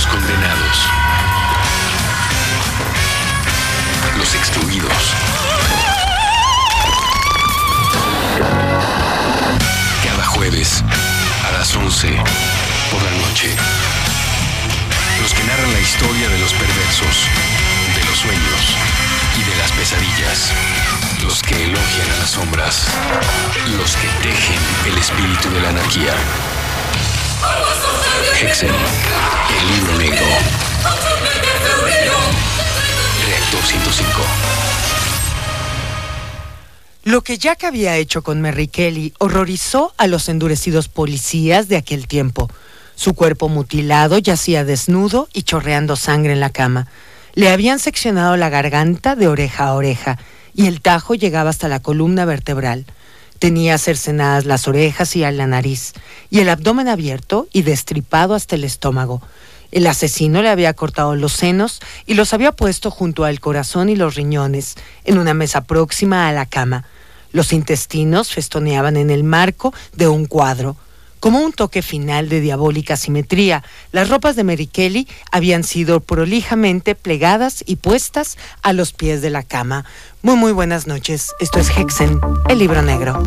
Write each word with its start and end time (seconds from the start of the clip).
Los 0.00 0.08
condenados. 0.08 0.88
Los 4.16 4.34
excluidos. 4.34 5.14
Cada 10.02 10.24
jueves 10.24 10.82
a 11.46 11.52
las 11.52 11.76
11 11.76 12.16
por 12.90 13.02
la 13.02 13.10
noche. 13.10 13.54
Los 15.20 15.34
que 15.34 15.44
narran 15.44 15.70
la 15.70 15.80
historia 15.80 16.30
de 16.30 16.38
los 16.38 16.54
perversos, 16.54 17.26
de 17.94 18.04
los 18.04 18.18
sueños 18.20 18.76
y 19.36 19.50
de 19.50 19.56
las 19.56 19.70
pesadillas. 19.72 20.52
Los 21.22 21.42
que 21.42 21.62
elogian 21.64 22.10
a 22.12 22.20
las 22.20 22.30
sombras. 22.30 22.86
Los 23.76 23.96
que 23.96 24.08
tejen 24.22 24.60
el 24.86 24.96
espíritu 24.96 25.50
de 25.50 25.60
la 25.60 25.68
anarquía. 25.68 26.14
Hexen, 28.20 28.68
el 28.68 29.74
libro 29.74 29.98
negro. 29.98 30.26
Reactor 33.26 33.62
105. 33.62 34.22
Lo 37.04 37.22
que 37.22 37.38
Jack 37.38 37.64
había 37.64 37.96
hecho 37.96 38.22
con 38.22 38.42
Mary 38.42 38.68
Kelly 38.68 39.14
horrorizó 39.18 39.94
a 39.96 40.06
los 40.06 40.28
endurecidos 40.28 40.88
policías 40.88 41.68
de 41.68 41.76
aquel 41.76 42.06
tiempo. 42.06 42.50
Su 42.94 43.14
cuerpo 43.14 43.48
mutilado 43.48 44.18
yacía 44.18 44.64
desnudo 44.64 45.28
y 45.32 45.44
chorreando 45.44 45.96
sangre 45.96 46.34
en 46.34 46.40
la 46.40 46.50
cama. 46.50 46.88
Le 47.34 47.50
habían 47.50 47.78
seccionado 47.78 48.36
la 48.36 48.50
garganta 48.50 49.16
de 49.16 49.28
oreja 49.28 49.64
a 49.64 49.74
oreja 49.74 50.18
y 50.54 50.66
el 50.66 50.82
tajo 50.82 51.14
llegaba 51.14 51.48
hasta 51.48 51.68
la 51.68 51.80
columna 51.80 52.26
vertebral. 52.26 52.84
Tenía 53.40 53.78
cercenadas 53.78 54.44
las 54.44 54.68
orejas 54.68 55.16
y 55.16 55.20
la 55.20 55.46
nariz, 55.46 55.94
y 56.28 56.40
el 56.40 56.50
abdomen 56.50 56.88
abierto 56.88 57.48
y 57.54 57.62
destripado 57.62 58.34
hasta 58.34 58.54
el 58.54 58.64
estómago. 58.64 59.22
El 59.72 59.86
asesino 59.86 60.42
le 60.42 60.50
había 60.50 60.74
cortado 60.74 61.16
los 61.16 61.32
senos 61.32 61.80
y 62.04 62.14
los 62.14 62.34
había 62.34 62.52
puesto 62.52 62.90
junto 62.90 63.24
al 63.24 63.40
corazón 63.40 63.88
y 63.88 63.96
los 63.96 64.14
riñones, 64.14 64.74
en 65.04 65.16
una 65.16 65.32
mesa 65.32 65.62
próxima 65.62 66.28
a 66.28 66.32
la 66.32 66.44
cama. 66.44 66.84
Los 67.32 67.54
intestinos 67.54 68.30
festoneaban 68.30 68.98
en 68.98 69.08
el 69.08 69.24
marco 69.24 69.72
de 69.96 70.06
un 70.06 70.26
cuadro. 70.26 70.76
Como 71.20 71.40
un 71.40 71.52
toque 71.52 71.82
final 71.82 72.30
de 72.30 72.40
diabólica 72.40 72.96
simetría, 72.96 73.62
las 73.92 74.08
ropas 74.08 74.36
de 74.36 74.44
Mary 74.44 74.66
Kelly 74.66 75.06
habían 75.30 75.64
sido 75.64 76.00
prolijamente 76.00 76.94
plegadas 76.94 77.62
y 77.66 77.76
puestas 77.76 78.38
a 78.62 78.72
los 78.72 78.94
pies 78.94 79.20
de 79.20 79.28
la 79.28 79.42
cama. 79.42 79.84
Muy 80.22 80.36
muy 80.36 80.52
buenas 80.52 80.86
noches. 80.86 81.32
Esto 81.38 81.58
es 81.58 81.68
Hexen, 81.76 82.18
el 82.48 82.58
libro 82.58 82.80
negro. 82.80 83.22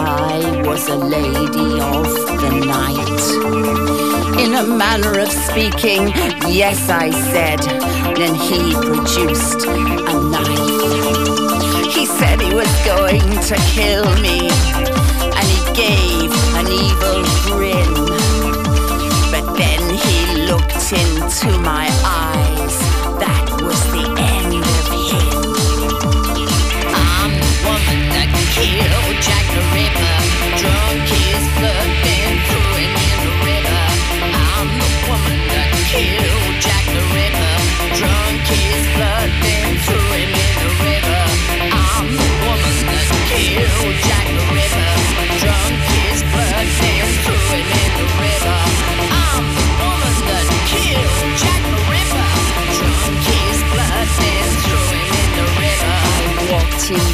I 0.00 0.62
was 0.64 0.88
a 0.88 0.96
lady 0.96 1.80
of 1.80 2.06
the 2.42 2.52
night. 2.64 3.24
In 4.38 4.54
a 4.54 4.62
manner 4.62 5.18
of 5.18 5.32
speaking, 5.32 6.08
yes, 6.46 6.88
I 6.88 7.10
said. 7.32 7.58
Then 8.16 8.34
he 8.36 8.74
produced 8.74 9.66
a 9.66 10.14
knife. 10.30 11.92
He 11.92 12.06
said 12.06 12.40
he 12.40 12.54
was 12.54 12.70
going 12.84 13.28
to 13.50 13.56
kill 13.74 14.04
me, 14.20 14.48
and 15.36 15.46
he 15.54 15.60
gave 15.74 16.30
an 16.54 16.68
evil 16.68 17.24
grin. 17.50 17.92
But 19.32 19.56
then 19.56 19.82
he 19.94 20.46
looked 20.46 20.92
into 20.92 21.58
my 21.58 21.88
eyes. 22.04 22.57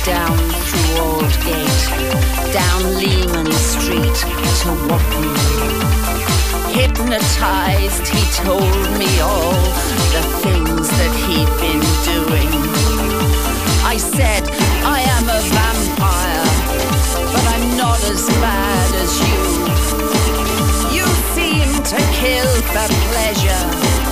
Down 0.04 0.36
through 0.38 1.02
Old 1.02 1.32
Gate, 1.42 1.86
down 2.52 2.94
Lehman 2.94 3.50
Street 3.50 4.14
to 4.62 4.70
Wapping. 4.86 5.34
hypnotized, 6.70 8.06
he 8.06 8.22
told 8.32 8.62
me 8.96 9.18
all 9.18 9.52
the 10.14 10.22
things 10.42 10.88
that 10.90 11.12
he'd 11.26 11.50
been 11.58 11.82
doing. 12.06 12.50
I 13.84 13.96
said, 13.96 14.44
I 14.84 15.00
am 15.16 15.24
a 15.28 15.40
vampire, 15.50 16.46
but 17.32 17.44
I'm 17.54 17.76
not 17.76 17.98
as 18.04 18.28
bad 18.28 18.94
as 19.02 19.18
you. 19.26 19.40
You 20.94 21.06
seem 21.34 21.82
to 21.82 21.98
kill 22.14 22.62
for 22.62 22.86
pleasure. 23.10 24.03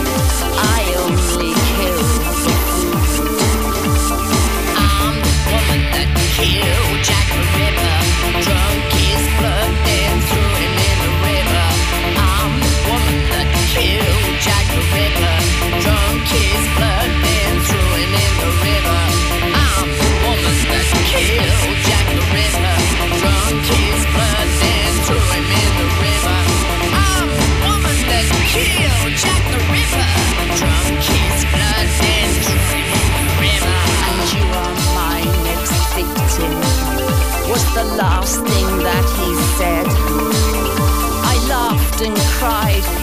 The 37.74 37.84
last 37.96 38.36
thing 38.36 38.78
that 38.84 39.04
he 39.16 39.34
said. 39.56 39.86
I 41.24 41.36
laughed 41.48 42.02
and 42.02 42.16
cried, 42.36 43.01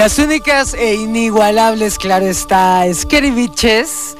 Las 0.00 0.18
únicas 0.18 0.72
e 0.72 0.94
inigualables, 0.94 1.98
claro 1.98 2.24
está, 2.24 2.86
Scary 2.90 3.32
Bitches. 3.32 4.16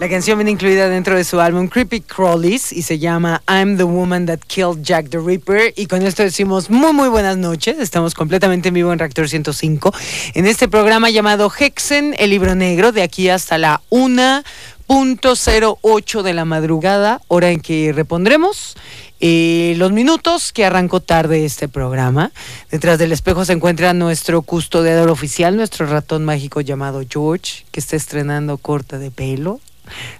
La 0.00 0.08
canción 0.08 0.36
viene 0.36 0.50
incluida 0.50 0.88
dentro 0.88 1.14
de 1.14 1.22
su 1.22 1.38
álbum 1.38 1.68
Creepy 1.68 2.00
Crawlies 2.00 2.72
y 2.72 2.82
se 2.82 2.98
llama 2.98 3.40
I'm 3.48 3.76
the 3.76 3.84
Woman 3.84 4.26
That 4.26 4.40
Killed 4.48 4.82
Jack 4.82 5.08
the 5.08 5.20
Ripper. 5.20 5.72
Y 5.76 5.86
con 5.86 6.02
esto 6.02 6.24
decimos 6.24 6.68
muy, 6.68 6.92
muy 6.92 7.08
buenas 7.08 7.36
noches. 7.36 7.78
Estamos 7.78 8.14
completamente 8.14 8.70
en 8.70 8.74
vivo 8.74 8.92
en 8.92 8.98
Reactor 8.98 9.28
105 9.28 9.94
en 10.34 10.46
este 10.46 10.66
programa 10.66 11.10
llamado 11.10 11.48
Hexen, 11.56 12.16
el 12.18 12.30
libro 12.30 12.56
negro, 12.56 12.90
de 12.90 13.02
aquí 13.02 13.28
hasta 13.28 13.56
la 13.56 13.82
1.08 13.90 16.22
de 16.22 16.34
la 16.34 16.44
madrugada, 16.44 17.20
hora 17.28 17.50
en 17.50 17.60
que 17.60 17.92
repondremos 17.92 18.76
eh, 19.20 19.74
los 19.76 19.92
minutos 19.92 20.52
que 20.52 20.64
arrancó 20.64 21.00
tarde 21.00 21.44
este 21.44 21.68
programa. 21.68 22.32
Detrás 22.70 22.98
del 22.98 23.12
espejo 23.12 23.44
se 23.44 23.52
encuentra 23.52 23.92
nuestro 23.92 24.42
custodiador 24.42 25.10
oficial, 25.10 25.56
nuestro 25.56 25.86
ratón 25.86 26.24
mágico 26.24 26.60
llamado 26.60 27.02
George, 27.08 27.64
que 27.70 27.80
está 27.80 27.96
estrenando 27.96 28.56
corta 28.58 28.98
de 28.98 29.10
pelo. 29.10 29.60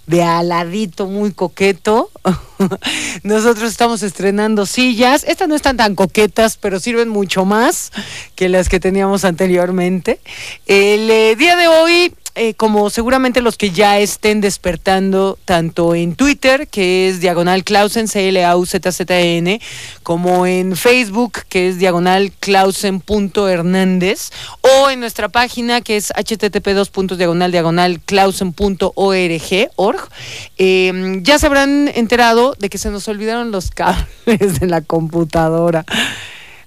De 0.05 0.21
aladito, 0.21 1.07
muy 1.07 1.31
coqueto. 1.31 2.11
Nosotros 3.23 3.71
estamos 3.71 4.03
estrenando 4.03 4.65
sillas. 4.65 5.23
Estas 5.27 5.47
no 5.47 5.55
están 5.55 5.77
tan 5.77 5.95
coquetas, 5.95 6.57
pero 6.57 6.79
sirven 6.79 7.09
mucho 7.09 7.45
más 7.45 7.91
que 8.35 8.49
las 8.49 8.69
que 8.69 8.79
teníamos 8.79 9.23
anteriormente. 9.25 10.19
El 10.67 11.09
eh, 11.09 11.35
día 11.37 11.55
de 11.55 11.67
hoy 11.67 12.13
eh, 12.35 12.53
como 12.53 12.89
seguramente 12.89 13.41
los 13.41 13.57
que 13.57 13.71
ya 13.71 13.99
estén 13.99 14.41
despertando 14.41 15.37
tanto 15.45 15.95
en 15.95 16.15
Twitter, 16.15 16.67
que 16.67 17.09
es 17.09 17.19
diagonal 17.19 17.63
Clausen, 17.63 18.07
C-L-A-U-Z-Z-N, 18.07 19.61
como 20.03 20.45
en 20.45 20.75
Facebook, 20.75 21.39
que 21.49 21.69
es 21.69 21.77
diagonal 21.77 22.31
Clausen.hernández, 22.39 24.29
o 24.61 24.89
en 24.89 24.99
nuestra 24.99 25.29
página, 25.29 25.81
que 25.81 25.97
es 25.97 26.11
http 26.15 26.69
diagonal 27.17 27.51
diagonal 27.51 27.99
clausen.org, 27.99 29.69
org, 29.75 30.09
eh, 30.57 31.19
ya 31.21 31.39
se 31.39 31.45
habrán 31.45 31.89
enterado 31.93 32.55
de 32.59 32.69
que 32.69 32.77
se 32.77 32.89
nos 32.89 33.07
olvidaron 33.07 33.51
los 33.51 33.71
cables 33.71 34.59
de 34.59 34.67
la 34.67 34.81
computadora. 34.81 35.85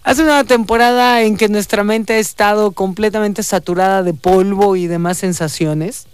Hace 0.04 0.22
una 0.22 0.44
temporada 0.44 1.22
en 1.22 1.38
que 1.38 1.48
nuestra 1.48 1.82
mente 1.82 2.12
ha 2.12 2.18
estado 2.18 2.72
completamente 2.72 3.42
saturada 3.42 4.02
de 4.02 4.12
polvo 4.12 4.76
y 4.76 4.86
demás 4.86 5.16
sensaciones. 5.16 6.06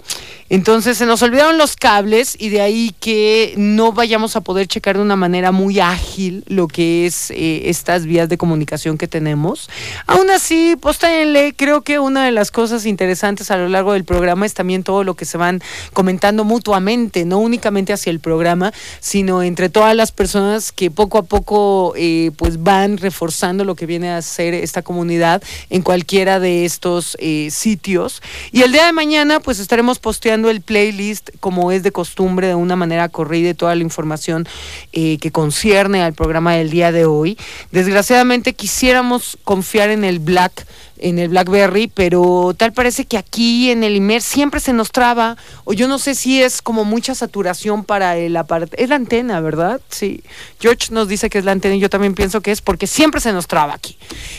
Entonces 0.49 0.99
se 0.99 1.06
nos 1.06 1.23
olvidaron 1.23 1.59
los 1.59 1.76
cables 1.76 2.37
y 2.37 2.49
de 2.49 2.61
ahí 2.61 2.94
que 2.99 3.54
no 3.56 3.92
vayamos 3.92 4.35
a 4.35 4.40
poder 4.40 4.66
checar 4.66 4.97
de 4.97 5.02
una 5.02 5.14
manera 5.14 5.52
muy 5.52 5.78
ágil 5.78 6.42
lo 6.49 6.66
que 6.66 7.06
es 7.06 7.30
eh, 7.30 7.62
estas 7.66 8.04
vías 8.04 8.28
de 8.28 8.37
comunicación 8.37 8.99
que 8.99 9.06
tenemos. 9.06 9.70
Aún 10.09 10.28
así, 10.30 10.76
postéenle, 10.80 11.54
creo 11.56 11.82
que 11.82 12.00
una 12.00 12.25
de 12.25 12.32
las 12.32 12.50
cosas 12.50 12.85
interesantes 12.85 13.52
a 13.52 13.56
lo 13.56 13.68
largo 13.68 13.92
del 13.92 14.04
programa 14.04 14.44
es 14.44 14.54
también 14.54 14.82
todo 14.82 15.04
lo 15.04 15.14
que 15.14 15.25
se 15.25 15.38
van 15.38 15.62
comentando 15.92 16.42
mutuamente, 16.44 17.25
no 17.25 17.38
únicamente 17.38 17.92
hacia 17.92 18.11
el 18.11 18.18
programa, 18.18 18.73
sino 18.99 19.44
entre 19.44 19.68
todas 19.68 19.94
las 19.94 20.11
personas 20.11 20.73
que 20.73 20.90
poco 20.90 21.18
a 21.18 21.23
poco 21.23 21.92
eh, 21.97 22.32
pues 22.37 22.61
van 22.61 22.99
reforzando 22.99 23.64
lo 23.64 23.76
que 23.76 23.79
viene 23.87 24.10
a 24.10 24.22
ser 24.22 24.54
esta 24.54 24.82
comunidad 24.82 25.42
en 25.68 25.82
cualquiera 25.82 26.40
de 26.40 26.64
estos 26.64 27.16
eh, 27.20 27.49
sitios. 27.50 28.22
Y 28.52 28.62
el 28.62 28.72
día 28.72 28.87
de 28.87 28.92
mañana 28.92 29.40
pues 29.40 29.58
estaremos 29.58 29.99
posteando 29.99 30.50
el 30.50 30.60
playlist 30.60 31.30
como 31.40 31.72
es 31.72 31.82
de 31.82 31.92
costumbre 31.92 32.46
de 32.46 32.54
una 32.54 32.76
manera 32.76 33.08
corrida 33.08 33.50
y 33.50 33.54
toda 33.54 33.75
la 33.75 33.82
información 33.82 34.46
eh, 34.92 35.18
que 35.18 35.30
concierne 35.30 36.02
al 36.02 36.14
programa 36.14 36.54
del 36.54 36.70
día 36.70 36.92
de 36.92 37.04
hoy. 37.04 37.38
Desgraciadamente 37.70 38.54
quisiéramos 38.54 39.38
confiar 39.44 39.90
en 39.90 40.04
el 40.04 40.18
Black 40.18 40.66
en 41.00 41.19
el 41.19 41.28
BlackBerry, 41.28 41.90
pero 41.92 42.54
tal 42.57 42.73
parece 42.73 43.04
que 43.04 43.19
aquí 43.19 43.71
en 43.71 43.85
el 43.85 43.97
Imer 43.97 44.23
siempre 44.23 44.61
se 44.61 44.73
nos 44.73 44.92
traba, 44.92 45.37
o 45.64 45.73
yo 45.73 45.88
no 45.88 45.99
sé 45.99 46.14
si 46.14 46.42
es 46.42 46.62
como 46.62 46.85
mucha 46.85 47.14
saturación 47.14 47.85
para 47.85 48.16
el 48.16 48.37
aparato. 48.37 48.76
Es 48.76 48.88
la 48.88 48.97
antena, 48.97 49.40
¿verdad? 49.40 49.80
Sí. 49.88 50.23
George 50.61 50.88
nos 50.92 51.09
dice 51.09 51.30
que 51.30 51.38
es 51.38 51.45
la 51.45 51.52
antena 51.52 51.75
y 51.75 51.80
yo 51.80 51.90
también 51.90 52.14
pienso 52.14 52.40
que 52.40 52.50
es 52.52 52.61
porque 52.61 52.87
siempre 52.87 53.21
se 53.21 53.33
nos 53.33 53.47
traba 53.47 53.75
aquí. 53.75 53.97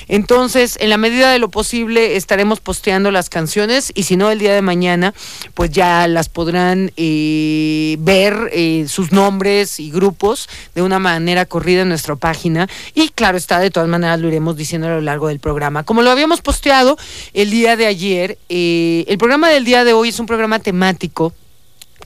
Entonces, 0.07 0.77
en 0.79 0.89
la 0.89 0.97
medida 0.97 1.31
de 1.31 1.39
lo 1.39 1.49
posible, 1.49 2.15
estaremos 2.15 2.59
posteando 2.59 3.11
las 3.11 3.29
canciones 3.29 3.91
y 3.95 4.03
si 4.03 4.17
no, 4.17 4.29
el 4.29 4.39
día 4.39 4.53
de 4.53 4.61
mañana, 4.61 5.13
pues 5.53 5.71
ya 5.71 6.07
las 6.07 6.29
podrán 6.29 6.91
eh, 6.97 7.97
ver 7.99 8.49
eh, 8.51 8.85
sus 8.87 9.11
nombres 9.11 9.79
y 9.79 9.91
grupos 9.91 10.49
de 10.75 10.81
una 10.81 10.99
manera 10.99 11.45
corrida 11.45 11.81
en 11.81 11.89
nuestra 11.89 12.15
página. 12.15 12.67
Y 12.93 13.09
claro 13.09 13.37
está, 13.37 13.59
de 13.59 13.71
todas 13.71 13.89
maneras 13.89 14.19
lo 14.19 14.27
iremos 14.27 14.55
diciendo 14.55 14.87
a 14.87 14.91
lo 14.91 15.01
largo 15.01 15.27
del 15.27 15.39
programa. 15.39 15.83
Como 15.83 16.01
lo 16.01 16.11
habíamos 16.11 16.41
posteado 16.51 16.97
el 17.33 17.49
día 17.49 17.77
de 17.77 17.85
ayer, 17.85 18.37
eh, 18.49 19.05
el 19.07 19.17
programa 19.17 19.47
del 19.47 19.63
día 19.63 19.85
de 19.85 19.93
hoy 19.93 20.09
es 20.09 20.19
un 20.19 20.25
programa 20.25 20.59
temático 20.59 21.33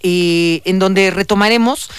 eh, 0.03 0.61
en 0.65 0.77
donde 0.77 1.09
retomaremos 1.09 1.89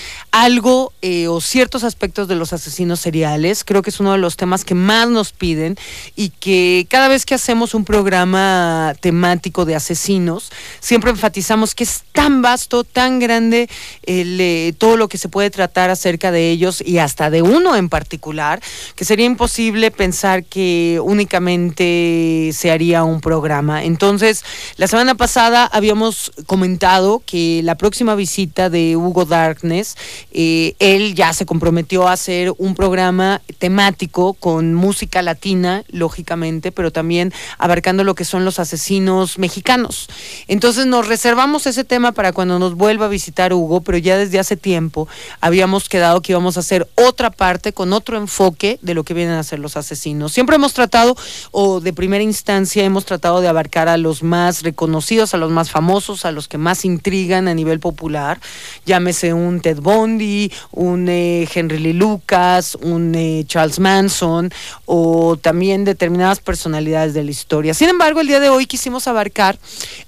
algo 0.43 0.93
eh, 1.01 1.29
o 1.29 1.41
ciertos 1.41 1.83
aspectos 1.83 2.29
de 2.29 2.35
los 2.35 2.53
asesinos 2.53 3.01
seriales. 3.01 3.65
Creo 3.65 3.81
que 3.81 3.89
es 3.89 4.01
uno 4.01 4.13
de 4.13 4.19
los 4.19 4.37
temas 4.37 4.67
que 4.67 4.75
más 4.75 5.09
nos 5.09 5.33
piden 5.33 5.77
y 6.15 6.29
que 6.29 6.87
cada 6.91 7.09
vez 7.09 7.25
que 7.25 7.35
hacemos 7.35 7.73
un 7.73 7.87
programa 7.87 8.95
temático 9.01 9.65
de 9.65 9.75
asesinos, 9.75 10.53
siempre 10.79 11.11
enfatizamos 11.11 11.75
que 11.75 11.85
es 11.85 12.03
tan 12.13 12.43
vasto, 12.43 12.85
tan 12.85 13.19
grande 13.19 13.71
eh, 14.03 14.75
todo 14.77 14.99
lo 14.99 15.09
que 15.09 15.17
se 15.17 15.31
puede 15.31 15.49
tratar 15.49 15.89
acerca 15.89 16.31
de 16.31 16.51
ellos 16.51 16.83
y 16.85 16.99
hasta 16.99 17.31
de 17.31 17.41
uno 17.41 17.75
en 17.75 17.89
particular, 17.89 18.61
que 18.95 19.07
sería 19.07 19.25
imposible 19.25 19.91
pensar 19.91 20.45
que 20.45 21.01
únicamente 21.03 22.51
se 22.53 22.71
haría 22.71 23.05
un 23.05 23.23
programa. 23.23 23.85
Entonces, 23.85 24.45
la 24.77 24.87
semana 24.87 25.15
pasada 25.15 25.65
habíamos 25.65 26.31
comentado 26.45 27.23
que 27.25 27.63
la 27.65 27.77
próxima 27.77 28.15
visita 28.15 28.69
de 28.69 28.97
Hugo 28.97 29.25
Darkness, 29.25 29.97
eh, 30.33 30.75
él 30.79 31.15
ya 31.15 31.33
se 31.33 31.47
comprometió 31.47 32.09
a 32.09 32.13
hacer 32.13 32.53
un 32.59 32.75
programa 32.75 33.41
temático 33.59 34.35
con 34.35 34.75
música 34.75 35.23
latina, 35.23 35.85
lógicamente, 35.89 36.73
pero 36.73 36.91
también 36.91 37.33
abarcando 37.59 38.05
lo 38.05 38.15
que 38.15 38.25
son 38.25 38.45
los 38.45 38.59
asesinos 38.59 39.39
mexicanos. 39.39 40.09
Entonces 40.49 40.87
nos 40.87 41.09
reservamos 41.09 41.67
ese 41.67 41.85
tema 41.85 42.13
para 42.13 42.33
cuando 42.33 42.59
nos 42.59 42.75
vuelva 42.75 43.07
a 43.07 43.09
visitar 43.09 43.53
Hugo, 43.53 43.81
pero 43.81 43.99
ya 43.99 44.17
desde 44.17 44.39
hace 44.39 44.57
tiempo 44.57 45.09
habíamos 45.41 45.89
quedado 45.89 46.21
que 46.21 46.33
íbamos 46.33 46.57
a 46.57 46.61
hacer 46.61 46.89
otra 46.95 47.31
parte 47.31 47.73
con 47.73 47.93
otro 47.93 48.17
enfoque 48.17 48.79
de 48.83 48.95
lo 48.95 49.05
que 49.05 49.15
vienen 49.15 49.35
a 49.35 49.43
ser 49.43 49.59
los 49.59 49.77
asesinos. 49.77 50.33
Siempre 50.33 50.57
hemos 50.57 50.75
tratado, 50.75 51.17
o 51.51 51.81
de 51.81 51.93
primera 51.93 52.23
instancia 52.23 52.85
hemos 52.85 53.05
tratado 53.05 53.41
de 53.41 53.49
abarcar 53.49 53.89
a 53.89 53.97
los 53.97 54.23
más 54.23 54.63
reconocidos, 54.63 55.35
a 55.35 55.39
los 55.39 55.51
más 55.51 55.71
famosos, 55.71 56.25
a 56.25 56.33
los 56.33 56.49
que 56.49 56.59
más 56.59 56.85
intrigan 56.85 57.49
a 57.49 57.55
nivel 57.55 57.81
popular, 57.81 58.41
llámese 58.85 59.33
un 59.33 59.61
Ted 59.61 59.79
Un 60.71 61.09
eh, 61.09 61.49
Henry 61.53 61.79
Lee 61.79 61.93
Lucas, 61.93 62.77
un 62.77 63.15
eh, 63.15 63.45
Charles 63.47 63.79
Manson 63.79 64.51
o 64.85 65.37
también 65.37 65.85
determinadas 65.85 66.41
personalidades 66.41 67.13
de 67.15 67.25
la 67.25 67.31
historia. 67.31 67.75
Sin 67.75 67.89
embargo, 67.89 68.21
el 68.21 68.29
día 68.29 68.41
de 68.41 68.49
hoy 68.49 68.67
quisimos 68.67 69.09
abarcar 69.09 69.59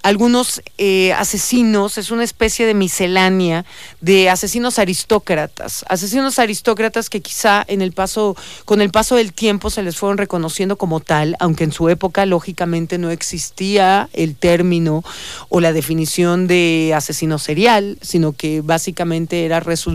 algunos 0.02 0.62
eh, 0.78 1.12
asesinos, 1.14 1.98
es 1.98 2.10
una 2.10 2.24
especie 2.24 2.66
de 2.66 2.74
miscelánea 2.74 3.64
de 4.00 4.30
asesinos 4.30 4.78
aristócratas, 4.78 5.84
asesinos 5.88 6.38
aristócratas 6.38 7.10
que 7.10 7.20
quizá 7.20 7.64
en 7.66 7.82
el 7.82 7.92
paso, 7.92 8.36
con 8.64 8.80
el 8.80 8.90
paso 8.90 9.16
del 9.16 9.32
tiempo 9.32 9.70
se 9.70 9.82
les 9.82 9.96
fueron 9.96 10.18
reconociendo 10.18 10.78
como 10.78 11.00
tal, 11.00 11.36
aunque 11.40 11.64
en 11.64 11.72
su 11.72 11.88
época 11.88 12.24
lógicamente 12.26 12.98
no 12.98 13.10
existía 13.10 14.08
el 14.12 14.36
término 14.36 15.02
o 15.48 15.60
la 15.60 15.72
definición 15.72 16.46
de 16.46 16.92
asesino 16.94 17.38
serial, 17.38 17.98
sino 18.00 18.32
que 18.32 18.60
básicamente 18.60 19.44
era 19.44 19.60
resultado 19.60 19.87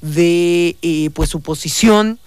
de 0.00 0.76
eh, 0.82 1.10
pues 1.14 1.30
su 1.30 1.40
posición 1.40 2.18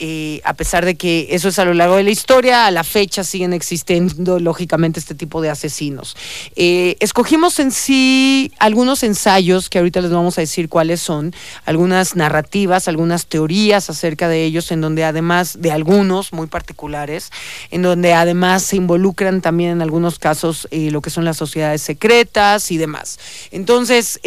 eh, 0.00 0.40
a 0.44 0.54
pesar 0.54 0.84
de 0.84 0.96
que 0.96 1.28
eso 1.30 1.48
es 1.48 1.58
a 1.60 1.64
lo 1.64 1.72
largo 1.72 1.96
de 1.96 2.02
la 2.02 2.10
historia, 2.10 2.66
a 2.66 2.70
la 2.72 2.82
fecha 2.82 3.22
siguen 3.22 3.52
existiendo 3.52 4.40
lógicamente 4.40 4.98
este 4.98 5.14
tipo 5.14 5.40
de 5.40 5.50
asesinos. 5.50 6.16
Eh, 6.56 6.96
escogimos 6.98 7.60
en 7.60 7.70
sí 7.70 8.50
algunos 8.58 9.04
ensayos, 9.04 9.70
que 9.70 9.78
ahorita 9.78 10.00
les 10.00 10.10
vamos 10.10 10.36
a 10.36 10.40
decir 10.40 10.68
cuáles 10.68 11.00
son, 11.00 11.32
algunas 11.64 12.16
narrativas, 12.16 12.88
algunas 12.88 13.26
teorías 13.26 13.88
acerca 13.88 14.28
de 14.28 14.44
ellos, 14.44 14.72
en 14.72 14.80
donde 14.80 15.04
además 15.04 15.60
de 15.60 15.70
algunos 15.70 16.32
muy 16.32 16.48
particulares, 16.48 17.30
en 17.70 17.82
donde 17.82 18.14
además 18.14 18.64
se 18.64 18.76
involucran 18.76 19.42
también 19.42 19.70
en 19.70 19.82
algunos 19.82 20.18
casos 20.18 20.66
eh, 20.72 20.90
lo 20.90 21.02
que 21.02 21.10
son 21.10 21.24
las 21.24 21.36
sociedades 21.36 21.82
secretas 21.82 22.72
y 22.72 22.78
demás. 22.78 23.18
Entonces, 23.52 24.18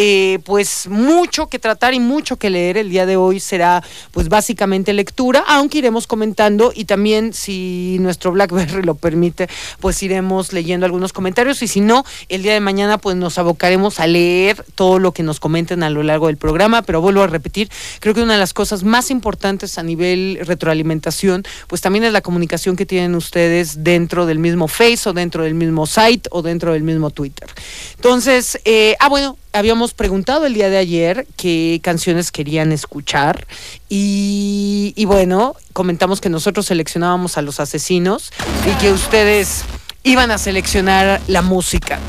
pues 0.45 0.87
mucho 0.87 1.47
que 1.47 1.59
tratar 1.59 1.93
y 1.93 1.99
mucho 1.99 2.37
que 2.37 2.49
leer 2.49 2.77
el 2.77 2.89
día 2.89 3.05
de 3.05 3.17
hoy 3.17 3.39
será 3.39 3.83
pues 4.11 4.29
básicamente 4.29 4.93
lectura, 4.93 5.43
aunque 5.57 5.79
iremos 5.79 6.07
comentando 6.07 6.71
y 6.73 6.85
también 6.85 7.33
si 7.33 7.97
nuestro 7.99 8.31
BlackBerry 8.31 8.83
lo 8.83 8.95
permite, 8.95 9.47
pues 9.79 10.01
iremos 10.03 10.53
leyendo 10.53 10.85
algunos 10.85 11.13
comentarios 11.13 11.61
y 11.61 11.67
si 11.67 11.81
no, 11.81 12.05
el 12.29 12.43
día 12.43 12.53
de 12.53 12.59
mañana 12.59 12.97
pues 12.97 13.15
nos 13.15 13.37
abocaremos 13.37 13.99
a 13.99 14.07
leer 14.07 14.63
todo 14.75 14.99
lo 14.99 15.11
que 15.11 15.23
nos 15.23 15.39
comenten 15.39 15.83
a 15.83 15.89
lo 15.89 16.03
largo 16.03 16.27
del 16.27 16.37
programa, 16.37 16.81
pero 16.81 17.01
vuelvo 17.01 17.23
a 17.23 17.27
repetir, 17.27 17.69
creo 17.99 18.13
que 18.13 18.21
una 18.21 18.33
de 18.33 18.39
las 18.39 18.53
cosas 18.53 18.83
más 18.83 19.11
importantes 19.11 19.77
a 19.77 19.83
nivel 19.83 20.39
retroalimentación, 20.43 21.43
pues 21.67 21.81
también 21.81 22.03
es 22.05 22.13
la 22.13 22.21
comunicación 22.21 22.75
que 22.75 22.85
tienen 22.85 23.15
ustedes 23.15 23.83
dentro 23.83 24.25
del 24.25 24.39
mismo 24.39 24.67
Face 24.67 25.09
o 25.09 25.13
dentro 25.13 25.43
del 25.43 25.55
mismo 25.55 25.85
site 25.85 26.29
o 26.31 26.41
dentro 26.41 26.73
del 26.73 26.83
mismo 26.83 27.09
Twitter. 27.09 27.47
Entonces, 27.95 28.59
eh, 28.65 28.95
ah 28.99 29.09
bueno, 29.09 29.37
habíamos 29.53 29.93
preguntado 29.93 30.45
el 30.45 30.53
día 30.53 30.69
de 30.69 30.77
ayer 30.77 31.27
qué 31.35 31.79
canciones 31.83 32.31
querían 32.31 32.71
escuchar 32.71 33.47
y 33.89 35.03
bueno, 35.05 35.46
comentamos 35.73 36.21
que 36.21 36.29
nosotros 36.29 36.65
seleccionábamos 36.65 37.37
a 37.37 37.41
los 37.41 37.59
asesinos 37.59 38.31
y 38.65 38.71
que 38.81 38.91
ustedes 38.91 39.63
iban 40.03 40.31
a 40.31 40.37
seleccionar 40.37 41.21
la 41.27 41.41
música. 41.41 41.99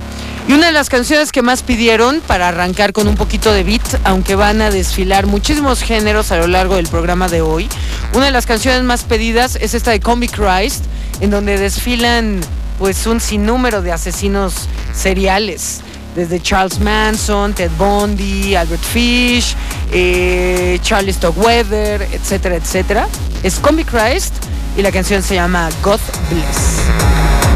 Y 0.49 0.55
una 0.55 0.69
de 0.69 0.73
las 0.73 0.89
canciones 0.89 1.31
que 1.31 1.43
más 1.43 1.63
pidieron 1.63 2.23
para 2.27 2.49
arrancar 2.49 2.95
con 2.95 3.07
un 3.07 3.17
poquito 3.17 3.53
de 3.53 3.65
beat, 3.65 3.83
aunque 4.05 4.35
van 4.35 4.63
a 4.63 4.71
desfilar 4.71 5.27
muchísimos 5.27 5.83
géneros 5.83 6.33
a 6.33 6.39
lo 6.39 6.47
largo 6.47 6.77
del 6.77 6.87
programa 6.87 7.29
de 7.29 7.43
hoy, 7.43 7.69
una 8.15 8.27
de 8.27 8.33
las 8.33 8.47
canciones 8.47 8.83
más 8.83 9.05
pedidas 9.05 9.57
es 9.57 9.75
esta 9.75 9.91
de 9.91 10.01
Comic 10.01 10.33
Christ, 10.33 10.85
en 11.21 11.31
donde 11.31 11.59
desfilan 11.59 12.41
pues 12.79 13.07
un 13.07 13.21
sinnúmero 13.21 13.83
de 13.83 13.93
asesinos 13.93 14.55
seriales 14.95 15.83
desde 16.19 16.41
Charles 16.41 16.81
Manson, 16.81 17.55
Ted 17.55 17.71
Bundy, 17.79 18.57
Albert 18.57 18.83
Fish, 18.83 19.55
eh, 19.93 20.77
Charlie 20.83 21.13
Stockweather, 21.13 22.03
etcétera, 22.13 22.57
etcétera. 22.57 23.07
Es 23.45 23.61
Comic 23.61 23.89
Christ 23.89 24.35
y 24.77 24.83
la 24.83 24.91
canción 24.91 25.23
se 25.23 25.37
llama 25.37 25.69
God 25.81 26.01
Bless. 26.29 27.48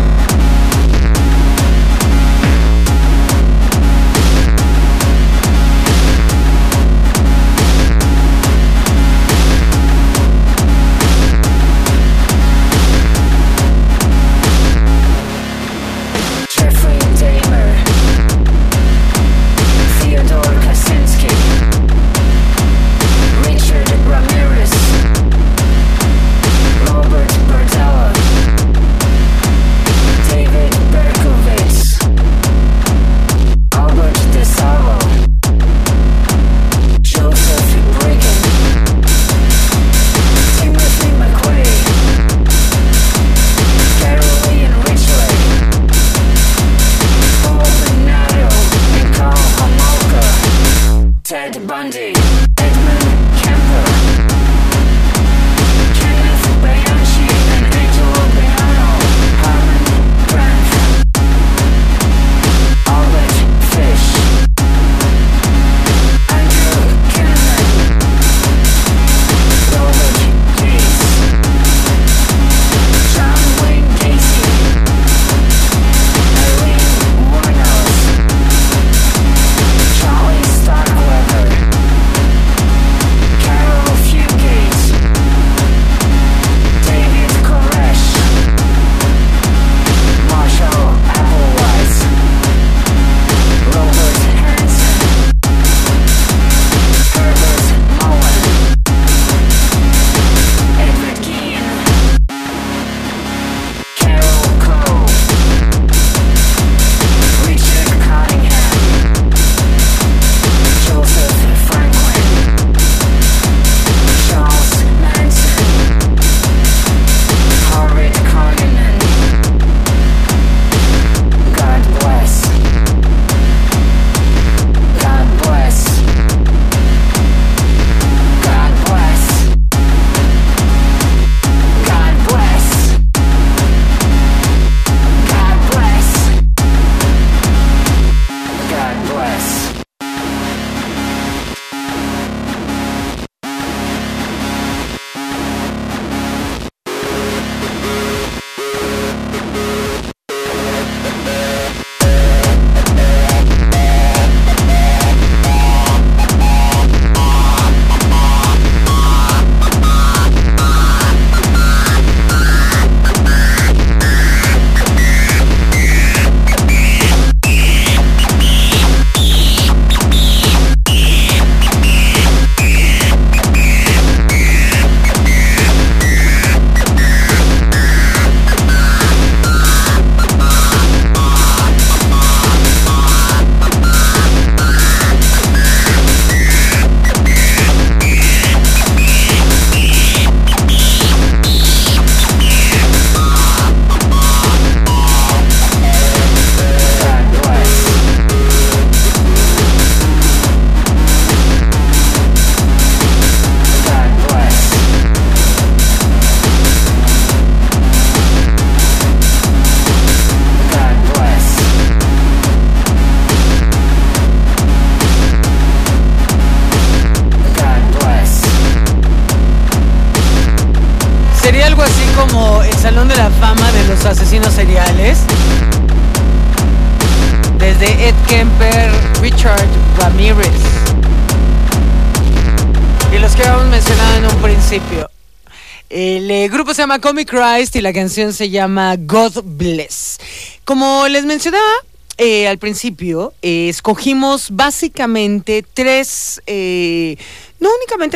Comic 237.01 237.31
Christ 237.31 237.77
y 237.77 237.81
la 237.81 237.93
canción 237.93 238.33
se 238.33 238.51
llama 238.51 238.97
God 238.97 239.43
Bless. 239.45 240.19
Como 240.65 241.09
les 241.09 241.25
mencionaba 241.25 241.73
eh, 242.19 242.47
al 242.47 242.59
principio, 242.59 243.33
eh, 243.43 243.69
escogimos 243.69 244.49
básicamente 244.51 245.65
tres, 245.75 246.43
eh, 246.47 247.17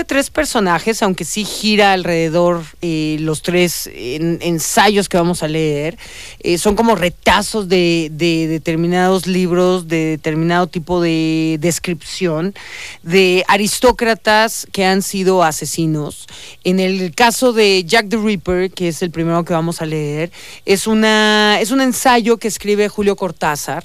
tres 0.07 0.31
personajes, 0.31 1.03
aunque 1.03 1.25
sí 1.25 1.45
gira 1.45 1.93
alrededor 1.93 2.63
eh, 2.83 3.17
los 3.21 3.43
tres 3.43 3.89
en- 3.93 4.39
ensayos 4.41 5.09
que 5.09 5.17
vamos 5.17 5.43
a 5.43 5.49
leer. 5.49 5.97
Eh, 6.41 6.59
son 6.59 6.75
como 6.77 6.95
retazos 6.95 7.69
de, 7.69 8.09
de 8.13 8.47
determinados 8.49 9.27
libros, 9.27 9.87
de 9.89 10.07
determinado 10.07 10.67
tipo 10.67 11.01
de 11.01 11.59
descripción, 11.61 12.55
de 13.03 13.45
aristócratas 13.49 14.67
que 14.73 14.85
han 14.85 15.03
sido 15.03 15.43
asesinos. 15.43 16.27
En 16.65 16.81
el 16.81 17.15
caso 17.15 17.53
de 17.53 17.85
Jack 17.85 18.09
the 18.09 18.17
Ripper, 18.17 18.71
que 18.71 18.89
es 18.89 19.03
el 19.03 19.11
primero 19.11 19.45
que 19.45 19.53
vamos 19.53 19.83
a 19.83 19.87
leer, 19.87 20.31
es, 20.65 20.87
una, 20.87 21.59
es 21.61 21.71
un 21.71 21.81
ensayo 21.81 22.39
que 22.39 22.49
escribe 22.49 22.89
Julio 22.89 23.17
Cortázar 23.17 23.85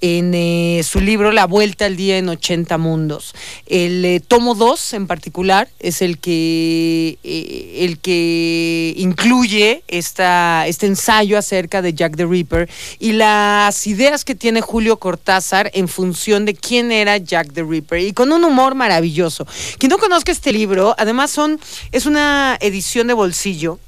en 0.00 0.32
eh, 0.34 0.82
su 0.84 1.00
libro 1.00 1.32
La 1.32 1.46
Vuelta 1.46 1.86
al 1.86 1.96
Día 1.96 2.18
en 2.18 2.28
80 2.28 2.78
Mundos. 2.78 3.34
El 3.66 4.04
eh, 4.04 4.20
tomo 4.20 4.54
2 4.54 4.94
en 4.94 5.06
particular 5.06 5.68
es 5.78 6.02
el 6.02 6.18
que, 6.18 7.18
eh, 7.22 7.76
el 7.80 7.98
que 7.98 8.94
incluye 8.96 9.82
esta, 9.88 10.66
este 10.66 10.86
ensayo 10.86 11.38
acerca 11.38 11.82
de 11.82 11.94
Jack 11.94 12.16
the 12.16 12.26
Ripper 12.26 12.68
y 12.98 13.12
las 13.12 13.86
ideas 13.86 14.24
que 14.24 14.34
tiene 14.34 14.60
Julio 14.60 14.98
Cortázar 14.98 15.70
en 15.74 15.88
función 15.88 16.44
de 16.44 16.54
quién 16.54 16.92
era 16.92 17.18
Jack 17.18 17.52
the 17.52 17.62
Ripper 17.62 18.00
y 18.00 18.12
con 18.12 18.32
un 18.32 18.44
humor 18.44 18.74
maravilloso. 18.74 19.46
Quien 19.78 19.90
no 19.90 19.98
conozca 19.98 20.32
este 20.32 20.52
libro, 20.52 20.94
además 20.98 21.30
son, 21.30 21.60
es 21.92 22.06
una 22.06 22.56
edición 22.60 23.06
de 23.06 23.14
bolsillo 23.14 23.78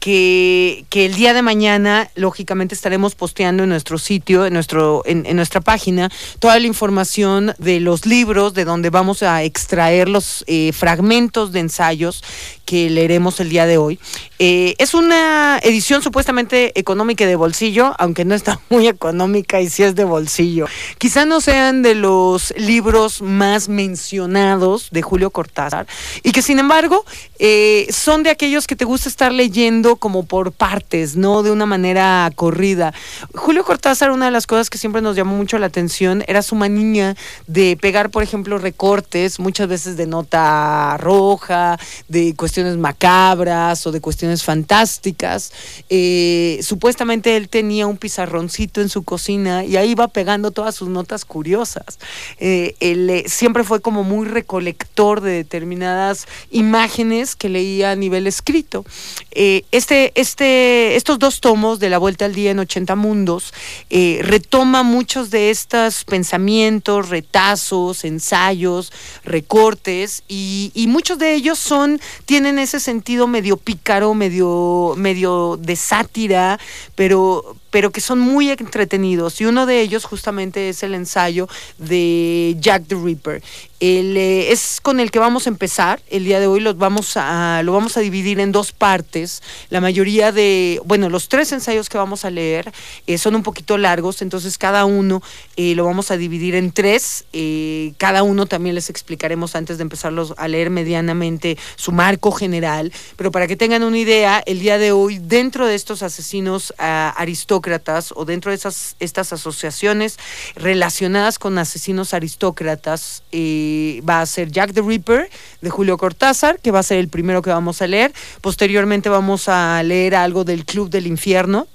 que, 0.00 0.84
que 0.90 1.06
el 1.06 1.14
día 1.14 1.34
de 1.34 1.42
mañana, 1.42 2.10
lógicamente, 2.14 2.74
estaremos 2.74 3.14
posteando 3.14 3.64
en 3.64 3.68
nuestro 3.68 3.98
sitio, 3.98 4.46
en, 4.46 4.54
nuestro, 4.54 5.02
en, 5.06 5.36
nuestra 5.36 5.60
página, 5.60 6.10
toda 6.38 6.58
la 6.58 6.66
información 6.66 7.54
de 7.58 7.80
los 7.80 8.06
libros, 8.06 8.54
de 8.54 8.64
donde 8.64 8.90
vamos 8.90 9.22
a 9.22 9.42
extraer 9.42 10.08
los 10.08 10.44
eh, 10.46 10.72
fragmentos 10.72 11.52
de 11.52 11.60
ensayos 11.60 12.22
que 12.64 12.90
leeremos 12.90 13.40
el 13.40 13.48
día 13.48 13.64
de 13.64 13.78
hoy. 13.78 13.98
Eh, 14.38 14.74
es 14.78 14.92
una 14.92 15.58
edición 15.62 16.02
supuestamente 16.02 16.78
económica 16.78 17.24
y 17.24 17.26
de 17.26 17.34
bolsillo, 17.34 17.94
aunque 17.98 18.26
no 18.26 18.34
está 18.34 18.60
muy 18.68 18.86
económica 18.86 19.60
y 19.60 19.70
sí 19.70 19.82
es 19.82 19.94
de 19.94 20.04
bolsillo. 20.04 20.66
Quizá 20.98 21.24
no 21.24 21.40
sean 21.40 21.82
de 21.82 21.94
los 21.94 22.52
libros 22.56 23.22
más 23.22 23.68
mencionados 23.68 24.90
de 24.90 25.00
Julio 25.00 25.30
Cortázar 25.30 25.86
y 26.22 26.32
que 26.32 26.42
sin 26.42 26.58
embargo 26.58 27.04
eh, 27.38 27.86
son 27.90 28.22
de 28.22 28.30
aquellos 28.30 28.66
que 28.66 28.76
te 28.76 28.84
gusta 28.84 29.08
estar 29.08 29.32
leyendo 29.32 29.87
como 29.96 30.24
por 30.24 30.52
partes, 30.52 31.16
no 31.16 31.42
de 31.42 31.50
una 31.50 31.66
manera 31.66 32.30
corrida. 32.34 32.92
Julio 33.34 33.64
Cortázar, 33.64 34.10
una 34.10 34.26
de 34.26 34.30
las 34.30 34.46
cosas 34.46 34.70
que 34.70 34.78
siempre 34.78 35.02
nos 35.02 35.16
llamó 35.16 35.36
mucho 35.36 35.58
la 35.58 35.66
atención 35.66 36.24
era 36.26 36.42
su 36.42 36.54
manía 36.54 37.16
de 37.46 37.76
pegar, 37.80 38.10
por 38.10 38.22
ejemplo, 38.22 38.58
recortes, 38.58 39.38
muchas 39.38 39.68
veces 39.68 39.96
de 39.96 40.06
nota 40.06 40.96
roja, 40.98 41.78
de 42.08 42.34
cuestiones 42.34 42.76
macabras 42.76 43.86
o 43.86 43.92
de 43.92 44.00
cuestiones 44.00 44.42
fantásticas. 44.42 45.52
Eh, 45.88 46.60
supuestamente 46.62 47.36
él 47.36 47.48
tenía 47.48 47.86
un 47.86 47.96
pizarroncito 47.96 48.80
en 48.80 48.88
su 48.88 49.02
cocina 49.02 49.64
y 49.64 49.76
ahí 49.76 49.90
iba 49.90 50.08
pegando 50.08 50.50
todas 50.50 50.74
sus 50.74 50.88
notas 50.88 51.24
curiosas. 51.24 51.98
Eh, 52.38 52.74
él 52.80 53.08
eh, 53.10 53.24
siempre 53.26 53.64
fue 53.64 53.80
como 53.80 54.04
muy 54.04 54.26
recolector 54.26 55.20
de 55.20 55.32
determinadas 55.32 56.26
imágenes 56.50 57.36
que 57.36 57.48
leía 57.48 57.90
a 57.92 57.96
nivel 57.96 58.26
escrito. 58.26 58.84
Eh, 59.30 59.64
este, 59.78 60.12
este, 60.14 60.96
estos 60.96 61.18
dos 61.18 61.40
tomos 61.40 61.78
de 61.78 61.88
La 61.88 61.98
Vuelta 61.98 62.24
al 62.24 62.34
Día 62.34 62.50
en 62.50 62.58
80 62.58 62.96
Mundos 62.96 63.54
eh, 63.90 64.20
retoma 64.22 64.82
muchos 64.82 65.30
de 65.30 65.50
estos 65.50 66.04
pensamientos, 66.04 67.08
retazos, 67.08 68.04
ensayos, 68.04 68.92
recortes 69.24 70.24
y, 70.28 70.72
y 70.74 70.88
muchos 70.88 71.18
de 71.18 71.34
ellos 71.34 71.58
son, 71.58 72.00
tienen 72.26 72.58
ese 72.58 72.80
sentido 72.80 73.26
medio 73.26 73.56
pícaro, 73.56 74.14
medio, 74.14 74.94
medio 74.96 75.56
de 75.56 75.76
sátira, 75.76 76.58
pero, 76.94 77.56
pero 77.70 77.90
que 77.90 78.00
son 78.00 78.18
muy 78.18 78.50
entretenidos. 78.50 79.40
Y 79.40 79.46
uno 79.46 79.66
de 79.66 79.80
ellos 79.80 80.04
justamente 80.04 80.68
es 80.68 80.82
el 80.82 80.94
ensayo 80.94 81.48
de 81.78 82.56
Jack 82.58 82.84
the 82.88 82.94
Ripper. 82.94 83.42
El, 83.80 84.16
eh, 84.16 84.50
es 84.50 84.80
con 84.82 84.98
el 84.98 85.10
que 85.10 85.18
vamos 85.20 85.46
a 85.46 85.50
empezar. 85.50 86.00
El 86.08 86.24
día 86.24 86.40
de 86.40 86.48
hoy 86.48 86.60
los 86.60 86.76
vamos 86.76 87.16
a, 87.16 87.62
lo 87.62 87.72
vamos 87.72 87.96
a 87.96 88.00
dividir 88.00 88.40
en 88.40 88.50
dos 88.50 88.72
partes. 88.72 89.42
La 89.70 89.80
mayoría 89.80 90.32
de, 90.32 90.80
bueno, 90.84 91.08
los 91.08 91.28
tres 91.28 91.52
ensayos 91.52 91.88
que 91.88 91.98
vamos 91.98 92.24
a 92.24 92.30
leer 92.30 92.72
eh, 93.06 93.18
son 93.18 93.36
un 93.36 93.42
poquito 93.42 93.78
largos, 93.78 94.22
entonces 94.22 94.58
cada 94.58 94.84
uno 94.84 95.22
eh, 95.56 95.74
lo 95.74 95.84
vamos 95.84 96.10
a 96.10 96.16
dividir 96.16 96.54
en 96.56 96.72
tres. 96.72 97.24
Eh, 97.32 97.92
cada 97.98 98.22
uno 98.22 98.46
también 98.46 98.74
les 98.74 98.90
explicaremos 98.90 99.54
antes 99.54 99.78
de 99.78 99.82
empezarlos 99.82 100.34
a 100.36 100.48
leer 100.48 100.70
medianamente 100.70 101.56
su 101.76 101.92
marco 101.92 102.32
general. 102.32 102.92
Pero 103.16 103.30
para 103.30 103.46
que 103.46 103.56
tengan 103.56 103.84
una 103.84 103.98
idea, 103.98 104.42
el 104.44 104.60
día 104.60 104.78
de 104.78 104.92
hoy, 104.92 105.18
dentro 105.18 105.66
de 105.66 105.74
estos 105.74 106.02
asesinos 106.02 106.74
ah, 106.78 107.14
aristócratas 107.58 108.12
o 108.14 108.24
dentro 108.24 108.50
de 108.50 108.56
esas, 108.56 108.96
estas 109.00 109.32
asociaciones 109.32 110.18
relacionadas 110.54 111.38
con 111.38 111.58
asesinos 111.58 112.14
aristócratas, 112.14 113.22
eh, 113.32 114.00
va 114.08 114.20
a 114.20 114.26
ser 114.26 114.50
Jack 114.50 114.72
the 114.72 114.82
Ripper 114.82 115.28
de 115.60 115.70
Julio 115.70 115.96
Cortázar, 115.96 116.60
que 116.60 116.70
va 116.70 116.80
a 116.80 116.82
ser 116.82 116.98
el 116.98 117.08
primero 117.08 117.42
que 117.42 117.50
vamos 117.50 117.82
a 117.82 117.86
leer. 117.86 118.12
Posteriormente 118.40 119.08
vamos 119.08 119.48
a 119.48 119.82
leer 119.82 120.14
algo 120.14 120.44
del 120.44 120.64
Club 120.64 120.88
del 120.88 121.06
Infierno. 121.06 121.66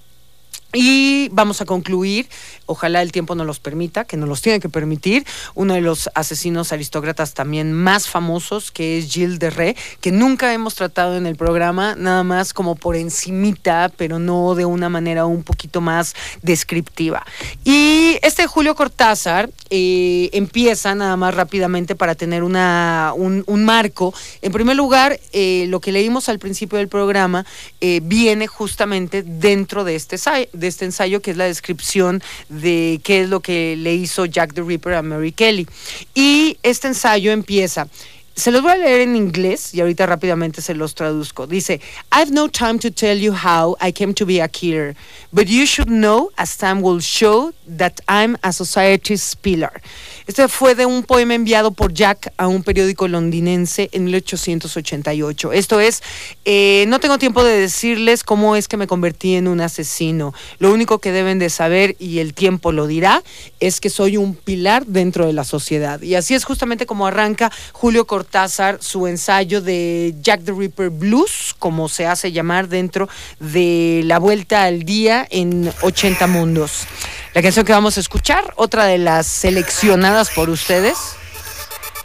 Y 0.73 1.29
vamos 1.29 1.61
a 1.61 1.65
concluir, 1.65 2.27
ojalá 2.65 3.03
el 3.03 3.11
tiempo 3.11 3.35
nos 3.35 3.45
los 3.45 3.59
permita, 3.59 4.05
que 4.05 4.17
nos 4.17 4.27
los 4.27 4.41
tiene 4.41 4.59
que 4.59 4.69
permitir, 4.69 5.23
uno 5.53 5.75
de 5.75 5.81
los 5.81 6.09
asesinos 6.15 6.73
aristócratas 6.73 7.35
también 7.35 7.73
más 7.73 8.07
famosos, 8.07 8.71
que 8.71 8.97
es 8.97 9.11
Gilles 9.11 9.37
de 9.37 9.51
Ré, 9.51 9.75
que 10.01 10.11
nunca 10.11 10.51
hemos 10.51 10.73
tratado 10.73 11.15
en 11.15 11.27
el 11.27 11.35
programa, 11.35 11.95
nada 11.95 12.23
más 12.23 12.53
como 12.53 12.75
por 12.75 12.95
encimita, 12.95 13.91
pero 13.95 14.17
no 14.17 14.55
de 14.55 14.65
una 14.65 14.89
manera 14.89 15.27
un 15.27 15.43
poquito 15.43 15.79
más 15.79 16.15
descriptiva. 16.41 17.23
Y 17.63 18.17
este 18.23 18.47
Julio 18.47 18.73
Cortázar 18.73 19.51
eh, 19.69 20.29
empieza 20.33 20.95
nada 20.95 21.15
más 21.17 21.33
rápidamente 21.35 21.95
para 21.95 22.15
tener 22.15 22.43
una, 22.43 23.13
un, 23.15 23.43
marco. 23.63 24.13
En 24.41 24.51
primer 24.51 24.75
lugar, 24.75 25.19
eh, 25.31 25.65
lo 25.69 25.79
que 25.79 25.91
leímos 25.91 26.29
al 26.29 26.39
principio 26.39 26.77
del 26.77 26.87
programa 26.87 27.45
eh, 27.81 27.99
viene 28.03 28.47
justamente 28.47 29.23
dentro 29.23 29.83
de 29.83 29.95
este, 29.95 30.17
de 30.63 30.69
este 30.69 30.85
ensayo, 30.85 31.21
que 31.21 31.31
es 31.31 31.37
la 31.37 31.43
descripción 31.43 32.23
de 32.47 33.01
qué 33.03 33.21
es 33.21 33.29
lo 33.29 33.41
que 33.41 33.75
le 33.77 33.93
hizo 33.93 34.25
Jack 34.25 34.53
the 34.53 34.61
Ripper 34.61 34.93
a 34.93 35.01
Mary 35.01 35.33
Kelly. 35.33 35.67
Y 36.15 36.57
este 36.63 36.87
ensayo 36.87 37.31
empieza. 37.31 37.87
Se 38.35 38.51
los 38.51 38.63
voy 38.63 38.71
a 38.71 38.77
leer 38.77 39.01
en 39.01 39.15
inglés 39.15 39.75
y 39.75 39.81
ahorita 39.81 40.07
rápidamente 40.07 40.63
se 40.63 40.73
los 40.73 40.95
traduzco. 40.95 41.45
Dice, 41.45 41.79
I've 42.11 42.31
no 42.31 42.49
time 42.49 42.79
to 42.79 42.89
tell 42.89 43.15
you 43.15 43.31
how 43.31 43.77
I 43.79 43.91
came 43.91 44.15
to 44.15 44.25
be 44.25 44.41
a 44.41 44.47
killer, 44.47 44.95
but 45.31 45.45
you 45.45 45.67
should 45.67 45.89
know 45.89 46.31
as 46.35 46.57
time 46.57 46.81
will 46.81 46.99
show 46.99 47.53
that 47.67 48.01
I'm 48.07 48.37
a 48.41 48.51
society's 48.51 49.35
pillar. 49.35 49.81
Este 50.25 50.47
fue 50.47 50.73
de 50.73 50.85
un 50.85 51.03
poema 51.03 51.35
enviado 51.35 51.71
por 51.71 51.93
Jack 51.93 52.33
a 52.37 52.47
un 52.47 52.63
periódico 52.63 53.07
londinense 53.07 53.89
en 53.91 54.05
1888. 54.05 55.51
Esto 55.51 55.79
es, 55.79 56.01
eh, 56.45 56.85
no 56.87 56.99
tengo 56.99 57.17
tiempo 57.17 57.43
de 57.43 57.59
decirles 57.59 58.23
cómo 58.23 58.55
es 58.55 58.67
que 58.67 58.77
me 58.77 58.87
convertí 58.87 59.35
en 59.35 59.47
un 59.47 59.61
asesino. 59.61 60.33
Lo 60.59 60.71
único 60.71 60.99
que 60.99 61.11
deben 61.11 61.39
de 61.39 61.49
saber, 61.49 61.95
y 61.99 62.19
el 62.19 62.33
tiempo 62.33 62.71
lo 62.71 62.87
dirá, 62.87 63.21
es 63.59 63.79
que 63.79 63.89
soy 63.89 64.17
un 64.17 64.33
pilar 64.33 64.85
dentro 64.87 65.27
de 65.27 65.33
la 65.33 65.43
sociedad. 65.43 66.01
Y 66.01 66.15
así 66.15 66.33
es 66.33 66.45
justamente 66.45 66.85
como 66.85 67.05
arranca 67.05 67.51
Julio 67.73 68.07
Cortázar 68.23 68.77
su 68.81 69.05
ensayo 69.05 69.59
de 69.59 70.15
Jack 70.21 70.45
the 70.45 70.53
Ripper 70.53 70.89
Blues, 70.89 71.53
como 71.59 71.89
se 71.89 72.07
hace 72.07 72.31
llamar 72.31 72.69
dentro 72.69 73.09
de 73.41 74.01
la 74.05 74.17
vuelta 74.17 74.63
al 74.63 74.83
día 74.83 75.27
en 75.29 75.69
80 75.81 76.25
mundos. 76.27 76.87
La 77.33 77.41
canción 77.41 77.65
que 77.65 77.73
vamos 77.73 77.97
a 77.97 77.99
escuchar, 77.99 78.53
otra 78.55 78.85
de 78.85 78.97
las 78.97 79.27
seleccionadas 79.27 80.29
por 80.29 80.49
ustedes, 80.49 80.97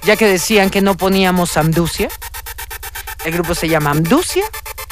ya 0.02 0.16
que 0.16 0.26
decían 0.26 0.70
que 0.70 0.80
no 0.80 0.96
poníamos 0.96 1.56
Amducia. 1.56 2.08
El 3.24 3.34
grupo 3.34 3.54
se 3.54 3.68
llama 3.68 3.90
Amducia 3.90 4.42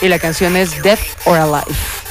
y 0.01 0.07
la 0.07 0.21
canción 0.21 0.55
es 0.55 0.81
Death 0.81 1.01
or 1.25 1.39
Alive. 1.39 2.06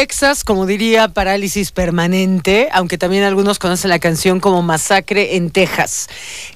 Texas, 0.00 0.44
como 0.44 0.64
diría, 0.64 1.08
parálisis 1.08 1.72
permanente, 1.72 2.70
aunque 2.72 2.96
también 2.96 3.22
algunos 3.22 3.58
conocen 3.58 3.90
la 3.90 3.98
canción 3.98 4.40
como 4.40 4.62
Masacre 4.62 5.36
en 5.36 5.50
Texas. 5.50 6.08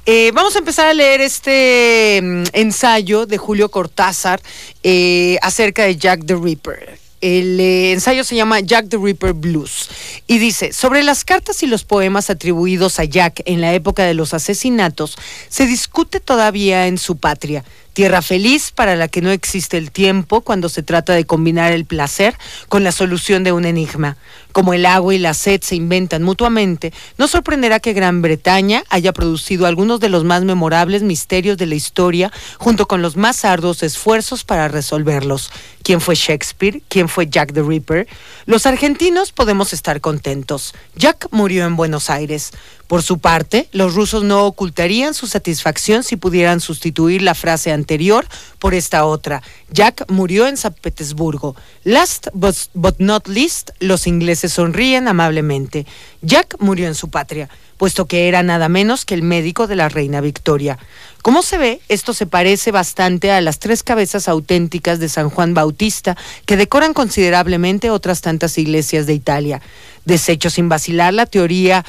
Eh, 0.07 0.31
vamos 0.33 0.57
a 0.57 0.61
empezar 0.61 0.87
a 0.87 0.95
leer 0.95 1.21
este 1.21 2.21
mm, 2.23 2.45
ensayo 2.55 3.27
de 3.27 3.37
Julio 3.37 3.71
Cortázar 3.71 4.41
eh, 4.83 5.37
acerca 5.43 5.83
de 5.83 5.97
Jack 5.97 6.25
the 6.25 6.37
Ripper. 6.37 6.99
El 7.21 7.61
eh, 7.61 7.93
ensayo 7.93 8.25
se 8.25 8.35
llama 8.35 8.61
Jack 8.61 8.89
the 8.89 8.97
Ripper 8.97 9.35
Blues 9.35 9.91
y 10.27 10.39
dice, 10.39 10.73
sobre 10.73 11.03
las 11.03 11.27
cartas 11.27 11.63
y 11.63 11.67
los 11.67 11.85
poemas 11.85 12.31
atribuidos 12.31 12.99
a 12.99 13.05
Jack 13.05 13.43
en 13.45 13.61
la 13.61 13.75
época 13.75 14.05
de 14.05 14.15
los 14.15 14.33
asesinatos, 14.33 15.19
se 15.51 15.67
discute 15.67 16.19
todavía 16.19 16.87
en 16.87 16.97
su 16.97 17.19
patria. 17.19 17.63
Tierra 17.95 18.23
feliz 18.23 18.73
para 18.73 18.97
la 18.97 19.07
que 19.07 19.21
no 19.21 19.31
existe 19.31 19.79
el 19.79 19.93
tiempo 19.93 20.41
cuando 20.41 20.69
se 20.69 20.83
trata 20.83 21.13
de 21.13 21.27
combinar 21.27 21.73
el 21.73 21.85
placer 21.85 22.35
con 22.69 22.83
la 22.83 22.91
solución 22.91 23.45
de 23.45 23.53
un 23.53 23.65
enigma. 23.65 24.17
Como 24.51 24.75
el 24.75 24.85
agua 24.85 25.15
y 25.15 25.19
la 25.19 25.33
sed 25.33 25.63
se 25.63 25.77
inventan 25.77 26.25
mutuamente, 26.25 26.93
no 27.19 27.29
sorprenderá 27.29 27.79
que 27.79 27.93
Gran 27.93 28.21
Bretaña 28.21 28.83
haya 28.91 29.13
producido 29.13 29.67
algunos 29.67 30.01
de 30.01 30.09
los 30.09 30.25
más 30.25 30.43
memorables 30.43 31.05
misterios 31.05 31.57
de 31.57 31.67
la 31.67 31.77
historia 31.77 32.33
junto 32.59 32.89
con 32.89 33.01
los 33.01 33.17
más 33.17 33.45
arduos 33.45 33.85
esfuerzos 33.85 34.43
para 34.43 34.67
resolverlos. 34.67 35.53
¿Quién 35.85 36.01
fue 36.01 36.17
Shakespeare? 36.17 36.83
¿Quién 36.89 37.09
fue 37.09 37.29
Jack 37.29 37.53
the 37.53 37.63
Ripper? 37.63 38.09
Los 38.47 38.67
argentinos 38.67 39.31
podemos 39.31 39.73
estar 39.73 40.01
contentos. 40.01 40.75
Jack 40.97 41.29
murió 41.31 41.65
en 41.65 41.77
Buenos 41.77 42.11
Aires. 42.11 42.51
Por 42.87 43.03
su 43.03 43.19
parte, 43.19 43.69
los 43.73 43.95
rusos 43.95 44.25
no 44.25 44.45
ocultarían 44.45 45.15
su 45.15 45.27
satisfacción 45.27 46.03
si 46.03 46.17
pudieran 46.17 46.61
sustituir 46.61 47.23
la 47.23 47.35
frase 47.35 47.73
anterior 47.73 48.27
por 48.59 48.75
esta 48.75 49.07
otra. 49.07 49.43
Jack 49.71 50.05
murió 50.11 50.47
en 50.47 50.59
San 50.59 50.75
Petersburgo. 50.75 51.57
Last 51.85 52.29
but, 52.35 52.97
not 52.99 53.27
least, 53.27 53.71
los 53.81 54.07
ingleses 54.07 54.53
sonríen 54.53 55.09
amablemente. 55.09 55.87
Jack 56.21 56.57
murió 56.59 56.87
en 56.87 56.95
su 56.95 57.09
patria, 57.09 57.49
puesto 57.79 58.07
que 58.07 58.29
era 58.29 58.43
nada 58.43 58.69
menos 58.69 59.07
que 59.07 59.15
el 59.15 59.23
médico 59.23 59.67
de 59.67 59.77
la 59.77 59.89
reina 59.89 60.21
Victoria. 60.21 60.79
Como 61.23 61.41
se 61.41 61.57
ve, 61.57 61.81
esto 61.89 62.13
se 62.13 62.27
parece 62.27 62.71
bastante 62.71 63.33
a 63.33 63.41
las 63.41 63.59
tres 63.59 63.83
cabezas 63.83 64.29
auténticas 64.29 64.99
de 64.99 65.09
San 65.09 65.31
Juan 65.31 65.55
Bautista 65.55 66.19
que 66.45 66.59
decoran 66.59 66.93
considerablemente 66.93 67.89
otras 67.89 68.21
tantas 68.21 68.59
iglesias 68.59 69.07
de 69.07 69.15
Italia. 69.15 69.63
Desecho 70.05 70.51
sin 70.51 70.69
vacilar 70.69 71.15
la 71.15 71.25
teoría 71.25 71.83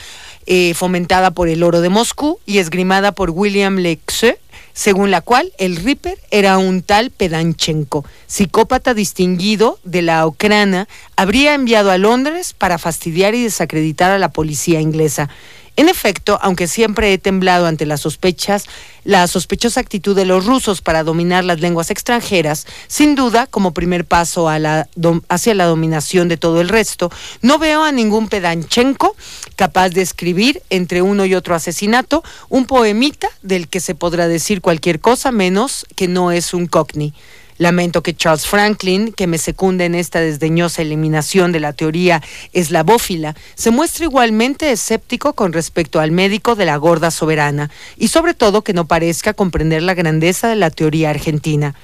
eh, 0.46 0.74
fomentada 0.74 1.32
por 1.32 1.50
el 1.50 1.64
oro 1.64 1.82
de 1.82 1.90
Moscú 1.90 2.40
y 2.46 2.60
esgrimada 2.60 3.12
por 3.12 3.32
William 3.32 3.78
Lexeux, 3.78 4.38
según 4.74 5.10
la 5.10 5.22
cual 5.22 5.54
el 5.58 5.78
Ripper 5.78 6.20
era 6.32 6.58
un 6.58 6.82
tal 6.82 7.10
Pedanchenko, 7.10 8.06
psicópata 8.28 8.94
distinguido 8.94 9.80
de 9.84 10.02
la 10.02 10.28
Ucrania, 10.28 10.88
habría 11.16 11.54
enviado 11.54 11.92
a 11.92 11.98
Londres 11.98 12.54
para 12.54 12.78
fastidiar 12.78 13.36
y 13.36 13.44
desacreditar 13.44 14.12
a 14.12 14.20
la 14.20 14.30
policía 14.30 14.82
inglesa. 14.82 15.30
En 15.78 15.90
efecto, 15.90 16.40
aunque 16.42 16.68
siempre 16.68 17.12
he 17.12 17.18
temblado 17.18 17.66
ante 17.66 17.86
las 17.86 18.02
sospechas, 18.02 18.66
la 19.04 19.28
sospechosa 19.28 19.82
actitud 19.82 20.16
de 20.16 20.24
los 20.24 20.46
rusos 20.46 20.82
para 20.82 21.04
dominar 21.04 21.44
las 21.44 21.60
lenguas 21.60 21.92
extranjeras, 21.92 22.66
sin 22.88 23.16
duda, 23.16 23.46
como 23.46 23.74
primer 23.74 24.06
paso 24.06 24.48
hacia 24.50 25.54
la 25.54 25.66
dominación 25.66 26.30
de 26.30 26.38
todo 26.38 26.62
el 26.62 26.70
resto, 26.70 27.12
no 27.42 27.60
veo 27.60 27.84
a 27.84 27.92
ningún 27.92 28.30
pedanchenko 28.30 29.16
capaz 29.58 29.90
de 29.90 30.02
escribir 30.02 30.62
entre 30.70 31.02
uno 31.02 31.26
y 31.26 31.36
otro 31.36 31.56
asesinato 31.56 32.24
un 32.48 32.66
poemita 32.66 33.30
del 33.42 33.68
que 33.68 33.82
se 33.82 33.96
podrá 33.96 34.30
decir 34.30 34.62
cualquier 34.62 35.02
cosa 35.02 35.32
menos 35.32 35.86
que 35.96 36.08
no 36.08 36.32
es 36.32 36.54
un 36.54 36.68
cockney. 36.68 37.14
Lamento 37.58 38.04
que 38.04 38.14
Charles 38.14 38.46
Franklin, 38.46 39.14
que 39.14 39.28
me 39.28 39.38
secunda 39.38 39.86
en 39.86 39.96
esta 39.96 40.20
desdeñosa 40.20 40.82
eliminación 40.82 41.54
de 41.54 41.62
la 41.62 41.72
teoría 41.72 42.22
eslavófila, 42.52 43.36
se 43.56 43.72
muestre 43.72 44.06
igualmente 44.06 44.72
escéptico 44.72 45.34
con 45.34 45.54
respecto 45.54 46.02
al 46.02 46.12
médico 46.12 46.56
de 46.56 46.66
la 46.66 46.76
gorda 46.76 47.12
soberana 47.12 47.72
y 47.98 48.10
sobre 48.10 48.34
todo 48.34 48.62
que 48.62 48.74
no 48.74 48.86
parezca 48.86 49.34
comprender 49.34 49.84
la 49.84 49.94
grandeza 49.94 50.50
de 50.50 50.58
la 50.58 50.70
teoría 50.70 51.12
argentina. 51.12 51.76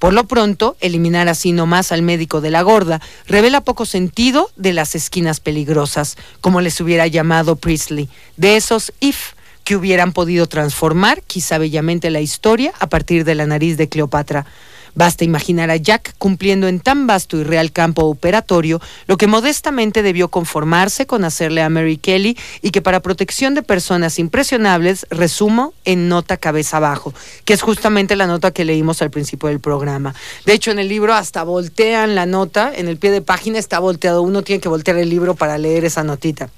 Por 0.00 0.14
lo 0.14 0.24
pronto, 0.24 0.76
eliminar 0.80 1.28
así 1.28 1.52
nomás 1.52 1.92
al 1.92 2.02
médico 2.02 2.40
de 2.40 2.50
la 2.50 2.62
gorda 2.62 3.00
revela 3.28 3.60
poco 3.60 3.84
sentido 3.86 4.50
de 4.56 4.72
las 4.72 4.94
esquinas 4.94 5.38
peligrosas, 5.38 6.16
como 6.40 6.60
les 6.60 6.80
hubiera 6.80 7.06
llamado 7.06 7.54
Priestley, 7.54 8.08
de 8.36 8.56
esos 8.56 8.92
if 8.98 9.34
que 9.62 9.76
hubieran 9.76 10.12
podido 10.12 10.48
transformar 10.48 11.22
quizá 11.22 11.58
bellamente 11.58 12.10
la 12.10 12.20
historia 12.20 12.72
a 12.80 12.88
partir 12.88 13.24
de 13.24 13.34
la 13.36 13.46
nariz 13.46 13.76
de 13.76 13.88
Cleopatra. 13.88 14.46
Basta 14.94 15.24
imaginar 15.24 15.70
a 15.70 15.76
Jack 15.76 16.14
cumpliendo 16.18 16.68
en 16.68 16.80
tan 16.80 17.06
vasto 17.06 17.36
y 17.36 17.44
real 17.44 17.72
campo 17.72 18.02
operatorio 18.04 18.80
lo 19.06 19.16
que 19.16 19.26
modestamente 19.26 20.02
debió 20.02 20.28
conformarse 20.28 21.06
con 21.06 21.24
hacerle 21.24 21.62
a 21.62 21.68
Mary 21.68 21.96
Kelly 21.96 22.36
y 22.62 22.70
que 22.70 22.82
para 22.82 23.00
protección 23.00 23.54
de 23.54 23.62
personas 23.62 24.18
impresionables 24.18 25.06
resumo 25.10 25.74
en 25.84 26.08
nota 26.08 26.36
cabeza 26.36 26.78
abajo, 26.78 27.14
que 27.44 27.52
es 27.52 27.62
justamente 27.62 28.16
la 28.16 28.26
nota 28.26 28.50
que 28.50 28.64
leímos 28.64 29.02
al 29.02 29.10
principio 29.10 29.48
del 29.48 29.60
programa. 29.60 30.14
De 30.46 30.52
hecho, 30.52 30.70
en 30.70 30.78
el 30.78 30.88
libro 30.88 31.14
hasta 31.14 31.42
voltean 31.42 32.14
la 32.14 32.26
nota, 32.26 32.72
en 32.74 32.88
el 32.88 32.96
pie 32.96 33.10
de 33.10 33.22
página 33.22 33.58
está 33.58 33.78
volteado, 33.78 34.22
uno 34.22 34.42
tiene 34.42 34.60
que 34.60 34.68
voltear 34.68 34.96
el 34.96 35.08
libro 35.08 35.34
para 35.34 35.58
leer 35.58 35.84
esa 35.84 36.04
notita. 36.04 36.50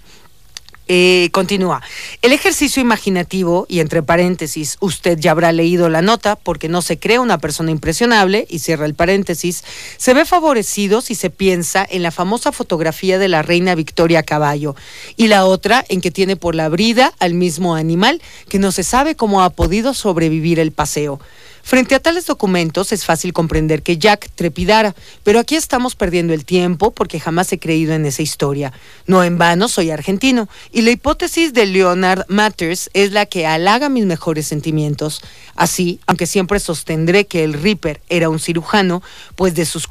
Eh, 0.88 1.28
continúa. 1.32 1.80
El 2.22 2.32
ejercicio 2.32 2.82
imaginativo, 2.82 3.66
y 3.68 3.80
entre 3.80 4.02
paréntesis, 4.02 4.78
usted 4.80 5.16
ya 5.18 5.30
habrá 5.30 5.52
leído 5.52 5.88
la 5.88 6.02
nota 6.02 6.34
porque 6.36 6.68
no 6.68 6.82
se 6.82 6.98
crea 6.98 7.20
una 7.20 7.38
persona 7.38 7.70
impresionable, 7.70 8.46
y 8.50 8.58
cierra 8.58 8.86
el 8.86 8.94
paréntesis, 8.94 9.62
se 9.96 10.12
ve 10.12 10.24
favorecido 10.24 11.00
si 11.00 11.14
se 11.14 11.30
piensa 11.30 11.86
en 11.88 12.02
la 12.02 12.10
famosa 12.10 12.50
fotografía 12.50 13.18
de 13.18 13.28
la 13.28 13.42
reina 13.42 13.76
Victoria 13.76 14.24
caballo, 14.24 14.74
y 15.16 15.28
la 15.28 15.46
otra 15.46 15.84
en 15.88 16.00
que 16.00 16.10
tiene 16.10 16.36
por 16.36 16.54
la 16.54 16.68
brida 16.68 17.12
al 17.20 17.34
mismo 17.34 17.76
animal 17.76 18.20
que 18.48 18.58
no 18.58 18.72
se 18.72 18.82
sabe 18.82 19.14
cómo 19.14 19.42
ha 19.42 19.50
podido 19.50 19.94
sobrevivir 19.94 20.58
el 20.58 20.72
paseo. 20.72 21.20
Frente 21.62 21.94
a 21.94 22.00
tales 22.00 22.26
documentos 22.26 22.90
es 22.92 23.04
fácil 23.04 23.32
comprender 23.32 23.82
que 23.82 23.96
Jack 23.96 24.30
trepidara, 24.34 24.96
pero 25.22 25.38
aquí 25.38 25.54
estamos 25.54 25.94
perdiendo 25.94 26.34
el 26.34 26.44
tiempo 26.44 26.90
porque 26.90 27.20
jamás 27.20 27.52
he 27.52 27.58
creído 27.60 27.94
en 27.94 28.04
esa 28.04 28.20
historia. 28.20 28.72
No 29.06 29.22
en 29.22 29.38
vano 29.38 29.68
soy 29.68 29.90
argentino, 29.90 30.48
y 30.72 30.82
la 30.82 30.90
hipótesis 30.90 31.54
de 31.54 31.66
Leonard 31.66 32.24
Matters 32.28 32.90
es 32.94 33.12
la 33.12 33.26
que 33.26 33.46
halaga 33.46 33.88
mis 33.88 34.06
mejores 34.06 34.46
sentimientos. 34.46 35.22
Así, 35.54 36.00
aunque 36.06 36.26
siempre 36.26 36.58
sostendré 36.58 37.26
que 37.26 37.44
el 37.44 37.52
Ripper 37.54 38.00
era 38.08 38.28
un 38.28 38.40
cirujano, 38.40 39.00
pues 39.36 39.54
de 39.54 39.64
sus, 39.64 39.88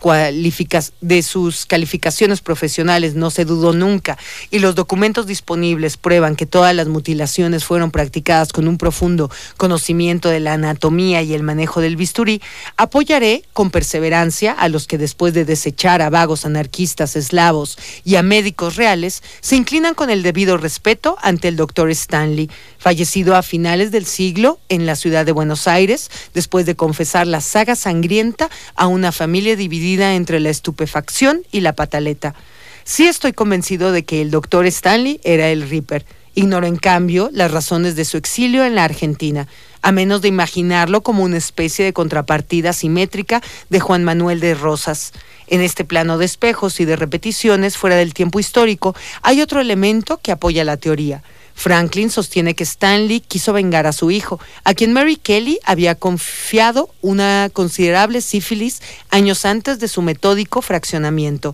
de 1.02 1.24
sus 1.24 1.66
calificaciones 1.66 2.42
profesionales 2.42 3.16
no 3.16 3.32
se 3.32 3.46
dudó 3.46 3.72
nunca, 3.72 4.18
y 4.52 4.60
los 4.60 4.76
documentos 4.76 5.26
disponibles 5.26 5.96
prueban 5.96 6.36
que 6.36 6.46
todas 6.46 6.76
las 6.76 6.90
mutilaciones 6.90 7.64
fueron 7.64 7.92
practicadas 7.92 8.52
con 8.52 8.68
un 8.68 8.78
profundo 8.78 9.32
conocimiento 9.56 10.28
de 10.28 10.42
la 10.42 10.54
anatomía 10.54 11.22
y 11.22 11.34
el 11.34 11.44
manejo 11.44 11.61
del 11.62 11.95
bisturí, 11.95 12.41
apoyaré 12.78 13.43
con 13.54 13.71
perseverancia 13.71 14.52
a 14.52 14.67
los 14.67 14.88
que 14.88 14.97
después 14.97 15.34
de 15.34 15.45
desechar 15.45 16.02
a 16.02 16.10
vagos 16.10 16.45
anarquistas 16.45 17.15
eslavos 17.15 17.78
y 18.04 18.15
a 18.15 18.24
médicos 18.24 18.76
reales, 18.76 19.24
se 19.41 19.56
inclinan 19.56 19.93
con 19.93 20.10
el 20.10 20.24
debido 20.24 20.58
respeto 20.58 21.17
ante 21.21 21.47
el 21.47 21.56
doctor 21.56 21.89
Stanley, 21.91 22.50
fallecido 22.78 23.36
a 23.36 23.43
finales 23.43 23.91
del 23.91 24.06
siglo 24.06 24.60
en 24.69 24.86
la 24.86 24.95
ciudad 24.95 25.26
de 25.26 25.32
Buenos 25.32 25.67
Aires, 25.67 26.10
después 26.34 26.65
de 26.65 26.76
confesar 26.76 27.28
la 27.28 27.41
saga 27.41 27.76
sangrienta 27.76 28.50
a 28.76 28.88
una 28.88 29.12
familia 29.12 29.56
dividida 29.56 30.15
entre 30.15 30.39
la 30.39 30.50
estupefacción 30.50 31.43
y 31.52 31.62
la 31.62 31.74
pataleta. 31.74 32.36
Sí 32.84 33.06
estoy 33.06 33.34
convencido 33.34 33.91
de 33.91 34.04
que 34.04 34.21
el 34.21 34.32
doctor 34.32 34.65
Stanley 34.65 35.21
era 35.24 35.50
el 35.50 35.69
Ripper. 35.69 36.06
Ignoro, 36.34 36.65
en 36.65 36.78
cambio, 36.78 37.30
las 37.34 37.52
razones 37.52 37.96
de 37.96 38.06
su 38.06 38.15
exilio 38.15 38.63
en 38.63 38.76
la 38.76 38.86
Argentina, 38.86 39.48
a 39.82 39.91
menos 39.91 40.22
de 40.22 40.30
imaginarlo 40.30 41.02
como 41.02 41.24
una 41.24 41.38
especie 41.38 41.84
de 41.84 41.91
contrapartida 41.91 42.72
simétrica 42.72 43.41
de 43.70 43.80
Juan 43.82 44.06
Manuel 44.06 44.39
de 44.39 44.54
Rosas. 44.54 45.12
En 45.48 45.60
este 45.60 45.84
plano 45.84 46.17
de 46.17 46.26
espejos 46.26 46.80
y 46.80 46.86
de 46.86 46.96
repeticiones 46.96 47.76
fuera 47.76 47.98
del 47.98 48.13
tiempo 48.13 48.39
histórico, 48.39 48.96
hay 49.22 49.41
otro 49.41 49.60
elemento 49.60 50.20
que 50.24 50.32
apoya 50.32 50.63
la 50.63 50.78
teoría. 50.78 51.22
Franklin 51.54 52.10
sostiene 52.10 52.56
que 52.56 52.63
Stanley 52.63 53.20
quiso 53.20 53.52
vengar 53.52 53.86
a 53.86 53.91
su 53.91 54.10
hijo, 54.10 54.39
a 54.63 54.74
quien 54.74 54.94
Mary 54.94 55.17
Kelly 55.17 55.60
había 55.65 55.96
confiado 55.96 56.89
una 57.02 57.50
considerable 57.52 58.22
sífilis 58.22 58.82
años 59.10 59.44
antes 59.44 59.80
de 59.80 59.89
su 59.89 60.02
metódico 60.02 60.62
fraccionamiento 60.62 61.54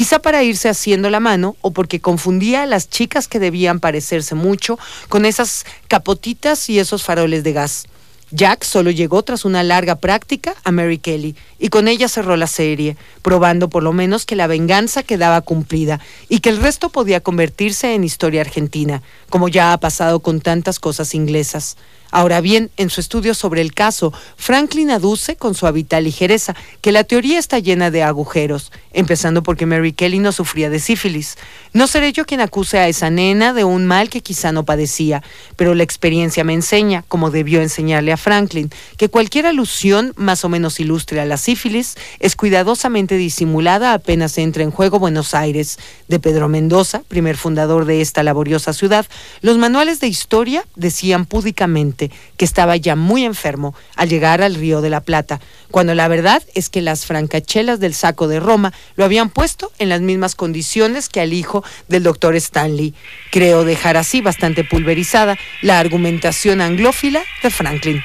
quizá 0.00 0.18
para 0.18 0.42
irse 0.42 0.70
haciendo 0.70 1.10
la 1.10 1.20
mano 1.20 1.56
o 1.60 1.72
porque 1.72 2.00
confundía 2.00 2.62
a 2.62 2.66
las 2.66 2.88
chicas 2.88 3.28
que 3.28 3.38
debían 3.38 3.80
parecerse 3.80 4.34
mucho 4.34 4.78
con 5.10 5.26
esas 5.26 5.66
capotitas 5.88 6.70
y 6.70 6.78
esos 6.78 7.02
faroles 7.02 7.44
de 7.44 7.52
gas. 7.52 7.84
Jack 8.30 8.64
solo 8.64 8.90
llegó 8.90 9.22
tras 9.24 9.44
una 9.44 9.62
larga 9.62 9.96
práctica 9.96 10.54
a 10.64 10.72
Mary 10.72 10.96
Kelly 10.96 11.36
y 11.58 11.68
con 11.68 11.86
ella 11.86 12.08
cerró 12.08 12.38
la 12.38 12.46
serie, 12.46 12.96
probando 13.20 13.68
por 13.68 13.82
lo 13.82 13.92
menos 13.92 14.24
que 14.24 14.36
la 14.36 14.46
venganza 14.46 15.02
quedaba 15.02 15.42
cumplida 15.42 16.00
y 16.30 16.40
que 16.40 16.48
el 16.48 16.62
resto 16.62 16.88
podía 16.88 17.20
convertirse 17.20 17.92
en 17.92 18.02
historia 18.02 18.40
argentina, 18.40 19.02
como 19.28 19.50
ya 19.50 19.74
ha 19.74 19.80
pasado 19.80 20.20
con 20.20 20.40
tantas 20.40 20.80
cosas 20.80 21.14
inglesas. 21.14 21.76
Ahora 22.10 22.40
bien, 22.40 22.70
en 22.76 22.90
su 22.90 23.00
estudio 23.00 23.34
sobre 23.34 23.60
el 23.60 23.72
caso, 23.72 24.12
Franklin 24.36 24.90
aduce 24.90 25.36
con 25.36 25.54
su 25.54 25.66
habitual 25.66 26.04
ligereza 26.04 26.56
que 26.80 26.92
la 26.92 27.04
teoría 27.04 27.38
está 27.38 27.58
llena 27.58 27.90
de 27.90 28.02
agujeros, 28.02 28.72
empezando 28.92 29.42
porque 29.42 29.66
Mary 29.66 29.92
Kelly 29.92 30.18
no 30.18 30.32
sufría 30.32 30.70
de 30.70 30.80
sífilis. 30.80 31.38
No 31.72 31.86
seré 31.86 32.12
yo 32.12 32.26
quien 32.26 32.40
acuse 32.40 32.78
a 32.78 32.88
esa 32.88 33.10
nena 33.10 33.52
de 33.52 33.62
un 33.62 33.86
mal 33.86 34.10
que 34.10 34.22
quizá 34.22 34.50
no 34.50 34.64
padecía, 34.64 35.22
pero 35.54 35.76
la 35.76 35.84
experiencia 35.84 36.42
me 36.42 36.52
enseña, 36.52 37.04
como 37.06 37.30
debió 37.30 37.62
enseñarle 37.62 38.12
a 38.12 38.16
Franklin, 38.16 38.70
que 38.96 39.08
cualquier 39.08 39.46
alusión 39.46 40.12
más 40.16 40.44
o 40.44 40.48
menos 40.48 40.80
ilustre 40.80 41.20
a 41.20 41.24
la 41.24 41.36
sífilis 41.36 41.94
es 42.18 42.34
cuidadosamente 42.34 43.16
disimulada 43.16 43.92
apenas 43.92 44.36
entra 44.38 44.64
en 44.64 44.72
juego 44.72 44.98
Buenos 44.98 45.32
Aires. 45.32 45.78
De 46.08 46.18
Pedro 46.18 46.48
Mendoza, 46.48 47.02
primer 47.06 47.36
fundador 47.36 47.84
de 47.84 48.00
esta 48.00 48.24
laboriosa 48.24 48.72
ciudad, 48.72 49.06
los 49.40 49.56
manuales 49.56 50.00
de 50.00 50.08
historia 50.08 50.66
decían 50.74 51.24
púdicamente 51.24 52.10
que 52.36 52.44
estaba 52.44 52.76
ya 52.76 52.96
muy 52.96 53.24
enfermo 53.24 53.76
al 53.94 54.08
llegar 54.08 54.42
al 54.42 54.56
Río 54.56 54.80
de 54.80 54.90
la 54.90 55.02
Plata, 55.02 55.40
cuando 55.70 55.94
la 55.94 56.08
verdad 56.08 56.42
es 56.54 56.68
que 56.68 56.82
las 56.82 57.06
francachelas 57.06 57.78
del 57.78 57.94
saco 57.94 58.26
de 58.26 58.40
Roma 58.40 58.72
lo 58.96 59.04
habían 59.04 59.30
puesto 59.30 59.70
en 59.78 59.88
las 59.88 60.00
mismas 60.00 60.34
condiciones 60.34 61.08
que 61.08 61.20
al 61.20 61.32
hijo 61.32 61.59
del 61.88 62.02
doctor 62.02 62.36
Stanley. 62.36 62.94
Creo 63.30 63.64
dejar 63.64 63.96
así 63.96 64.20
bastante 64.20 64.64
pulverizada 64.64 65.36
la 65.62 65.78
argumentación 65.78 66.60
anglófila 66.60 67.22
de 67.42 67.50
Franklin. 67.50 68.02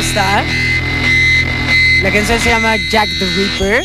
Está. 0.00 0.42
La 2.02 2.10
canción 2.10 2.40
se 2.40 2.48
llama 2.48 2.76
Jack 2.90 3.08
the 3.18 3.26
Ripper. 3.26 3.84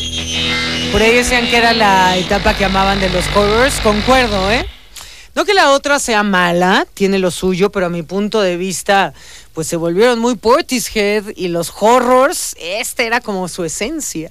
Por 0.90 1.02
ahí 1.02 1.14
decían 1.14 1.46
que 1.48 1.58
era 1.58 1.74
la 1.74 2.16
etapa 2.16 2.54
que 2.54 2.64
amaban 2.64 2.98
de 3.00 3.10
los 3.10 3.24
horrors. 3.36 3.78
Concuerdo, 3.80 4.50
¿eh? 4.50 4.66
No 5.34 5.44
que 5.44 5.52
la 5.52 5.72
otra 5.72 5.98
sea 5.98 6.22
mala, 6.22 6.86
tiene 6.94 7.18
lo 7.18 7.30
suyo, 7.30 7.70
pero 7.70 7.86
a 7.86 7.90
mi 7.90 8.02
punto 8.02 8.40
de 8.40 8.56
vista, 8.56 9.12
pues 9.56 9.68
se 9.68 9.76
volvieron 9.76 10.18
muy 10.18 10.34
Portishead 10.34 11.24
y 11.34 11.48
los 11.48 11.72
horrors, 11.80 12.54
este 12.60 13.06
era 13.06 13.22
como 13.22 13.48
su 13.48 13.64
esencia. 13.64 14.30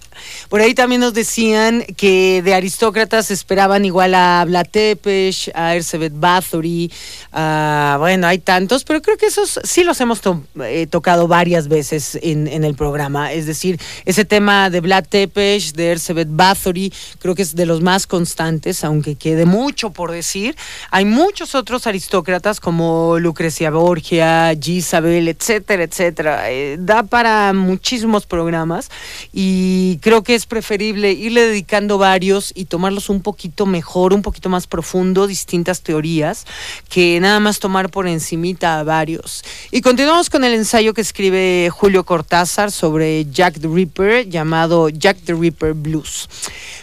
Por 0.50 0.62
ahí 0.62 0.76
también 0.76 1.02
nos 1.02 1.16
decían 1.16 1.84
que 1.98 2.44
de 2.44 2.54
aristócratas 2.54 3.32
esperaban 3.32 3.86
igual 3.86 4.14
a 4.14 4.46
Vlad 4.46 4.68
Tepes, 4.70 5.50
a 5.56 5.74
Erzsébet 5.74 6.14
Bathory, 6.16 6.92
a- 7.32 7.96
bueno, 7.98 8.28
hay 8.28 8.38
tantos, 8.38 8.84
pero 8.84 9.02
creo 9.02 9.18
que 9.18 9.26
esos 9.26 9.60
sí 9.64 9.84
los 9.84 10.00
hemos 10.00 10.22
eh, 10.62 10.86
tocado 10.92 11.28
varias 11.28 11.70
veces 11.70 12.20
en, 12.22 12.64
el 12.64 12.76
programa. 12.76 13.34
Es 13.34 13.48
decir, 13.48 13.80
ese 14.06 14.26
tema 14.26 14.70
de 14.70 14.80
Vlad 14.82 15.06
Tepes, 15.10 15.74
de 15.74 15.94
Erzsébet 15.94 16.28
Bathory, 16.30 16.94
creo 17.18 17.34
que 17.34 17.42
es 17.42 17.56
de 17.56 17.66
los 17.66 17.82
más 17.82 18.06
constantes, 18.06 18.84
aunque 18.84 19.16
quede 19.16 19.48
mucho 19.48 19.90
por 19.90 20.12
decir. 20.12 20.56
Hay 20.92 21.06
muchos 21.06 21.56
otros 21.56 21.88
aristócratas 21.88 22.60
como 22.60 23.18
Lucrecia 23.18 23.72
Borgia, 23.72 24.54
Gisabel, 24.62 25.15
etcétera, 25.18 25.84
etcétera. 25.84 26.52
Eh, 26.52 26.78
da 26.80 27.04
para 27.04 27.54
muchísimos 27.54 28.26
programas 28.26 28.90
y 29.34 29.98
creo 30.02 30.24
que 30.24 30.36
es 30.36 30.46
preferible 30.46 31.12
irle 31.12 31.48
dedicando 31.48 31.98
varios 31.98 32.52
y 32.56 32.66
tomarlos 32.66 33.10
un 33.10 33.22
poquito 33.22 33.66
mejor, 33.66 34.14
un 34.14 34.22
poquito 34.22 34.50
más 34.50 34.68
profundo, 34.68 35.28
distintas 35.28 35.82
teorías, 35.82 36.46
que 36.90 37.20
nada 37.20 37.40
más 37.40 37.60
tomar 37.60 37.90
por 37.90 38.08
encimita 38.08 38.80
a 38.80 38.84
varios. 38.84 39.44
Y 39.72 39.82
continuamos 39.82 40.30
con 40.30 40.44
el 40.44 40.54
ensayo 40.54 40.94
que 40.94 41.02
escribe 41.02 41.70
Julio 41.72 42.04
Cortázar 42.04 42.72
sobre 42.72 43.26
Jack 43.32 43.60
the 43.60 43.68
Ripper, 43.68 44.28
llamado 44.28 44.90
Jack 44.90 45.18
the 45.26 45.34
Ripper 45.34 45.74
Blues. 45.74 46.28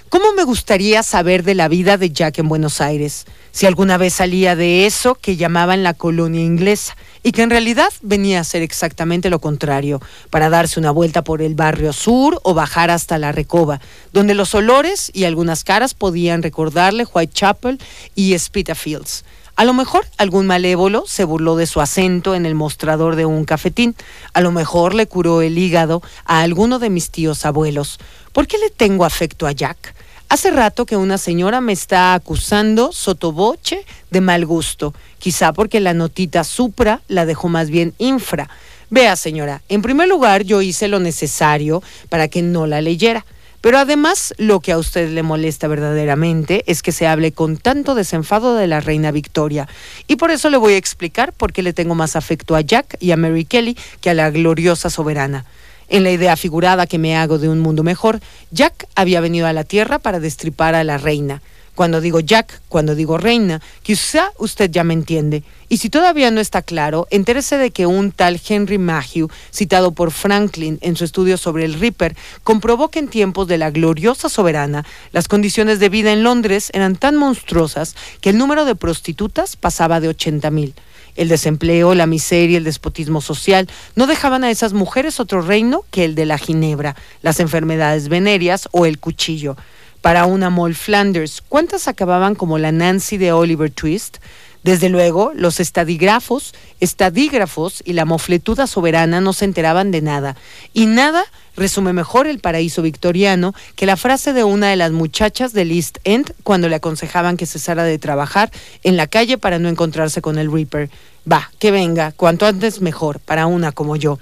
¿Cómo 0.09 0.35
me 0.35 0.45
gustaría 0.45 1.03
saber 1.03 1.43
de 1.43 1.55
la 1.55 1.69
vida 1.69 1.97
de 1.97 2.11
Jack 2.11 2.39
en 2.39 2.49
Buenos 2.49 2.83
Aires? 2.83 3.25
Si 3.51 3.65
alguna 3.65 3.97
vez 3.97 4.13
salía 4.13 4.55
de 4.55 4.85
eso 4.85 5.15
que 5.15 5.37
llamaban 5.37 5.83
la 5.83 5.95
colonia 5.95 6.43
inglesa 6.43 6.97
y 7.23 7.33
que 7.33 7.43
en 7.43 7.51
realidad 7.51 7.89
venía 8.03 8.41
a 8.41 8.45
ser 8.45 8.63
exactamente 8.63 9.31
lo 9.31 9.41
contrario, 9.41 10.01
para 10.31 10.51
darse 10.51 10.81
una 10.81 10.91
vuelta 10.91 11.23
por 11.23 11.43
el 11.43 11.55
barrio 11.55 11.93
sur 11.93 12.41
o 12.43 12.55
bajar 12.55 12.91
hasta 12.91 13.19
la 13.19 13.33
Recoba, 13.33 13.81
donde 14.13 14.35
los 14.35 14.55
olores 14.55 15.11
y 15.15 15.25
algunas 15.25 15.65
caras 15.65 15.95
podían 15.95 16.43
recordarle 16.43 17.07
Whitechapel 17.13 17.79
y 18.15 18.39
Spitalfields. 18.39 19.25
A 19.55 19.65
lo 19.65 19.75
mejor 19.75 20.07
algún 20.17 20.47
malévolo 20.47 21.05
se 21.07 21.25
burló 21.25 21.57
de 21.57 21.67
su 21.67 21.81
acento 21.83 22.35
en 22.35 22.47
el 22.47 22.55
mostrador 22.55 23.17
de 23.17 23.27
un 23.27 23.45
cafetín. 23.45 23.95
A 24.33 24.41
lo 24.41 24.51
mejor 24.51 24.95
le 24.95 25.07
curó 25.07 25.43
el 25.43 25.59
hígado 25.59 26.03
a 26.25 26.41
alguno 26.41 26.79
de 26.79 26.89
mis 26.89 27.11
tíos 27.11 27.45
abuelos. 27.45 27.99
¿Por 28.33 28.47
qué 28.47 28.57
le 28.57 28.71
tengo 28.71 29.05
afecto 29.05 29.47
a 29.47 29.53
Jack? 29.53 29.95
Hace 30.33 30.51
rato 30.51 30.87
que 30.87 30.97
una 30.97 31.19
señora 31.19 31.61
me 31.61 31.75
está 31.75 32.15
acusando 32.15 32.91
sotoboche 32.91 33.85
de 34.11 34.23
mal 34.23 34.47
gusto, 34.47 34.95
quizá 35.19 35.53
porque 35.53 35.79
la 35.79 35.93
notita 35.93 36.43
supra 36.43 37.03
la 37.07 37.27
dejó 37.27 37.51
más 37.51 37.69
bien 37.69 37.93
infra. 37.99 38.49
Vea, 38.89 39.15
señora, 39.17 39.61
en 39.69 39.83
primer 39.83 40.09
lugar 40.09 40.45
yo 40.45 40.63
hice 40.63 40.89
lo 40.89 41.01
necesario 41.01 41.83
para 42.09 42.29
que 42.29 42.41
no 42.41 42.67
la 42.67 42.81
leyera. 42.81 43.27
Pero 43.61 43.77
además, 43.77 44.33
lo 44.39 44.61
que 44.61 44.73
a 44.73 44.79
usted 44.79 45.11
le 45.11 45.23
molesta 45.23 45.69
verdaderamente 45.69 46.65
es 46.67 46.81
que 46.81 46.93
se 46.93 47.07
hable 47.07 47.33
con 47.33 47.59
tanto 47.59 47.95
desenfado 47.95 48.57
de 48.57 48.69
la 48.69 48.81
reina 48.81 49.11
Victoria. 49.11 49.69
Y 50.09 50.17
por 50.17 50.31
eso 50.31 50.49
le 50.49 50.57
voy 50.57 50.73
a 50.73 50.79
explicar 50.79 51.35
por 51.35 51.53
qué 51.53 51.63
le 51.63 51.75
tengo 51.75 51.95
más 51.95 52.17
afecto 52.17 52.57
a 52.57 52.63
Jack 52.63 52.97
y 53.01 53.11
a 53.11 53.19
Mary 53.19 53.45
Kelly 53.45 53.77
que 54.01 54.09
a 54.09 54.15
la 54.15 54.31
gloriosa 54.31 54.89
soberana. 54.89 55.45
En 55.93 56.05
la 56.05 56.11
idea 56.11 56.39
figurada 56.39 56.87
que 56.87 56.97
me 56.97 57.19
hago 57.19 57.37
de 57.37 57.51
un 57.51 57.61
mundo 57.61 57.83
mejor, 57.83 58.21
Jack 58.51 58.89
había 58.95 59.21
venido 59.21 59.47
a 59.47 59.53
la 59.53 59.63
tierra 59.63 59.99
para 59.99 60.21
destripar 60.21 60.75
a 60.75 60.85
la 60.85 60.97
reina. 60.97 61.43
Cuando 61.75 62.01
digo 62.01 62.19
Jack, 62.21 62.63
cuando 62.71 62.95
digo 62.95 63.19
reina, 63.19 63.61
quizá 63.83 64.33
usted 64.39 64.71
ya 64.71 64.85
me 64.85 64.95
entiende. 64.95 65.43
Y 65.69 65.77
si 65.77 65.91
todavía 65.91 66.31
no 66.31 66.41
está 66.41 66.63
claro, 66.63 67.07
entérese 67.11 67.59
de 67.59 67.73
que 67.73 67.85
un 67.85 68.11
tal 68.11 68.41
Henry 68.49 68.79
Mayhew, 68.79 69.29
citado 69.53 69.93
por 69.93 70.13
Franklin 70.13 70.79
en 70.81 70.97
su 70.97 71.05
estudio 71.05 71.37
sobre 71.37 71.67
el 71.67 71.75
Ripper, 71.75 72.17
comprobó 72.43 72.89
que 72.89 72.99
en 72.99 73.09
tiempos 73.09 73.47
de 73.47 73.59
la 73.59 73.71
gloriosa 73.71 74.31
soberana, 74.31 74.87
las 75.13 75.29
condiciones 75.29 75.79
de 75.79 75.91
vida 75.91 76.11
en 76.11 76.23
Londres 76.23 76.71
eran 76.73 76.97
tan 76.97 77.17
monstruosas 77.17 77.97
que 78.23 78.31
el 78.31 78.39
número 78.39 78.65
de 78.65 78.77
prostitutas 78.77 79.57
pasaba 79.57 80.01
de 80.01 80.09
80 80.09 80.51
mil. 80.51 80.75
El 81.17 81.29
desempleo, 81.29 81.95
la 81.95 82.07
miseria, 82.07 82.59
el 82.59 82.65
despotismo 82.65 83.21
social 83.21 83.69
no 83.97 84.07
dejaban 84.07 84.45
a 84.45 84.51
esas 84.51 84.73
mujeres 84.73 85.21
otro 85.21 85.43
reino 85.43 85.85
que 85.91 86.05
el 86.05 86.15
de 86.15 86.27
la 86.27 86.39
ginebra, 86.39 86.97
las 87.21 87.41
enfermedades 87.41 88.09
venéreas 88.09 88.69
o 88.73 88.87
el 88.87 88.99
cuchillo. 88.99 89.57
Para 90.01 90.27
una 90.27 90.51
Moll 90.51 90.75
Flanders, 90.75 91.43
¿cuántas 91.49 91.87
acababan 91.87 92.35
como 92.35 92.59
la 92.59 92.73
Nancy 92.73 93.19
de 93.19 93.33
Oliver 93.33 93.71
Twist? 93.71 94.19
Desde 94.63 94.89
luego, 94.89 95.33
los 95.35 95.59
estadígrafos, 95.59 96.55
estadígrafos 96.79 97.83
y 97.85 97.95
la 97.95 98.05
mofletuda 98.05 98.67
soberana 98.67 99.21
no 99.21 99.33
se 99.33 99.45
enteraban 99.45 99.91
de 99.91 100.03
nada. 100.03 100.37
Y 100.73 100.87
nada 100.87 101.25
resume 101.57 101.93
mejor 101.93 102.27
el 102.27 102.39
paraíso 102.39 102.81
victoriano 102.81 103.55
que 103.75 103.87
la 103.87 103.97
frase 103.97 104.33
de 104.33 104.45
una 104.45 104.69
de 104.69 104.77
las 104.77 104.93
muchachas 104.93 105.53
del 105.53 105.73
East 105.73 105.99
End 106.05 106.33
cuando 106.45 106.69
le 106.69 106.77
aconsejaban 106.77 107.37
que 107.37 107.47
cesara 107.47 107.83
de 107.83 107.99
trabajar 107.99 108.51
en 108.85 108.97
la 108.97 109.09
calle 109.09 109.37
para 109.37 109.59
no 109.59 109.69
encontrarse 109.69 110.23
con 110.23 110.39
el 110.39 110.51
Reaper. 110.53 110.91
Va, 111.31 111.51
que 111.59 111.71
venga, 111.71 112.13
cuanto 112.13 112.47
antes 112.47 112.81
mejor, 112.81 113.19
para 113.21 113.47
una 113.47 113.73
como 113.73 113.97
yo. 113.97 114.19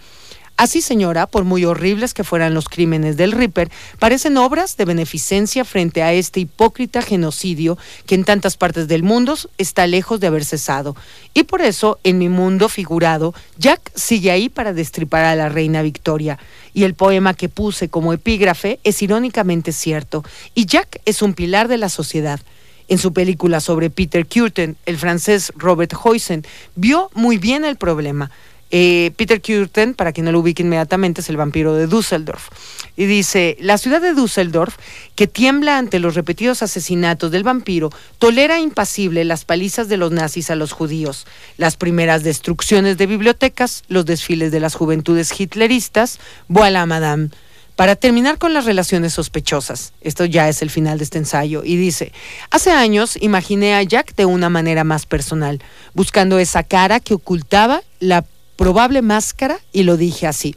Así, 0.60 0.82
señora, 0.82 1.26
por 1.26 1.44
muy 1.44 1.64
horribles 1.64 2.12
que 2.12 2.22
fueran 2.22 2.52
los 2.52 2.68
crímenes 2.68 3.16
del 3.16 3.32
Ripper, 3.32 3.70
parecen 3.98 4.36
obras 4.36 4.76
de 4.76 4.84
beneficencia 4.84 5.64
frente 5.64 6.02
a 6.02 6.12
este 6.12 6.40
hipócrita 6.40 7.00
genocidio 7.00 7.78
que 8.04 8.14
en 8.14 8.24
tantas 8.24 8.58
partes 8.58 8.86
del 8.86 9.02
mundo 9.02 9.38
está 9.56 9.86
lejos 9.86 10.20
de 10.20 10.26
haber 10.26 10.44
cesado. 10.44 10.96
Y 11.32 11.44
por 11.44 11.62
eso, 11.62 11.98
en 12.04 12.18
mi 12.18 12.28
mundo 12.28 12.68
figurado, 12.68 13.32
Jack 13.56 13.90
sigue 13.94 14.32
ahí 14.32 14.50
para 14.50 14.74
destripar 14.74 15.24
a 15.24 15.34
la 15.34 15.48
reina 15.48 15.80
Victoria. 15.80 16.38
Y 16.74 16.84
el 16.84 16.92
poema 16.92 17.32
que 17.32 17.48
puse 17.48 17.88
como 17.88 18.12
epígrafe 18.12 18.80
es 18.84 19.00
irónicamente 19.00 19.72
cierto. 19.72 20.26
Y 20.54 20.66
Jack 20.66 21.00
es 21.06 21.22
un 21.22 21.32
pilar 21.32 21.68
de 21.68 21.78
la 21.78 21.88
sociedad. 21.88 22.38
En 22.86 22.98
su 22.98 23.14
película 23.14 23.60
sobre 23.60 23.88
Peter 23.88 24.26
Curtin, 24.26 24.76
el 24.84 24.98
francés 24.98 25.54
Robert 25.56 25.94
Huysen 26.04 26.44
vio 26.74 27.08
muy 27.14 27.38
bien 27.38 27.64
el 27.64 27.76
problema. 27.76 28.30
Eh, 28.70 29.10
Peter 29.16 29.40
Curtin, 29.40 29.94
para 29.94 30.12
quien 30.12 30.26
no 30.26 30.32
lo 30.32 30.40
ubique 30.40 30.62
inmediatamente, 30.62 31.20
es 31.20 31.28
el 31.28 31.36
vampiro 31.36 31.74
de 31.74 31.86
Düsseldorf. 31.86 32.48
Y 32.96 33.06
dice, 33.06 33.56
la 33.60 33.78
ciudad 33.78 34.00
de 34.00 34.14
Düsseldorf, 34.14 34.76
que 35.16 35.26
tiembla 35.26 35.78
ante 35.78 35.98
los 35.98 36.14
repetidos 36.14 36.62
asesinatos 36.62 37.30
del 37.30 37.42
vampiro, 37.42 37.90
tolera 38.18 38.60
impasible 38.60 39.24
las 39.24 39.44
palizas 39.44 39.88
de 39.88 39.96
los 39.96 40.12
nazis 40.12 40.50
a 40.50 40.56
los 40.56 40.72
judíos, 40.72 41.26
las 41.56 41.76
primeras 41.76 42.22
destrucciones 42.22 42.96
de 42.96 43.06
bibliotecas, 43.06 43.82
los 43.88 44.06
desfiles 44.06 44.52
de 44.52 44.60
las 44.60 44.74
juventudes 44.74 45.32
hitleristas, 45.38 46.20
voilà 46.48 46.86
madame. 46.86 47.30
Para 47.76 47.96
terminar 47.96 48.36
con 48.36 48.52
las 48.52 48.66
relaciones 48.66 49.14
sospechosas, 49.14 49.94
esto 50.02 50.26
ya 50.26 50.50
es 50.50 50.60
el 50.60 50.68
final 50.68 50.98
de 50.98 51.04
este 51.04 51.16
ensayo, 51.16 51.62
y 51.64 51.76
dice, 51.76 52.12
hace 52.50 52.70
años 52.70 53.16
imaginé 53.18 53.74
a 53.74 53.82
Jack 53.82 54.14
de 54.16 54.26
una 54.26 54.50
manera 54.50 54.84
más 54.84 55.06
personal, 55.06 55.62
buscando 55.94 56.38
esa 56.38 56.62
cara 56.62 57.00
que 57.00 57.14
ocultaba 57.14 57.82
la 57.98 58.26
probable 58.60 59.00
máscara 59.00 59.58
y 59.72 59.84
lo 59.84 59.96
dije 59.96 60.26
así, 60.26 60.54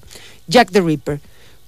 Jack 0.47 0.71
the 0.71 0.81
Ripper. 0.81 1.21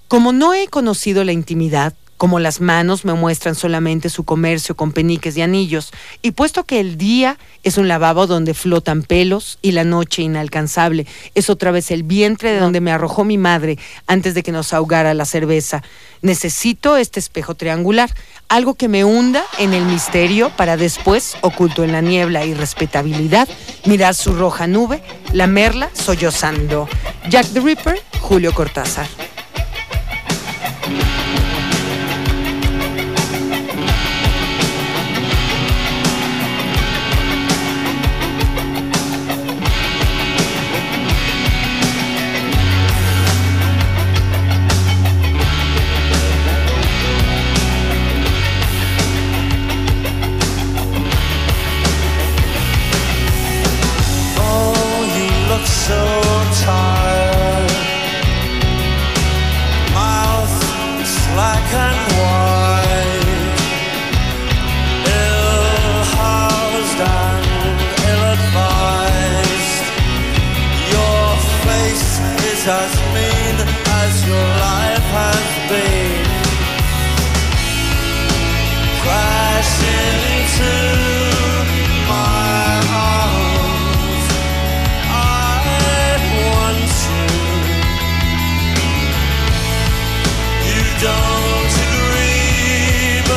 Como 0.10 0.34
no 0.34 0.54
he 0.54 0.68
conocido 0.68 1.24
la 1.24 1.32
intimidad, 1.32 1.94
como 2.26 2.40
las 2.40 2.60
manos 2.60 3.06
me 3.06 3.14
muestran 3.14 3.54
solamente 3.54 4.10
su 4.10 4.24
comercio 4.24 4.76
con 4.76 4.94
peniques 4.94 5.38
y 5.38 5.44
anillos, 5.44 5.92
y 6.24 6.32
puesto 6.32 6.64
que 6.64 6.80
el 6.80 6.98
día 6.98 7.38
es 7.62 7.78
un 7.78 7.88
lavabo 7.88 8.26
donde 8.26 8.56
flotan 8.56 9.04
pelos 9.04 9.60
y 9.62 9.74
la 9.74 9.84
noche 9.84 10.24
inalcanzable 10.24 11.06
es 11.36 11.52
otra 11.52 11.70
vez 11.70 11.92
el 11.92 12.02
vientre 12.02 12.52
de 12.52 12.60
donde 12.60 12.82
me 12.82 12.92
arrojó 12.92 13.26
mi 13.26 13.38
madre 13.38 13.78
antes 14.08 14.34
de 14.34 14.42
que 14.42 14.52
nos 14.52 14.74
ahogara 14.74 15.14
la 15.14 15.26
cerveza, 15.26 15.84
necesito 16.24 16.98
este 16.98 17.20
espejo 17.20 17.54
triangular, 17.54 18.10
algo 18.50 18.74
que 18.74 18.88
me 18.88 19.04
hunda 19.04 19.44
en 19.60 19.76
el 19.76 19.86
misterio 19.86 20.50
para 20.58 20.78
después, 20.78 21.38
oculto 21.42 21.84
en 21.84 21.92
la 21.92 22.02
niebla 22.02 22.44
y 22.44 22.56
respetabilidad, 22.56 23.48
mirar 23.86 24.16
su 24.16 24.34
roja 24.34 24.66
nube, 24.66 25.04
lamerla 25.32 25.92
sollozando. 25.94 26.90
Jack 27.30 27.46
the 27.54 27.60
Ripper, 27.60 28.02
Julio 28.20 28.52
Cortázar. 28.52 29.06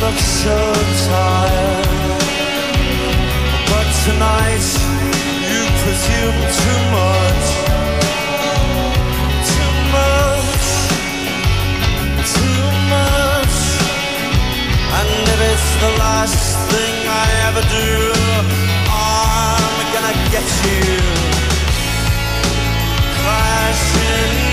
look 0.00 0.18
so 0.18 0.56
tired. 1.08 1.86
But 3.70 3.86
tonight 4.04 4.66
you 5.50 5.62
presume 5.82 6.40
too 6.62 6.82
much. 6.98 7.46
Too 9.52 9.74
much. 9.96 10.66
Too 12.36 12.64
much. 12.94 13.56
And 14.98 15.10
if 15.34 15.40
it's 15.52 15.70
the 15.84 15.92
last 16.04 16.42
thing 16.70 16.94
I 17.08 17.26
ever 17.48 17.64
do, 17.78 17.92
I'm 18.90 19.76
gonna 19.94 20.16
get 20.34 20.48
you. 20.66 20.82
Crashing 23.20 24.45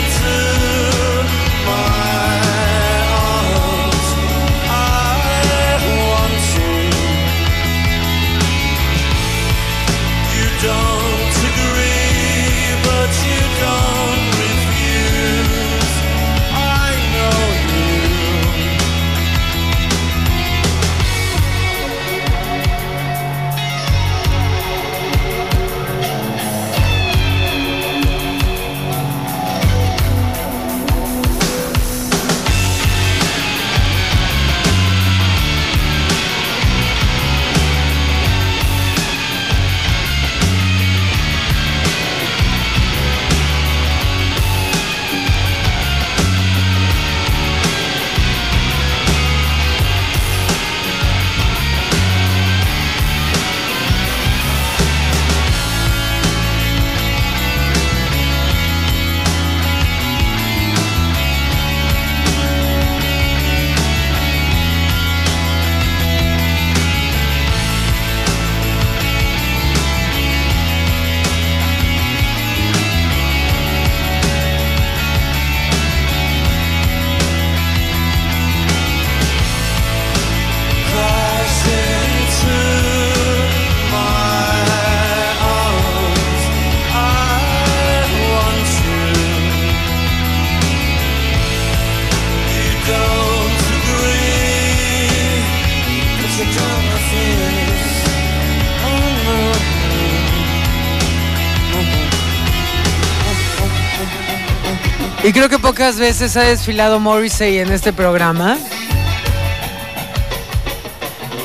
Creo 105.34 105.50
que 105.50 105.58
pocas 105.58 105.98
veces 105.98 106.38
ha 106.38 106.44
desfilado 106.44 107.00
Morrissey 107.00 107.58
en 107.58 107.72
este 107.72 107.92
programa. 107.92 108.56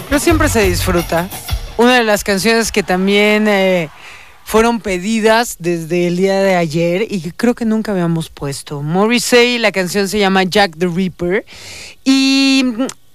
Pero 0.06 0.20
siempre 0.20 0.50
se 0.50 0.62
disfruta. 0.68 1.26
Una 1.78 1.96
de 1.96 2.04
las 2.04 2.22
canciones 2.22 2.70
que 2.70 2.82
también 2.82 3.48
eh, 3.48 3.88
fueron 4.44 4.80
pedidas 4.80 5.56
desde 5.58 6.06
el 6.06 6.18
día 6.18 6.38
de 6.40 6.54
ayer 6.54 7.06
y 7.08 7.22
que 7.22 7.32
creo 7.32 7.54
que 7.54 7.64
nunca 7.64 7.92
habíamos 7.92 8.28
puesto. 8.28 8.82
Morrissey, 8.82 9.56
la 9.56 9.72
canción 9.72 10.06
se 10.06 10.18
llama 10.18 10.42
Jack 10.44 10.76
the 10.76 10.86
Ripper. 10.86 11.46
Y 12.04 12.66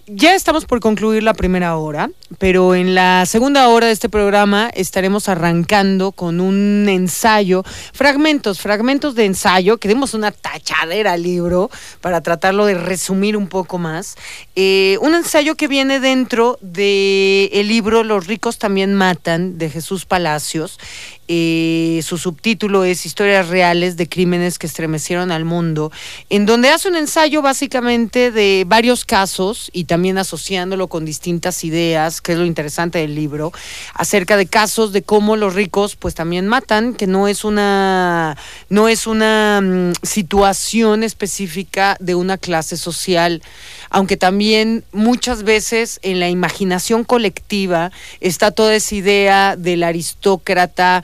ya 0.07 0.35
estamos 0.35 0.65
por 0.65 0.81
concluir 0.81 1.23
la 1.23 1.33
primera 1.33 1.77
hora, 1.77 2.09
pero 2.37 2.75
en 2.75 2.93
la 2.93 3.25
segunda 3.25 3.69
hora 3.69 3.87
de 3.87 3.93
este 3.93 4.09
programa 4.09 4.69
estaremos 4.73 5.29
arrancando 5.29 6.11
con 6.11 6.41
un 6.41 6.87
ensayo, 6.89 7.63
fragmentos, 7.93 8.59
fragmentos 8.59 9.15
de 9.15 9.25
ensayo, 9.25 9.77
que 9.77 9.87
demos 9.87 10.13
una 10.13 10.31
tachadera 10.31 11.13
al 11.13 11.23
libro 11.23 11.71
para 12.01 12.21
tratarlo 12.21 12.65
de 12.65 12.73
resumir 12.73 13.37
un 13.37 13.47
poco 13.47 13.77
más. 13.77 14.17
Eh, 14.55 14.97
un 15.01 15.15
ensayo 15.15 15.55
que 15.55 15.69
viene 15.69 15.99
dentro 16.01 16.57
del 16.61 17.49
el 17.53 17.67
libro 17.67 18.03
Los 18.03 18.27
ricos 18.27 18.57
también 18.57 18.93
matan, 18.93 19.57
de 19.57 19.69
Jesús 19.69 20.05
Palacios. 20.05 20.79
Su 21.27 22.17
subtítulo 22.17 22.83
es 22.83 23.05
Historias 23.05 23.47
reales 23.47 23.95
de 23.97 24.09
crímenes 24.09 24.59
que 24.59 24.67
estremecieron 24.67 25.31
al 25.31 25.45
mundo, 25.45 25.91
en 26.29 26.45
donde 26.45 26.69
hace 26.69 26.89
un 26.89 26.95
ensayo 26.95 27.41
básicamente 27.41 28.31
de 28.31 28.65
varios 28.67 29.05
casos 29.05 29.69
y 29.73 29.85
también 29.85 30.17
asociándolo 30.17 30.87
con 30.87 31.05
distintas 31.05 31.63
ideas, 31.63 32.19
que 32.21 32.33
es 32.33 32.37
lo 32.37 32.45
interesante 32.45 32.99
del 32.99 33.15
libro, 33.15 33.53
acerca 33.93 34.37
de 34.37 34.47
casos 34.47 34.91
de 34.91 35.01
cómo 35.01 35.35
los 35.35 35.53
ricos 35.53 35.95
pues 35.95 36.13
también 36.13 36.47
matan, 36.47 36.93
que 36.93 37.07
no 37.07 37.27
es 37.27 37.43
una 37.43 38.37
no 38.69 38.87
es 38.87 39.07
una 39.07 39.61
mm, 39.61 39.93
situación 40.01 41.03
específica 41.03 41.95
de 41.99 42.15
una 42.15 42.37
clase 42.37 42.77
social, 42.77 43.41
aunque 43.89 44.17
también 44.17 44.83
muchas 44.91 45.43
veces 45.43 45.99
en 46.03 46.19
la 46.19 46.29
imaginación 46.29 47.03
colectiva 47.03 47.91
está 48.19 48.51
toda 48.51 48.75
esa 48.75 48.95
idea 48.95 49.55
del 49.55 49.83
aristócrata 49.83 51.03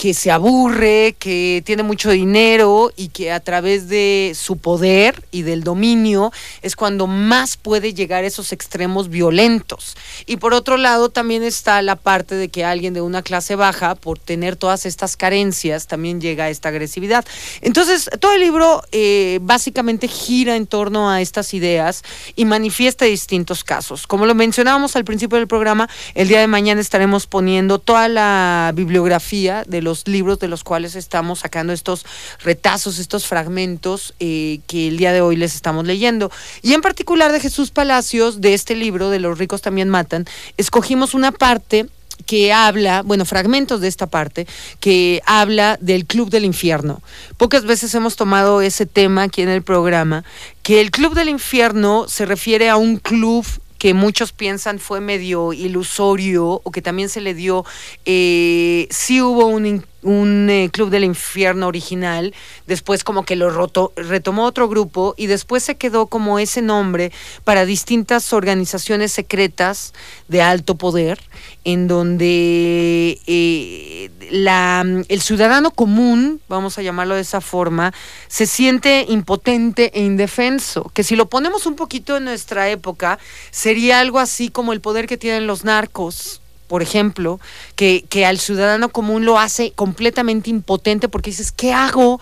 que 0.00 0.14
se 0.14 0.30
aburre, 0.30 1.14
que 1.18 1.62
tiene 1.66 1.82
mucho 1.82 2.08
dinero 2.10 2.90
y 2.96 3.08
que 3.08 3.32
a 3.32 3.38
través 3.38 3.90
de 3.90 4.32
su 4.34 4.56
poder 4.56 5.22
y 5.30 5.42
del 5.42 5.62
dominio 5.62 6.32
es 6.62 6.74
cuando 6.74 7.06
más 7.06 7.58
puede 7.58 7.92
llegar 7.92 8.24
a 8.24 8.26
esos 8.26 8.52
extremos 8.52 9.10
violentos. 9.10 9.98
Y 10.24 10.38
por 10.38 10.54
otro 10.54 10.78
lado 10.78 11.10
también 11.10 11.42
está 11.42 11.82
la 11.82 11.96
parte 11.96 12.34
de 12.34 12.48
que 12.48 12.64
alguien 12.64 12.94
de 12.94 13.02
una 13.02 13.20
clase 13.20 13.56
baja, 13.56 13.94
por 13.94 14.18
tener 14.18 14.56
todas 14.56 14.86
estas 14.86 15.18
carencias, 15.18 15.86
también 15.86 16.18
llega 16.18 16.44
a 16.44 16.48
esta 16.48 16.70
agresividad. 16.70 17.26
Entonces, 17.60 18.08
todo 18.20 18.32
el 18.32 18.40
libro 18.40 18.82
eh, 18.92 19.38
básicamente 19.42 20.08
gira 20.08 20.56
en 20.56 20.66
torno 20.66 21.10
a 21.10 21.20
estas 21.20 21.52
ideas 21.52 22.04
y 22.36 22.46
manifiesta 22.46 23.04
distintos 23.04 23.64
casos. 23.64 24.06
Como 24.06 24.24
lo 24.24 24.34
mencionábamos 24.34 24.96
al 24.96 25.04
principio 25.04 25.36
del 25.36 25.46
programa, 25.46 25.90
el 26.14 26.28
día 26.28 26.40
de 26.40 26.46
mañana 26.46 26.80
estaremos 26.80 27.26
poniendo 27.26 27.78
toda 27.78 28.08
la 28.08 28.72
bibliografía 28.74 29.62
de 29.66 29.82
los 29.82 29.89
libros 30.06 30.38
de 30.38 30.48
los 30.48 30.64
cuales 30.64 30.94
estamos 30.94 31.40
sacando 31.40 31.72
estos 31.72 32.04
retazos, 32.42 32.98
estos 32.98 33.26
fragmentos 33.26 34.14
eh, 34.20 34.60
que 34.66 34.88
el 34.88 34.96
día 34.96 35.12
de 35.12 35.20
hoy 35.20 35.36
les 35.36 35.54
estamos 35.54 35.86
leyendo. 35.86 36.30
Y 36.62 36.74
en 36.74 36.80
particular 36.80 37.32
de 37.32 37.40
Jesús 37.40 37.70
Palacios, 37.70 38.40
de 38.40 38.54
este 38.54 38.74
libro, 38.74 39.10
de 39.10 39.20
Los 39.20 39.38
ricos 39.38 39.62
también 39.62 39.88
matan, 39.88 40.26
escogimos 40.56 41.14
una 41.14 41.32
parte 41.32 41.86
que 42.26 42.52
habla, 42.52 43.02
bueno, 43.02 43.24
fragmentos 43.24 43.80
de 43.80 43.88
esta 43.88 44.06
parte, 44.06 44.46
que 44.78 45.22
habla 45.26 45.78
del 45.80 46.06
Club 46.06 46.30
del 46.30 46.44
Infierno. 46.44 47.02
Pocas 47.36 47.64
veces 47.64 47.94
hemos 47.94 48.16
tomado 48.16 48.60
ese 48.60 48.86
tema 48.86 49.22
aquí 49.24 49.42
en 49.42 49.48
el 49.48 49.62
programa, 49.62 50.24
que 50.62 50.80
el 50.80 50.90
Club 50.90 51.14
del 51.14 51.28
Infierno 51.28 52.06
se 52.08 52.26
refiere 52.26 52.68
a 52.68 52.76
un 52.76 52.98
club 52.98 53.44
que 53.80 53.94
muchos 53.94 54.32
piensan 54.32 54.78
fue 54.78 55.00
medio 55.00 55.54
ilusorio 55.54 56.60
o 56.62 56.70
que 56.70 56.82
también 56.82 57.08
se 57.08 57.22
le 57.22 57.32
dio, 57.32 57.64
eh, 58.04 58.86
sí 58.90 59.22
hubo 59.22 59.46
un, 59.46 59.86
un 60.02 60.48
eh, 60.50 60.70
Club 60.72 60.90
del 60.90 61.04
Infierno 61.04 61.66
original, 61.66 62.34
después 62.66 63.04
como 63.04 63.24
que 63.24 63.36
lo 63.36 63.50
roto- 63.50 63.92
retomó 63.96 64.44
otro 64.44 64.68
grupo 64.68 65.14
y 65.16 65.26
después 65.26 65.62
se 65.62 65.76
quedó 65.76 66.06
como 66.06 66.38
ese 66.38 66.62
nombre 66.62 67.12
para 67.44 67.64
distintas 67.64 68.32
organizaciones 68.32 69.12
secretas 69.12 69.92
de 70.28 70.42
alto 70.42 70.76
poder, 70.76 71.20
en 71.64 71.88
donde 71.88 73.18
eh, 73.26 74.10
la, 74.30 74.84
el 75.08 75.20
ciudadano 75.20 75.70
común, 75.70 76.40
vamos 76.48 76.78
a 76.78 76.82
llamarlo 76.82 77.14
de 77.14 77.22
esa 77.22 77.40
forma, 77.40 77.92
se 78.28 78.46
siente 78.46 79.04
impotente 79.08 79.90
e 79.94 80.02
indefenso, 80.02 80.90
que 80.94 81.04
si 81.04 81.16
lo 81.16 81.26
ponemos 81.28 81.66
un 81.66 81.76
poquito 81.76 82.16
en 82.16 82.24
nuestra 82.24 82.68
época, 82.70 83.18
sería 83.50 84.00
algo 84.00 84.18
así 84.18 84.48
como 84.48 84.72
el 84.72 84.80
poder 84.80 85.06
que 85.06 85.16
tienen 85.18 85.46
los 85.46 85.64
narcos, 85.64 86.40
por 86.70 86.82
ejemplo, 86.82 87.40
que, 87.74 88.04
que 88.08 88.24
al 88.24 88.38
ciudadano 88.38 88.90
común 88.90 89.24
lo 89.24 89.40
hace 89.40 89.72
completamente 89.72 90.50
impotente 90.50 91.08
porque 91.08 91.30
dices, 91.30 91.50
¿qué 91.50 91.72
hago? 91.72 92.20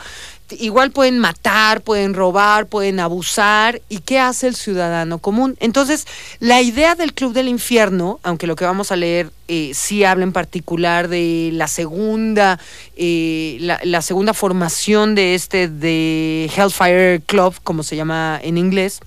Igual 0.58 0.90
pueden 0.90 1.18
matar, 1.18 1.82
pueden 1.82 2.14
robar, 2.14 2.66
pueden 2.66 2.98
abusar. 2.98 3.82
¿Y 3.90 3.98
qué 3.98 4.18
hace 4.18 4.48
el 4.48 4.54
ciudadano 4.54 5.18
común? 5.18 5.58
Entonces, 5.60 6.06
la 6.40 6.62
idea 6.62 6.94
del 6.94 7.12
Club 7.12 7.34
del 7.34 7.46
Infierno, 7.46 8.20
aunque 8.22 8.46
lo 8.46 8.56
que 8.56 8.64
vamos 8.64 8.90
a 8.90 8.96
leer 8.96 9.30
eh, 9.48 9.72
sí 9.74 10.02
habla 10.02 10.24
en 10.24 10.32
particular 10.32 11.08
de 11.08 11.50
la 11.52 11.68
segunda, 11.68 12.58
eh, 12.96 13.58
la, 13.60 13.78
la 13.84 14.00
segunda 14.00 14.32
formación 14.32 15.14
de 15.14 15.34
este, 15.34 15.68
de 15.68 16.50
Hellfire 16.56 17.20
Club, 17.26 17.54
como 17.62 17.82
se 17.82 17.96
llama 17.96 18.40
en 18.42 18.56
inglés, 18.56 19.00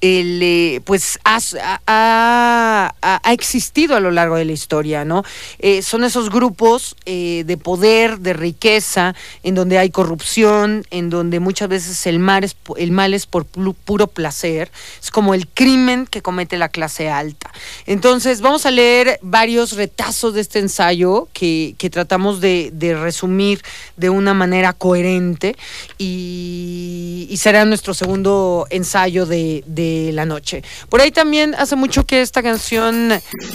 el, 0.00 0.40
eh, 0.42 0.80
pues 0.84 1.18
ha, 1.24 2.92
existido 3.30 3.96
a 3.96 4.00
lo 4.00 4.10
largo 4.10 4.36
de 4.36 4.44
la 4.44 4.52
historia, 4.52 5.04
¿no? 5.04 5.24
Eh, 5.58 5.82
son 5.82 6.04
esos 6.04 6.30
grupos 6.30 6.96
eh, 7.06 7.44
de 7.46 7.56
poder, 7.56 8.18
de 8.20 8.32
riqueza, 8.32 9.14
en 9.42 9.54
donde 9.54 9.78
hay 9.78 9.90
corrupción, 9.90 10.84
en 10.90 11.10
donde 11.10 11.40
muchas 11.40 11.68
veces 11.68 12.06
el 12.06 12.18
mal 12.18 12.44
es, 12.44 12.56
el 12.76 12.92
mal 12.92 13.14
es 13.14 13.26
por 13.26 13.46
puro 13.46 14.06
placer, 14.06 14.70
es 15.02 15.10
como 15.10 15.34
el 15.34 15.48
crimen 15.48 16.06
que 16.06 16.22
comete 16.22 16.56
la 16.56 16.68
clase 16.68 17.08
alta. 17.08 17.52
Entonces, 17.86 18.40
vamos 18.40 18.66
a 18.66 18.70
leer 18.70 19.18
varios 19.22 19.72
retazos 19.72 20.34
de 20.34 20.40
este 20.40 20.58
ensayo 20.58 21.28
que, 21.32 21.74
tratamos 21.86 22.40
de, 22.40 22.70
de 22.72 22.96
resumir 22.96 23.62
de 23.96 24.10
una 24.10 24.34
manera 24.34 24.72
coherente 24.72 25.56
y, 25.98 27.28
y 27.30 27.36
será 27.36 27.64
nuestro 27.64 27.94
segundo 27.94 28.66
ensayo 28.70 29.24
de, 29.24 29.45
de 29.66 30.10
la 30.12 30.24
noche. 30.24 30.62
Por 30.88 31.00
ahí 31.00 31.10
también 31.10 31.54
hace 31.56 31.76
mucho 31.76 32.04
que 32.06 32.22
esta 32.22 32.42
canción 32.42 33.08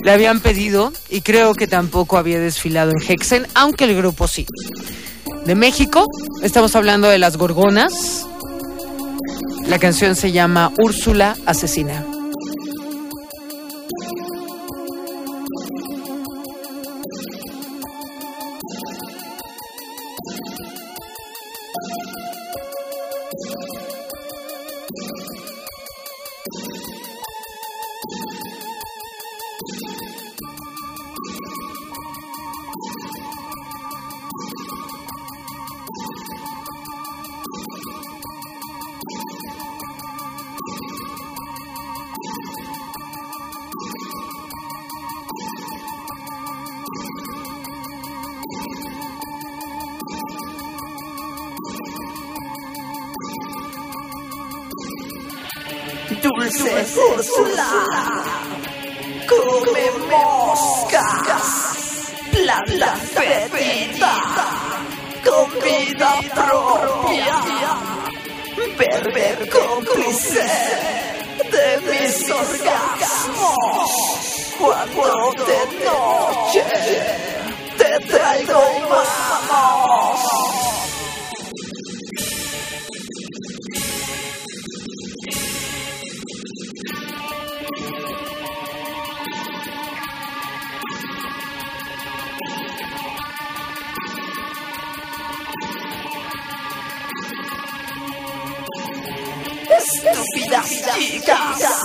le 0.04 0.12
habían 0.12 0.39
pedido 0.39 0.94
y 1.10 1.22
creo 1.22 1.54
que 1.54 1.68
tampoco 1.68 2.18
había 2.18 2.39
desfilado 2.39 2.92
en 2.92 3.02
Hexen, 3.02 3.48
aunque 3.54 3.86
el 3.86 3.96
grupo 3.96 4.28
sí. 4.28 4.46
De 5.46 5.56
México, 5.56 6.06
estamos 6.44 6.76
hablando 6.76 7.08
de 7.08 7.18
las 7.18 7.38
Gorgonas. 7.38 8.26
La 9.68 9.80
canción 9.80 10.16
se 10.16 10.32
llama 10.32 10.72
Úrsula 10.78 11.36
Asesina. 11.46 12.21
Estúpidas 99.94 100.70
chicas, 100.96 101.82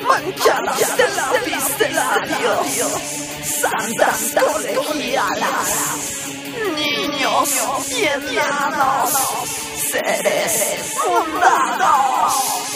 manchadas 0.00 0.96
de 0.96 1.08
lápiz 1.08 1.78
de 1.78 1.88
labios, 1.88 2.92
santas 3.60 4.32
colegialas, 4.38 5.68
niños 6.76 7.50
y 7.90 8.04
seres 9.90 10.94
mundanos. 11.04 12.69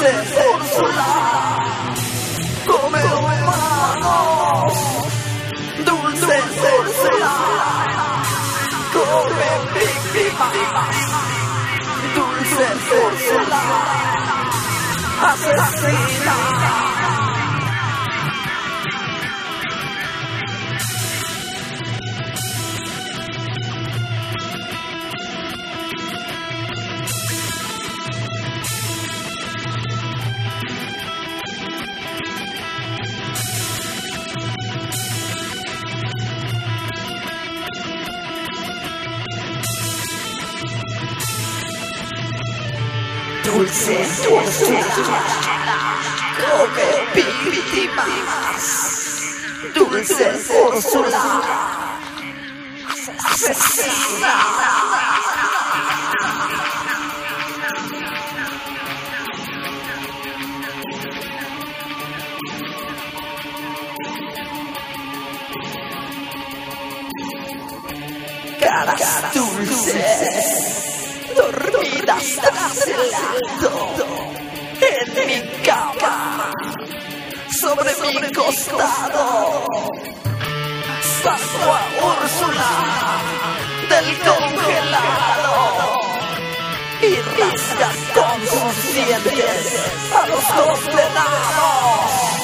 Dulce 0.00 0.46
Úrsula, 0.56 1.08
come 2.66 3.02
humanos. 3.16 4.72
Dulce 5.84 6.36
Úrsula, 6.78 7.34
come 8.94 9.50
víctimas. 9.74 10.96
Dulce 12.14 12.66
Úrsula, 13.04 13.62
asesina. 15.20 16.99
dulces 43.70 44.26
come 46.40 47.22
víctimas, 47.44 48.64
dulces 49.74 50.50
Úrsula. 50.50 51.20
Caras 68.58 69.32
dulces 69.32 70.89
dormidas 72.20 72.36
tras 72.40 72.86
el 72.86 73.10
lado, 73.10 73.72
en 74.80 75.26
mi 75.26 75.40
cama, 75.62 76.52
sobre 77.60 77.92
mi 78.02 78.32
costado. 78.32 79.64
Saco 81.22 81.72
a 81.72 81.82
Úrsula 82.06 82.70
del 83.88 84.18
congelado 84.18 86.00
y 87.02 87.14
rasga 87.38 87.90
con 88.14 88.38
sus 88.46 88.94
dientes 88.94 89.64
a 90.14 90.26
los 90.26 90.44
dos 90.56 90.86
venados. 90.86 92.39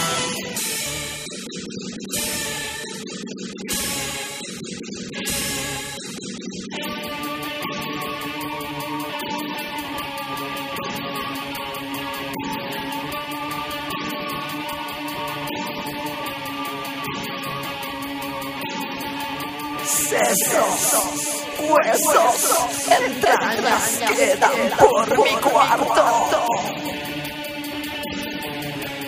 Sesos, 20.24 21.44
huesos, 21.60 22.88
entrañas 22.90 24.00
quedan 24.08 24.70
por 24.78 25.18
mi 25.22 25.36
cuarto 25.36 26.46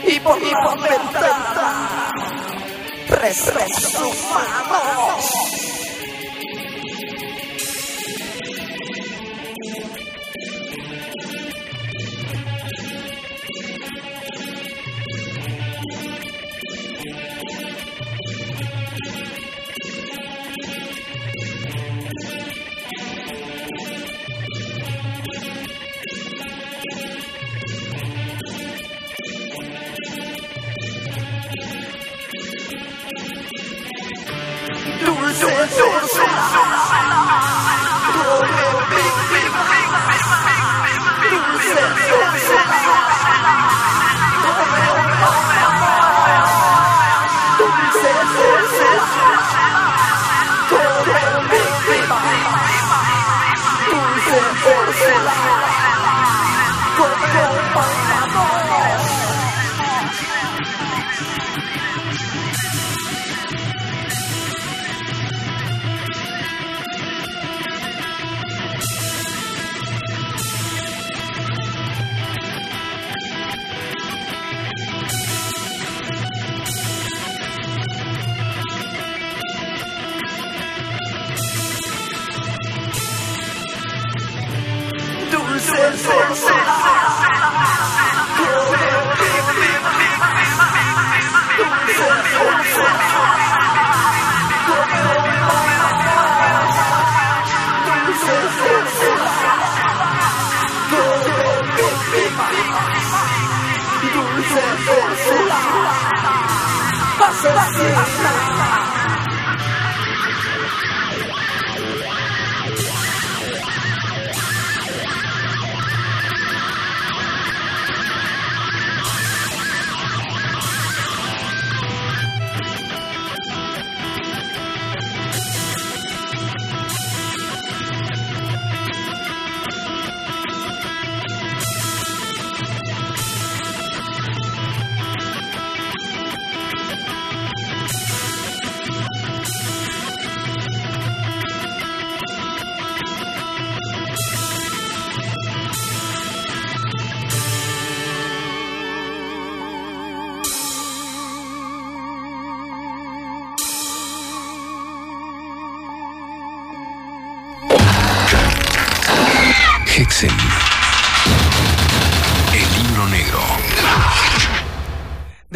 y 0.06 0.20
por 0.20 0.42
la 0.42 0.74
ventana. 0.76 2.12
Preso 3.08 3.58
sus 3.80 5.67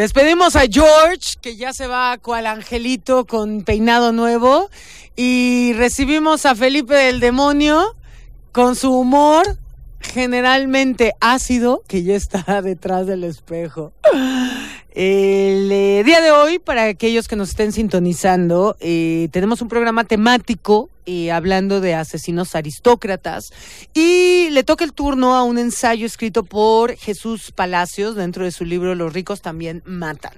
Despedimos 0.02 0.56
a 0.56 0.62
George, 0.68 1.36
que 1.40 1.54
ya 1.54 1.72
se 1.72 1.86
va 1.86 2.18
cual 2.18 2.48
angelito 2.48 3.24
con 3.24 3.62
peinado 3.62 4.10
nuevo. 4.10 4.68
Y 5.14 5.74
recibimos 5.74 6.44
a 6.44 6.56
Felipe 6.56 6.92
del 6.92 7.20
Demonio 7.20 7.94
con 8.50 8.74
su 8.74 8.92
humor 8.92 9.58
generalmente 10.00 11.12
ácido, 11.20 11.84
que 11.86 12.02
ya 12.02 12.16
está 12.16 12.62
detrás 12.62 13.06
del 13.06 13.22
espejo. 13.22 13.92
El 14.90 15.70
eh, 15.70 16.02
día 16.04 16.20
de 16.20 16.32
hoy, 16.32 16.58
para 16.58 16.86
aquellos 16.86 17.28
que 17.28 17.36
nos 17.36 17.50
estén 17.50 17.70
sintonizando, 17.70 18.76
eh, 18.80 19.28
tenemos 19.30 19.62
un 19.62 19.68
programa 19.68 20.02
temático 20.02 20.90
eh, 21.06 21.32
hablando 21.32 21.80
de 21.80 21.94
asesinos 21.94 22.54
aristócratas 22.54 23.52
y 23.94 24.50
le 24.50 24.62
toca 24.62 24.84
el 24.84 24.92
turno 24.92 25.36
a 25.36 25.42
un 25.42 25.58
ensayo 25.58 26.06
escrito 26.06 26.44
por 26.44 26.96
Jesús 26.96 27.52
Palacios 27.52 28.14
dentro 28.14 28.44
de 28.44 28.52
su 28.52 28.64
libro 28.64 28.94
Los 28.94 29.12
ricos 29.12 29.42
también 29.42 29.82
matan. 29.84 30.34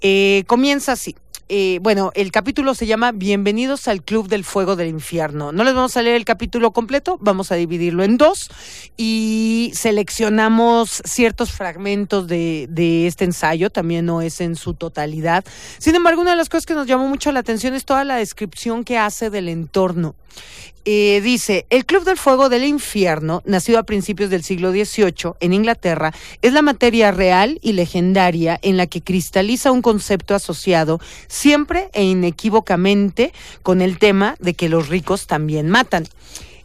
Eh, 0.00 0.44
comienza 0.46 0.92
así. 0.92 1.14
Eh, 1.54 1.80
bueno, 1.82 2.12
el 2.14 2.32
capítulo 2.32 2.74
se 2.74 2.86
llama 2.86 3.12
Bienvenidos 3.12 3.86
al 3.86 4.02
Club 4.02 4.26
del 4.26 4.42
Fuego 4.42 4.74
del 4.74 4.88
Infierno. 4.88 5.52
No 5.52 5.64
les 5.64 5.74
vamos 5.74 5.94
a 5.98 6.02
leer 6.02 6.16
el 6.16 6.24
capítulo 6.24 6.70
completo, 6.70 7.18
vamos 7.20 7.52
a 7.52 7.56
dividirlo 7.56 8.04
en 8.04 8.16
dos 8.16 8.48
y 8.96 9.70
seleccionamos 9.74 11.02
ciertos 11.04 11.52
fragmentos 11.52 12.26
de, 12.26 12.68
de 12.70 13.06
este 13.06 13.24
ensayo, 13.24 13.68
también 13.68 14.06
no 14.06 14.22
es 14.22 14.40
en 14.40 14.56
su 14.56 14.72
totalidad. 14.72 15.44
Sin 15.76 15.94
embargo, 15.94 16.22
una 16.22 16.30
de 16.30 16.38
las 16.38 16.48
cosas 16.48 16.64
que 16.64 16.72
nos 16.72 16.86
llamó 16.86 17.06
mucho 17.06 17.30
la 17.32 17.40
atención 17.40 17.74
es 17.74 17.84
toda 17.84 18.04
la 18.04 18.16
descripción 18.16 18.82
que 18.82 18.96
hace 18.96 19.28
del 19.28 19.50
entorno. 19.50 19.81
Eh, 20.84 21.20
dice, 21.22 21.66
el 21.70 21.86
Club 21.86 22.04
del 22.04 22.16
Fuego 22.16 22.48
del 22.48 22.64
Infierno, 22.64 23.40
nacido 23.44 23.78
a 23.78 23.84
principios 23.84 24.30
del 24.30 24.42
siglo 24.42 24.72
XVIII 24.72 25.34
en 25.38 25.52
Inglaterra, 25.52 26.12
es 26.42 26.52
la 26.52 26.62
materia 26.62 27.12
real 27.12 27.60
y 27.62 27.72
legendaria 27.72 28.58
en 28.62 28.76
la 28.76 28.88
que 28.88 29.00
cristaliza 29.00 29.70
un 29.70 29.80
concepto 29.80 30.34
asociado 30.34 31.00
siempre 31.28 31.88
e 31.92 32.02
inequívocamente 32.02 33.32
con 33.62 33.80
el 33.80 33.98
tema 33.98 34.34
de 34.40 34.54
que 34.54 34.68
los 34.68 34.88
ricos 34.88 35.28
también 35.28 35.70
matan. 35.70 36.08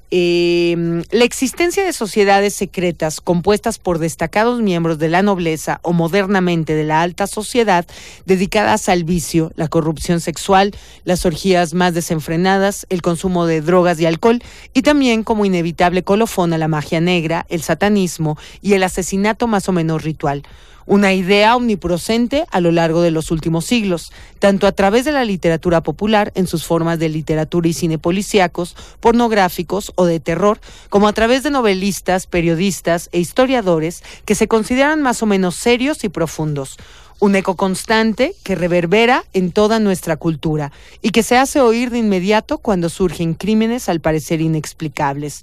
Eh, 0.10 1.04
la 1.12 1.26
existencia 1.26 1.84
de 1.84 1.92
sociedades 1.92 2.54
secretas 2.54 3.20
compuestas 3.20 3.78
por 3.78 4.00
destacados 4.00 4.62
miembros 4.62 5.00
de 5.00 5.10
la 5.10 5.22
nobleza 5.22 5.80
o 5.84 5.92
modernamente 5.92 6.76
de 6.76 6.86
la 6.86 7.02
alta 7.02 7.28
sociedad 7.28 7.86
dedicadas 8.26 8.88
al 8.88 9.04
vicio, 9.04 9.52
la 9.56 9.68
corrupción 9.68 10.22
sexual, 10.22 10.74
las 11.04 11.26
orgías 11.26 11.74
más 11.74 11.94
desenfrenadas, 11.94 12.88
el 12.90 13.02
consumo 13.02 13.46
de 13.46 13.62
drogas 13.62 14.00
y 14.00 14.06
alcohol 14.06 14.42
y 14.74 14.82
también 14.82 15.24
como 15.24 15.46
inevitable 15.46 16.04
colofón 16.04 16.54
a 16.54 16.58
la 16.58 16.70
magia 16.70 17.02
negra, 17.02 17.46
el 17.50 17.62
satanismo 17.62 18.38
y 18.62 18.74
el 18.74 18.84
asesinato 18.84 19.48
más 19.48 19.68
o 19.68 19.74
menos 19.74 20.04
ritual 20.04 20.44
una 20.88 21.14
idea 21.14 21.56
omnipresente 21.56 22.46
a 22.50 22.62
lo 22.62 22.72
largo 22.72 23.02
de 23.02 23.12
los 23.12 23.30
últimos 23.30 23.66
siglos, 23.66 24.12
tanto 24.40 24.66
a 24.66 24.72
través 24.72 25.06
de 25.06 25.12
la 25.12 25.26
literatura 25.26 25.84
popular 25.84 26.32
en 26.34 26.48
sus 26.48 26.66
formas 26.66 26.98
de 26.98 27.10
literatura 27.10 27.68
y 27.68 27.74
cine 27.74 28.00
policíacos, 28.00 28.76
pornográficos 29.00 29.92
o 29.96 30.06
de 30.06 30.20
terror, 30.20 30.60
como 30.90 31.08
a 31.08 31.14
través 31.14 31.44
de 31.44 31.52
novelistas, 31.52 32.26
periodistas 32.26 33.10
e 33.12 33.20
historiadores 33.20 34.02
que 34.26 34.34
se 34.34 34.48
consideran 34.48 35.02
más 35.02 35.22
o 35.22 35.26
menos 35.26 35.56
serios 35.56 36.04
y 36.04 36.10
profundos 36.10 36.78
un 37.20 37.36
eco 37.36 37.56
constante 37.56 38.36
que 38.44 38.56
reverbera 38.56 39.24
en 39.34 39.52
toda 39.52 39.80
nuestra 39.80 40.18
cultura 40.18 40.72
y 41.02 41.10
que 41.10 41.24
se 41.24 41.38
hace 41.38 41.60
oír 41.60 41.90
de 41.90 41.98
inmediato 42.00 42.60
cuando 42.60 42.90
surgen 42.90 43.34
crímenes 43.34 43.90
al 43.90 44.02
parecer 44.02 44.42
inexplicables, 44.42 45.42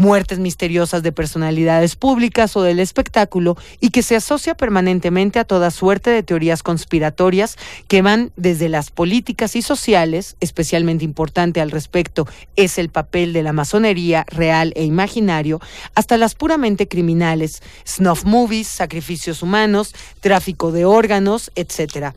muertes 0.00 0.38
misteriosas 0.38 1.02
de 1.02 1.12
personalidades 1.12 1.94
públicas 1.94 2.56
o 2.56 2.62
del 2.62 2.80
espectáculo 2.80 3.56
y 3.80 3.90
que 3.90 4.02
se 4.02 4.16
asocia 4.16 4.54
permanentemente 4.54 5.38
a 5.38 5.44
toda 5.44 5.70
suerte 5.70 6.08
de 6.08 6.22
teorías 6.22 6.62
conspiratorias 6.62 7.58
que 7.86 8.00
van 8.00 8.32
desde 8.36 8.70
las 8.70 8.90
políticas 8.90 9.56
y 9.56 9.62
sociales, 9.62 10.36
especialmente 10.40 11.04
importante 11.04 11.60
al 11.60 11.70
respecto 11.70 12.26
es 12.56 12.78
el 12.78 12.88
papel 12.88 13.34
de 13.34 13.42
la 13.42 13.52
masonería 13.52 14.24
real 14.28 14.72
e 14.74 14.84
imaginario, 14.84 15.60
hasta 15.94 16.16
las 16.16 16.34
puramente 16.34 16.88
criminales, 16.88 17.62
snuff 17.86 18.24
movies, 18.24 18.68
sacrificios 18.68 19.42
humanos, 19.42 19.94
tráfico 20.20 20.72
de 20.72 20.86
órganos, 20.86 21.52
etcétera. 21.54 22.14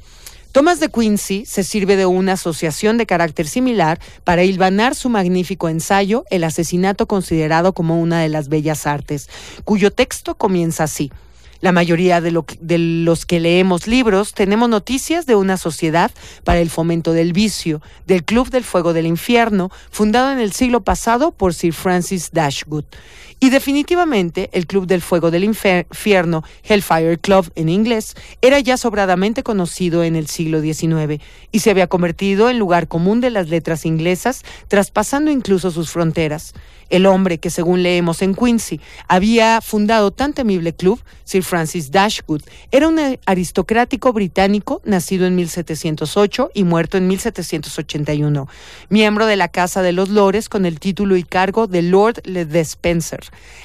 Thomas 0.54 0.80
de 0.80 0.90
Quincy 0.90 1.48
se 1.48 1.64
sirve 1.64 1.96
de 1.96 2.06
una 2.06 2.34
asociación 2.34 3.00
de 3.00 3.08
carácter 3.08 3.48
similar 3.48 4.00
para 4.24 4.44
hilvanar 4.44 4.94
su 4.94 5.10
magnífico 5.10 5.68
ensayo 5.68 6.26
El 6.30 6.44
asesinato 6.44 7.08
considerado 7.08 7.74
como 7.74 8.00
una 8.00 8.22
de 8.22 8.30
las 8.30 8.50
bellas 8.50 8.86
artes, 8.86 9.30
cuyo 9.66 9.90
texto 9.90 10.36
comienza 10.36 10.84
así. 10.84 11.12
La 11.64 11.72
mayoría 11.72 12.20
de, 12.20 12.32
los 12.78 13.26
que 13.26 13.40
leemos 13.40 13.88
libros 13.88 14.34
tenemos 14.34 14.68
noticias 14.68 15.26
de 15.26 15.36
una 15.36 15.56
sociedad 15.56 16.12
para 16.44 16.60
el 16.60 16.70
fomento 16.70 17.14
del 17.14 17.32
vicio, 17.32 17.82
del 18.06 18.26
Club 18.26 18.50
del 18.50 18.66
Fuego 18.66 18.92
del 18.92 19.06
Infierno, 19.06 19.72
fundado 19.90 20.34
en 20.34 20.40
el 20.40 20.52
siglo 20.52 20.82
pasado 20.82 21.32
por 21.32 21.54
Sir 21.54 21.72
Francis 21.72 22.32
Dashwood. 22.34 22.84
Y 23.40 23.50
definitivamente 23.50 24.50
el 24.52 24.68
Club 24.68 24.88
del 24.88 25.02
Fuego 25.02 25.32
del 25.32 25.46
Infierno, 25.46 26.44
Hellfire 26.64 27.18
Club 27.18 27.50
en 27.56 27.70
inglés, 27.70 28.16
era 28.42 28.60
ya 28.60 28.76
sobradamente 28.76 29.42
conocido 29.42 30.04
en 30.04 30.18
el 30.18 30.28
siglo 30.28 30.60
XIX 30.60 31.24
y 31.54 31.60
se 31.60 31.72
había 31.72 31.88
convertido 31.88 32.50
en 32.50 32.60
lugar 32.60 32.90
común 32.90 33.22
de 33.22 33.30
las 33.30 33.48
letras 33.48 33.86
inglesas, 33.86 34.44
traspasando 34.68 35.32
incluso 35.32 35.72
sus 35.72 35.92
fronteras. 35.92 36.54
El 36.94 37.08
hombre 37.08 37.40
que, 37.40 37.50
según 37.50 37.82
leemos 37.82 38.22
en 38.22 38.36
Quincy, 38.36 38.80
había 39.08 39.62
fundado 39.62 40.12
tan 40.12 40.34
temible 40.34 40.74
club, 40.76 41.02
Sir 41.24 41.42
Francis 41.42 41.90
Dashwood, 41.90 42.44
era 42.70 42.88
un 42.88 43.00
aristocrático 43.26 44.14
británico 44.14 44.80
nacido 44.86 45.26
en 45.26 45.36
1708 45.36 46.52
y 46.54 46.64
muerto 46.64 46.98
en 46.98 47.08
1781, 47.08 48.48
miembro 48.90 49.26
de 49.26 49.36
la 49.38 49.48
Casa 49.48 49.82
de 49.82 49.92
los 49.92 50.10
Lores 50.10 50.50
con 50.50 50.68
el 50.68 50.80
título 50.80 51.18
y 51.18 51.24
cargo 51.24 51.66
de 51.66 51.82
Lord 51.82 52.22
Le 52.26 52.46
Despencer, 52.46 53.22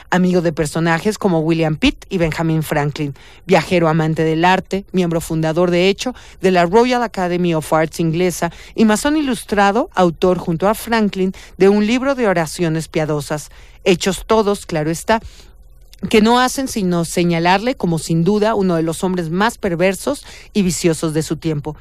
amigo 0.08 0.40
de 0.40 0.54
personajes 0.54 1.18
como 1.18 1.40
William 1.40 1.76
Pitt 1.76 2.06
y 2.08 2.16
Benjamin 2.16 2.62
Franklin, 2.62 3.14
viajero 3.44 3.90
amante 3.90 4.24
del 4.24 4.42
arte, 4.46 4.86
miembro 4.92 5.20
fundador 5.20 5.70
de 5.70 5.90
hecho 5.90 6.14
de 6.40 6.50
la 6.50 6.64
Royal 6.64 7.02
Academy 7.02 7.52
of 7.52 7.70
Arts 7.74 8.00
inglesa 8.00 8.50
y 8.74 8.86
masón 8.86 9.18
ilustrado, 9.18 9.90
autor 9.94 10.38
junto 10.38 10.66
a 10.66 10.72
Franklin 10.72 11.34
de 11.58 11.68
un 11.68 11.86
libro 11.86 12.14
de 12.14 12.26
oraciones 12.26 12.88
piadosas, 12.88 13.17
hechos 13.84 14.24
todos, 14.26 14.66
claro 14.66 14.90
está, 14.90 15.20
que 16.10 16.20
no 16.20 16.40
hacen 16.40 16.68
sino 16.68 17.04
señalarle 17.04 17.76
como 17.76 17.98
sin 17.98 18.24
duda 18.24 18.54
uno 18.54 18.76
de 18.76 18.82
los 18.82 19.02
hombres 19.02 19.30
más 19.30 19.58
perversos 19.58 20.24
y 20.52 20.62
viciosos 20.62 21.14
de 21.14 21.22
su 21.22 21.36
tiempo. 21.36 21.76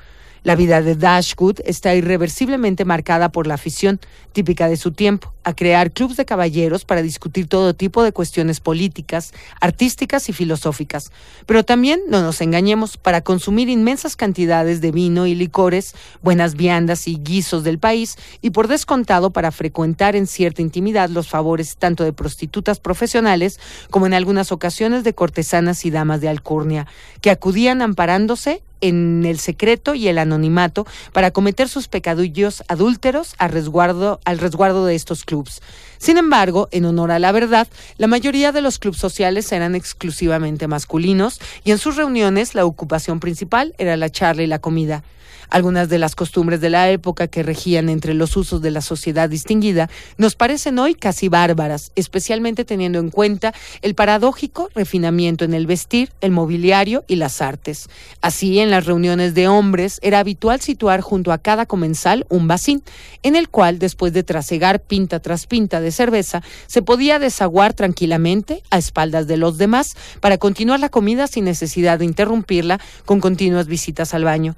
La 0.48 0.56
vida 0.56 0.82
de 0.82 0.96
Dashwood 0.96 1.60
está 1.66 1.94
irreversiblemente 1.94 2.86
marcada 2.86 3.34
por 3.34 3.48
la 3.48 3.56
afición, 3.56 4.00
típica 4.32 4.70
de 4.70 4.78
su 4.78 4.94
tiempo, 4.94 5.34
a 5.44 5.54
crear 5.54 5.92
clubes 5.92 6.16
de 6.16 6.24
caballeros 6.24 6.86
para 6.86 7.02
discutir 7.02 7.48
todo 7.48 7.74
tipo 7.74 8.02
de 8.02 8.14
cuestiones 8.14 8.62
políticas, 8.62 9.34
artísticas 9.60 10.30
y 10.30 10.32
filosóficas, 10.32 11.12
pero 11.46 11.66
también, 11.66 12.00
no 12.08 12.22
nos 12.22 12.40
engañemos, 12.40 12.96
para 12.96 13.20
consumir 13.20 13.68
inmensas 13.68 14.16
cantidades 14.16 14.80
de 14.80 14.94
vino 14.94 15.28
y 15.28 15.36
licores, 15.36 15.94
buenas 16.22 16.56
viandas 16.56 17.10
y 17.10 17.18
guisos 17.18 17.66
del 17.66 17.78
país, 17.78 18.16
y 18.42 18.52
por 18.52 18.70
descontado 18.70 19.32
para 19.32 19.52
frecuentar 19.52 20.16
en 20.16 20.28
cierta 20.28 20.62
intimidad 20.62 21.10
los 21.10 21.28
favores 21.28 21.76
tanto 21.76 22.06
de 22.06 22.14
prostitutas 22.14 22.80
profesionales 22.80 23.60
como 23.90 24.06
en 24.06 24.14
algunas 24.14 24.54
ocasiones 24.54 25.04
de 25.04 25.14
cortesanas 25.14 25.84
y 25.84 25.92
damas 25.92 26.22
de 26.22 26.30
alcurnia, 26.30 26.88
que 27.20 27.32
acudían 27.32 27.82
amparándose 27.82 28.64
en 28.82 29.26
el 29.26 29.40
secreto 29.40 29.96
y 29.96 30.08
el 30.08 30.18
anonimato 30.18 30.86
para 31.14 31.32
cometer 31.32 31.70
sus 31.70 31.88
pecadillos 31.88 32.64
adúlteros 32.68 33.36
a 33.38 33.48
resguardo, 33.48 34.20
al 34.26 34.40
resguardo 34.40 34.86
de 34.86 34.96
estos 34.96 35.24
clubs. 35.24 35.62
Sin 35.98 36.18
embargo, 36.18 36.70
en 36.72 36.86
honor 36.86 37.12
a 37.12 37.20
la 37.20 37.32
verdad, 37.32 37.68
la 37.98 38.08
mayoría 38.08 38.52
de 38.52 38.62
los 38.62 38.80
clubes 38.80 39.00
sociales 39.00 39.52
eran 39.52 39.76
exclusivamente 39.76 40.68
masculinos 40.68 41.40
y 41.64 41.72
en 41.72 41.78
sus 41.78 41.96
reuniones 41.96 42.56
la 42.56 42.66
ocupación 42.66 43.20
principal 43.20 43.74
era 43.78 43.98
la 43.98 44.10
charla 44.10 44.44
y 44.44 44.48
la 44.48 44.60
comida. 44.60 45.04
Algunas 45.50 45.88
de 45.88 45.98
las 45.98 46.16
costumbres 46.16 46.60
de 46.60 46.70
la 46.70 46.90
época 46.90 47.28
que 47.28 47.42
regían 47.42 47.88
entre 47.90 48.14
los 48.14 48.36
usos 48.36 48.62
de 48.62 48.72
la 48.72 48.82
sociedad 48.82 49.30
distinguida 49.30 49.90
nos 50.18 50.36
parecen 50.36 50.78
hoy 50.78 50.94
casi 50.94 51.30
bárbaras, 51.30 51.92
especialmente 51.96 52.66
teniendo 52.66 53.00
en 53.00 53.10
cuenta 53.10 53.54
el 53.82 53.96
paradójico 53.96 54.70
refinamiento 54.76 55.46
en 55.46 55.54
el 55.54 55.66
vestir, 55.66 56.12
el 56.20 56.32
mobiliario 56.32 57.06
y 57.08 57.16
las 57.16 57.42
artes. 57.42 57.90
Así, 58.22 58.60
en 58.60 58.72
las 58.72 58.86
reuniones 58.86 59.34
de 59.36 59.48
hombres 59.48 60.00
era 60.02 60.20
habitual 60.20 60.60
situar 60.60 61.02
junto 61.02 61.32
a 61.32 61.38
cada 61.38 61.66
comensal 61.66 62.26
un 62.30 62.48
bacín, 62.48 62.84
en 63.24 63.36
el 63.36 63.48
cual, 63.48 63.80
después 63.80 64.12
de 64.12 64.24
trasegar 64.24 64.82
pinta 64.82 65.20
tras 65.22 65.48
pinta 65.48 65.80
de 65.80 65.92
cerveza, 65.92 66.44
se 66.68 66.82
podía 66.82 67.20
desaguar 67.20 67.74
tranquilamente 67.74 68.64
a 68.70 68.78
espaldas 68.78 69.28
de 69.28 69.38
los 69.38 69.58
demás 69.58 69.96
para 70.20 70.38
continuar 70.38 70.80
la 70.80 70.90
comida 70.90 71.28
sin 71.28 71.46
necesidad 71.46 72.00
de 72.00 72.06
interrumpirla 72.06 72.80
con 73.06 73.22
continuas 73.22 73.68
visitas 73.68 74.14
al 74.14 74.26
baño. 74.26 74.56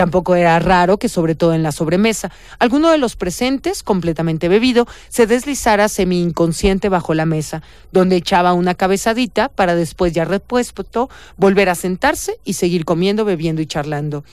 Tampoco 0.00 0.34
era 0.34 0.58
raro 0.58 0.96
que, 0.96 1.10
sobre 1.10 1.34
todo 1.34 1.52
en 1.52 1.62
la 1.62 1.72
sobremesa, 1.72 2.32
alguno 2.58 2.90
de 2.90 2.96
los 2.96 3.16
presentes, 3.16 3.82
completamente 3.82 4.48
bebido, 4.48 4.86
se 5.10 5.26
deslizara 5.26 5.90
semi-inconsciente 5.90 6.88
bajo 6.88 7.12
la 7.12 7.26
mesa, 7.26 7.62
donde 7.92 8.16
echaba 8.16 8.54
una 8.54 8.74
cabezadita 8.74 9.50
para 9.50 9.74
después, 9.74 10.14
ya 10.14 10.24
repuesto, 10.24 11.10
volver 11.36 11.68
a 11.68 11.74
sentarse 11.74 12.38
y 12.46 12.54
seguir 12.54 12.86
comiendo, 12.86 13.26
bebiendo 13.26 13.60
y 13.60 13.66
charlando. 13.66 14.24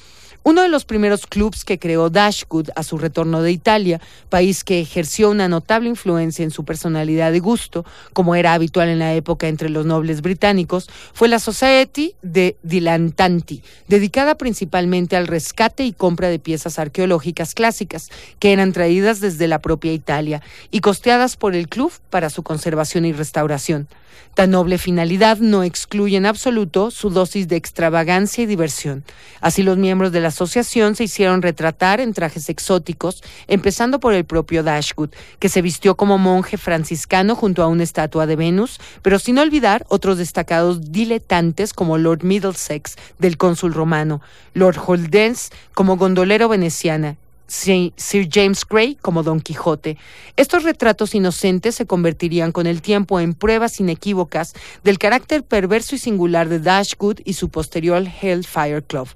Uno 0.47 0.61
de 0.61 0.69
los 0.69 0.85
primeros 0.85 1.27
clubs 1.27 1.65
que 1.65 1.77
creó 1.77 2.09
Dashwood 2.09 2.69
a 2.77 2.83
su 2.83 2.97
retorno 2.97 3.41
de 3.41 3.51
Italia, 3.51 3.99
país 4.29 4.63
que 4.63 4.79
ejerció 4.79 5.29
una 5.29 5.49
notable 5.49 5.89
influencia 5.89 6.41
en 6.41 6.51
su 6.51 6.63
personalidad 6.63 7.33
y 7.33 7.39
gusto, 7.39 7.83
como 8.13 8.33
era 8.33 8.53
habitual 8.53 8.87
en 8.87 8.99
la 8.99 9.13
época 9.13 9.49
entre 9.49 9.67
los 9.67 9.85
nobles 9.85 10.21
británicos, 10.21 10.89
fue 11.11 11.27
la 11.27 11.39
Society 11.39 12.15
de 12.21 12.55
Dilantanti, 12.63 13.61
dedicada 13.89 14.35
principalmente 14.35 15.17
al 15.17 15.27
rescate 15.27 15.83
y 15.83 15.91
compra 15.91 16.29
de 16.29 16.39
piezas 16.39 16.79
arqueológicas 16.79 17.53
clásicas, 17.53 18.09
que 18.39 18.53
eran 18.53 18.71
traídas 18.71 19.19
desde 19.19 19.49
la 19.49 19.59
propia 19.59 19.91
Italia 19.91 20.41
y 20.71 20.79
costeadas 20.79 21.35
por 21.35 21.55
el 21.55 21.67
club 21.67 21.91
para 22.09 22.29
su 22.29 22.43
conservación 22.43 23.03
y 23.03 23.11
restauración. 23.11 23.89
Tan 24.33 24.51
noble 24.51 24.77
finalidad 24.77 25.37
no 25.39 25.63
excluye 25.63 26.15
en 26.15 26.25
absoluto 26.25 26.91
su 26.91 27.09
dosis 27.09 27.47
de 27.47 27.55
extravagancia 27.55 28.43
y 28.43 28.45
diversión. 28.45 29.03
Así 29.41 29.63
los 29.63 29.77
miembros 29.77 30.11
de 30.11 30.19
la 30.19 30.27
asociación 30.27 30.95
se 30.95 31.05
hicieron 31.05 31.41
retratar 31.41 31.99
en 31.99 32.13
trajes 32.13 32.49
exóticos, 32.49 33.23
empezando 33.47 33.99
por 33.99 34.13
el 34.13 34.25
propio 34.25 34.63
Dashwood, 34.63 35.09
que 35.39 35.49
se 35.49 35.61
vistió 35.61 35.95
como 35.95 36.17
monje 36.17 36.57
franciscano 36.57 37.35
junto 37.35 37.63
a 37.63 37.67
una 37.67 37.83
estatua 37.83 38.27
de 38.27 38.35
Venus, 38.35 38.79
pero 39.01 39.17
sin 39.19 39.39
olvidar 39.39 39.85
otros 39.89 40.17
destacados 40.17 40.91
diletantes 40.91 41.73
como 41.73 41.97
Lord 41.97 42.23
Middlesex 42.23 42.95
del 43.17 43.37
cónsul 43.37 43.73
romano, 43.73 44.21
Lord 44.53 44.77
Holdens 44.85 45.49
como 45.73 45.97
gondolero 45.97 46.47
veneciana 46.47 47.17
Sir 47.47 48.29
James 48.31 48.65
Gray 48.69 48.95
como 48.95 49.23
Don 49.23 49.39
Quijote. 49.39 49.97
Estos 50.35 50.63
retratos 50.63 51.15
inocentes 51.15 51.75
se 51.75 51.85
convertirían 51.85 52.51
con 52.51 52.67
el 52.67 52.81
tiempo 52.81 53.19
en 53.19 53.33
pruebas 53.33 53.79
inequívocas 53.79 54.53
del 54.83 54.99
carácter 54.99 55.43
perverso 55.43 55.95
y 55.95 55.97
singular 55.97 56.49
de 56.49 56.59
Dashwood 56.59 57.19
y 57.23 57.33
su 57.33 57.49
posterior 57.49 58.03
Hellfire 58.21 58.83
Club. 58.83 59.07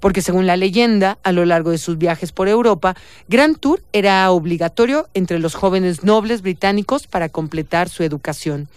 porque 0.00 0.20
según 0.20 0.46
la 0.46 0.58
leyenda, 0.58 1.18
a 1.22 1.32
lo 1.32 1.46
largo 1.46 1.70
de 1.70 1.78
sus 1.78 1.96
viajes 1.96 2.30
por 2.30 2.48
Europa, 2.48 2.94
Grand 3.28 3.58
Tour 3.58 3.82
era 3.94 4.30
obligatorio 4.30 5.08
entre 5.14 5.38
los 5.38 5.54
jóvenes 5.54 6.04
nobles 6.04 6.42
británicos 6.42 7.06
para 7.06 7.30
completar 7.30 7.88
su 7.88 8.02
educación. 8.02 8.68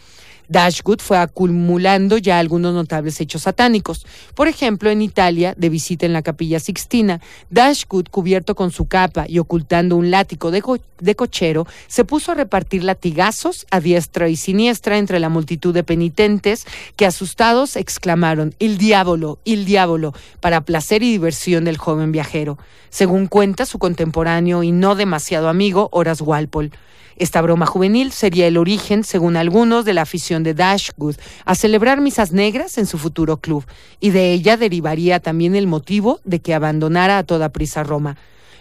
Dashwood 0.49 0.99
fue 0.99 1.17
acumulando 1.17 2.17
ya 2.17 2.39
algunos 2.39 2.73
notables 2.73 3.21
hechos 3.21 3.43
satánicos. 3.43 4.05
Por 4.35 4.47
ejemplo, 4.47 4.89
en 4.89 5.01
Italia, 5.01 5.53
de 5.55 5.69
visita 5.69 6.05
en 6.05 6.13
la 6.13 6.23
capilla 6.23 6.59
Sixtina, 6.59 7.21
Dashwood, 7.49 8.07
cubierto 8.09 8.55
con 8.55 8.71
su 8.71 8.87
capa 8.87 9.25
y 9.27 9.39
ocultando 9.39 9.95
un 9.95 10.11
látigo 10.11 10.51
de, 10.51 10.63
de 10.99 11.15
cochero, 11.15 11.67
se 11.87 12.03
puso 12.03 12.31
a 12.31 12.35
repartir 12.35 12.83
latigazos 12.83 13.67
a 13.71 13.79
diestra 13.79 14.27
y 14.27 14.35
siniestra 14.35 14.97
entre 14.97 15.19
la 15.19 15.29
multitud 15.29 15.73
de 15.73 15.83
penitentes 15.83 16.65
que 16.95 17.05
asustados 17.05 17.75
exclamaron 17.75 18.55
«Il 18.59 18.77
diablo, 18.77 19.39
il 19.43 19.65
diablo», 19.65 20.13
para 20.39 20.61
placer 20.61 21.03
y 21.03 21.11
diversión 21.11 21.63
del 21.63 21.77
joven 21.77 22.11
viajero, 22.11 22.57
según 22.89 23.27
cuenta 23.27 23.65
su 23.65 23.77
contemporáneo 23.77 24.63
y 24.63 24.71
no 24.71 24.95
demasiado 24.95 25.47
amigo 25.47 25.89
Horace 25.91 26.23
Walpole. 26.23 26.71
Esta 27.19 27.41
broma 27.41 27.65
juvenil 27.65 28.13
sería 28.13 28.47
el 28.47 28.55
origen, 28.55 29.03
según 29.03 29.35
algunos, 29.35 29.83
de 29.83 29.93
la 29.93 30.03
afición 30.03 30.38
de 30.43 30.53
Dashwood 30.53 31.15
a 31.45 31.55
celebrar 31.55 32.01
misas 32.01 32.31
negras 32.31 32.77
en 32.77 32.85
su 32.85 32.97
futuro 32.97 33.37
club, 33.37 33.65
y 33.99 34.11
de 34.11 34.33
ella 34.33 34.57
derivaría 34.57 35.19
también 35.19 35.55
el 35.55 35.67
motivo 35.67 36.19
de 36.23 36.39
que 36.39 36.53
abandonara 36.53 37.17
a 37.17 37.23
toda 37.23 37.49
prisa 37.49 37.83
Roma. 37.83 38.17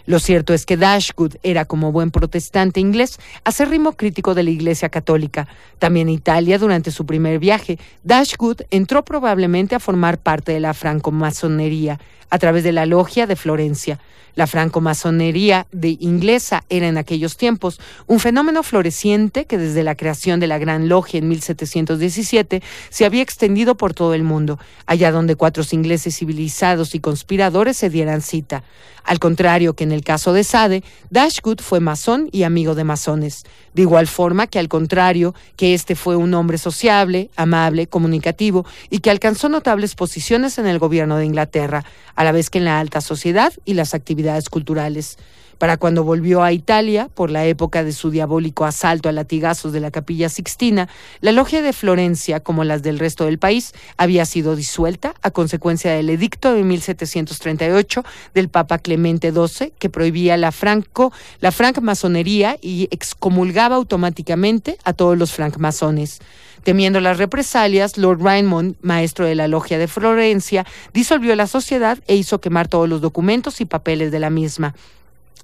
Lo 0.09 0.17
cierto 0.17 0.55
es 0.55 0.65
que 0.65 0.75
Dashwood 0.75 1.35
era, 1.43 1.65
como 1.65 1.91
buen 1.91 2.09
protestante 2.09 2.79
inglés, 2.79 3.19
acérrimo 3.43 3.91
crítico 3.91 4.33
de 4.33 4.41
la 4.41 4.49
Iglesia 4.49 4.89
Católica. 4.89 5.47
También 5.77 6.07
en 6.07 6.15
Italia, 6.15 6.57
durante 6.57 6.89
su 6.89 7.05
primer 7.05 7.37
viaje, 7.37 7.77
Dashwood 8.03 8.61
entró 8.71 9.05
probablemente 9.05 9.75
a 9.75 9.79
formar 9.79 10.17
parte 10.17 10.51
de 10.51 10.61
la 10.61 10.73
francomasonería 10.73 11.99
a 12.31 12.39
través 12.39 12.63
de 12.63 12.71
la 12.71 12.87
logia 12.87 13.27
de 13.27 13.35
Florencia. 13.35 13.99
La 14.35 14.47
francomasonería 14.47 15.67
de 15.71 15.97
inglesa 15.99 16.63
era 16.69 16.87
en 16.87 16.97
aquellos 16.97 17.35
tiempos 17.35 17.79
un 18.07 18.19
fenómeno 18.19 18.63
floreciente 18.63 19.45
que 19.45 19.57
desde 19.57 19.83
la 19.83 19.95
creación 19.95 20.39
de 20.39 20.47
la 20.47 20.57
Gran 20.57 20.87
Logia 20.87 21.17
en 21.17 21.27
1717 21.27 22.61
se 22.89 23.05
había 23.05 23.21
extendido 23.21 23.75
por 23.75 23.93
todo 23.93 24.13
el 24.13 24.23
mundo, 24.23 24.59
allá 24.85 25.11
donde 25.11 25.35
cuatro 25.35 25.63
ingleses 25.71 26.17
civilizados 26.17 26.95
y 26.95 26.99
conspiradores 26.99 27.77
se 27.77 27.89
dieran 27.89 28.21
cita. 28.21 28.63
Al 29.03 29.19
contrario 29.19 29.73
que 29.73 29.83
en 29.83 29.91
el 29.91 29.98
caso 30.03 30.33
de 30.33 30.43
Sade, 30.43 30.83
Dashwood 31.09 31.59
fue 31.61 31.79
masón 31.79 32.29
y 32.31 32.43
amigo 32.43 32.75
de 32.75 32.83
masones. 32.83 33.43
De 33.73 33.83
igual 33.83 34.07
forma 34.07 34.47
que 34.47 34.59
al 34.59 34.67
contrario 34.67 35.35
que 35.55 35.73
este 35.73 35.95
fue 35.95 36.15
un 36.15 36.33
hombre 36.33 36.57
sociable, 36.57 37.29
amable, 37.35 37.87
comunicativo 37.87 38.65
y 38.89 38.99
que 38.99 39.11
alcanzó 39.11 39.49
notables 39.49 39.95
posiciones 39.95 40.57
en 40.57 40.67
el 40.67 40.79
gobierno 40.79 41.17
de 41.17 41.25
Inglaterra, 41.25 41.85
a 42.15 42.23
la 42.23 42.31
vez 42.31 42.49
que 42.49 42.59
en 42.59 42.65
la 42.65 42.79
alta 42.79 43.01
sociedad 43.01 43.53
y 43.65 43.73
las 43.73 43.93
actividades 43.93 44.49
culturales. 44.49 45.17
Para 45.59 45.75
cuando 45.75 46.05
volvió 46.05 46.41
a 46.41 46.53
Italia, 46.53 47.09
por 47.13 47.29
la 47.29 47.45
época 47.45 47.83
de 47.83 47.91
su 47.91 48.11
diabólico 48.11 48.63
asalto 48.63 49.09
a 49.09 49.11
latigazos 49.11 49.73
de 49.73 49.81
la 49.81 49.91
capilla 49.91 50.29
Sixtina, 50.29 50.87
la 51.19 51.33
logia 51.33 51.61
de 51.61 51.73
Florencia, 51.73 52.39
como 52.39 52.63
las 52.63 52.81
del 52.81 52.97
resto 52.97 53.25
del 53.25 53.39
país, 53.39 53.73
había 53.97 54.25
sido 54.25 54.55
disuelta 54.55 55.15
a 55.21 55.31
consecuencia 55.31 55.91
del 55.91 56.09
edicto 56.09 56.53
de 56.53 56.63
1738 56.63 58.05
del 58.33 58.47
Papa 58.47 58.77
Clemente 58.79 59.33
XII, 59.33 59.73
que 59.77 59.89
prohibía 59.89 60.37
la 60.37 60.53
franco, 60.53 61.11
la 61.41 61.51
francmasonería 61.51 62.57
y 62.61 62.87
excomulgaba 62.89 63.75
automáticamente 63.75 64.77
a 64.85 64.93
todos 64.93 65.17
los 65.17 65.33
francmasones. 65.33 66.21
Temiendo 66.63 67.01
las 67.01 67.17
represalias, 67.17 67.97
Lord 67.97 68.21
Raymond, 68.21 68.75
maestro 68.81 69.25
de 69.25 69.35
la 69.35 69.49
logia 69.49 69.77
de 69.77 69.89
Florencia, 69.89 70.65
disolvió 70.93 71.35
la 71.35 71.47
sociedad 71.47 71.97
e 72.07 72.15
hizo 72.15 72.39
quemar 72.39 72.69
todos 72.69 72.87
los 72.87 73.01
documentos 73.01 73.59
y 73.59 73.65
papeles 73.65 74.11
de 74.11 74.19
la 74.19 74.29
misma. 74.29 74.73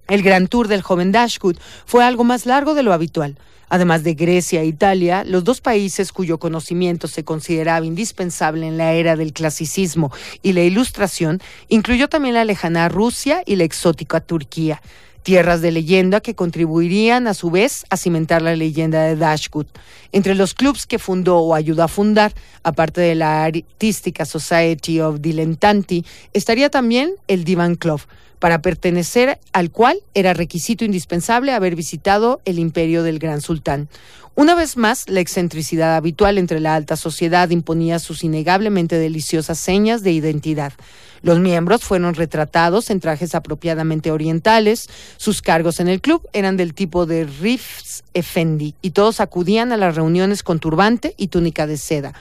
El 0.07 0.21
gran 0.21 0.47
tour 0.47 0.67
del 0.67 0.81
joven 0.81 1.11
Dashwood 1.11 1.57
fue 1.85 2.03
algo 2.03 2.23
más 2.23 2.45
largo 2.45 2.75
de 2.75 2.83
lo 2.83 2.93
habitual. 2.93 3.37
Además 3.69 4.03
de 4.03 4.13
Grecia 4.13 4.61
e 4.61 4.67
Italia, 4.67 5.23
los 5.23 5.43
dos 5.43 5.61
países 5.61 6.11
cuyo 6.11 6.37
conocimiento 6.37 7.07
se 7.07 7.23
consideraba 7.23 7.85
indispensable 7.85 8.67
en 8.67 8.77
la 8.77 8.93
era 8.93 9.15
del 9.15 9.33
clasicismo 9.33 10.11
y 10.43 10.53
la 10.53 10.61
ilustración, 10.61 11.41
incluyó 11.67 12.07
también 12.07 12.35
la 12.35 12.45
lejana 12.45 12.89
Rusia 12.89 13.41
y 13.45 13.55
la 13.55 13.63
exótica 13.63 14.21
Turquía, 14.21 14.81
tierras 15.25 15.59
de 15.61 15.71
leyenda 15.71 16.21
que 16.21 16.35
contribuirían 16.35 17.25
a 17.25 17.33
su 17.33 17.49
vez 17.49 17.83
a 17.89 17.97
cimentar 17.97 18.43
la 18.43 18.55
leyenda 18.55 19.01
de 19.05 19.15
Dashwood. 19.15 19.65
Entre 20.11 20.35
los 20.35 20.53
clubs 20.53 20.85
que 20.85 20.99
fundó 20.99 21.39
o 21.39 21.55
ayudó 21.55 21.81
a 21.81 21.87
fundar, 21.87 22.31
aparte 22.61 23.01
de 23.01 23.15
la 23.15 23.43
Artística 23.43 24.23
Society 24.23 25.01
of 25.01 25.21
Dilettanti, 25.21 26.05
estaría 26.33 26.69
también 26.69 27.15
el 27.27 27.43
Divan 27.43 27.73
Club, 27.73 28.01
para 28.37 28.61
pertenecer 28.61 29.39
al 29.51 29.71
cual 29.71 29.97
era 30.13 30.35
requisito 30.35 30.85
indispensable 30.85 31.53
haber 31.53 31.75
visitado 31.75 32.39
el 32.45 32.59
imperio 32.59 33.01
del 33.01 33.17
gran 33.17 33.41
sultán. 33.41 33.89
Una 34.37 34.53
vez 34.53 34.75
más, 34.75 35.07
la 35.07 35.21
excentricidad 35.21 35.95
habitual 35.95 36.37
entre 36.37 36.59
la 36.59 36.75
alta 36.75 36.97
sociedad 36.97 37.49
imponía 37.51 37.99
sus 37.99 38.21
innegablemente 38.21 38.97
deliciosas 38.97 39.57
señas 39.57 40.03
de 40.03 40.11
identidad. 40.11 40.73
Los 41.21 41.39
miembros 41.39 41.85
fueron 41.85 42.15
retratados 42.15 42.89
en 42.89 42.99
trajes 42.99 43.33
apropiadamente 43.33 44.11
orientales, 44.11 44.89
sus 45.15 45.41
cargos 45.41 45.79
en 45.79 45.87
el 45.87 46.01
club 46.01 46.27
eran 46.33 46.57
del 46.57 46.73
tipo 46.73 47.05
de 47.05 47.23
Rifs 47.23 48.03
Effendi 48.13 48.75
y 48.81 48.91
todos 48.91 49.21
acudían 49.21 49.71
a 49.71 49.77
las 49.77 49.95
reuniones 49.95 50.43
con 50.43 50.59
turbante 50.59 51.15
y 51.15 51.29
túnica 51.29 51.65
de 51.65 51.77
seda 51.77 52.13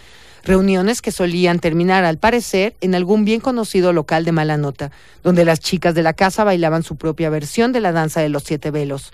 reuniones 0.44 1.00
que 1.00 1.10
solían 1.10 1.58
terminar, 1.58 2.04
al 2.04 2.18
parecer, 2.18 2.74
en 2.82 2.94
algún 2.94 3.24
bien 3.24 3.40
conocido 3.40 3.94
local 3.94 4.26
de 4.26 4.32
mala 4.32 4.58
nota, 4.58 4.90
donde 5.22 5.46
las 5.46 5.58
chicas 5.58 5.94
de 5.94 6.02
la 6.02 6.12
casa 6.12 6.44
bailaban 6.44 6.82
su 6.82 6.96
propia 6.96 7.30
versión 7.30 7.72
de 7.72 7.80
la 7.80 7.92
danza 7.92 8.20
de 8.20 8.28
los 8.28 8.44
siete 8.44 8.70
velos. 8.70 9.10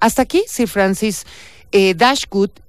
Hasta 0.00 0.22
aquí, 0.22 0.44
Sir 0.46 0.68
Francis 0.68 1.24
eh, 1.74 1.92
Dashwood 1.94 2.50
ca- 2.54 2.63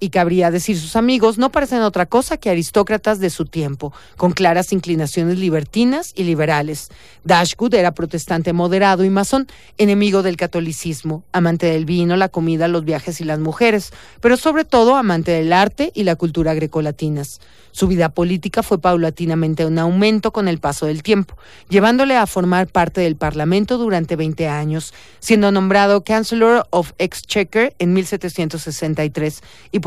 y 0.00 0.10
cabría 0.10 0.50
decir 0.50 0.78
sus 0.78 0.96
amigos, 0.96 1.38
no 1.38 1.50
parecen 1.50 1.82
otra 1.82 2.06
cosa 2.06 2.36
que 2.36 2.50
aristócratas 2.50 3.20
de 3.20 3.30
su 3.30 3.44
tiempo, 3.44 3.92
con 4.16 4.32
claras 4.32 4.72
inclinaciones 4.72 5.38
libertinas 5.38 6.12
y 6.16 6.24
liberales. 6.24 6.88
Dashwood 7.24 7.74
era 7.74 7.92
protestante 7.92 8.52
moderado 8.52 9.04
y 9.04 9.10
masón, 9.10 9.46
enemigo 9.76 10.22
del 10.22 10.36
catolicismo, 10.36 11.24
amante 11.32 11.66
del 11.66 11.84
vino, 11.84 12.16
la 12.16 12.28
comida, 12.28 12.68
los 12.68 12.84
viajes 12.84 13.20
y 13.20 13.24
las 13.24 13.38
mujeres, 13.38 13.92
pero 14.20 14.36
sobre 14.36 14.64
todo 14.64 14.96
amante 14.96 15.32
del 15.32 15.52
arte 15.52 15.92
y 15.94 16.04
la 16.04 16.16
cultura 16.16 16.54
grecolatinas. 16.54 17.40
Su 17.70 17.86
vida 17.86 18.08
política 18.08 18.62
fue 18.62 18.80
paulatinamente 18.80 19.64
un 19.64 19.78
aumento 19.78 20.32
con 20.32 20.48
el 20.48 20.58
paso 20.58 20.86
del 20.86 21.02
tiempo, 21.02 21.36
llevándole 21.68 22.16
a 22.16 22.26
formar 22.26 22.66
parte 22.66 23.00
del 23.00 23.14
Parlamento 23.14 23.78
durante 23.78 24.16
20 24.16 24.48
años, 24.48 24.92
siendo 25.20 25.52
nombrado 25.52 26.00
Chancellor 26.00 26.66
of 26.70 26.92
Exchequer 26.98 27.74
en 27.78 27.92
1763 27.92 29.42
y, 29.72 29.80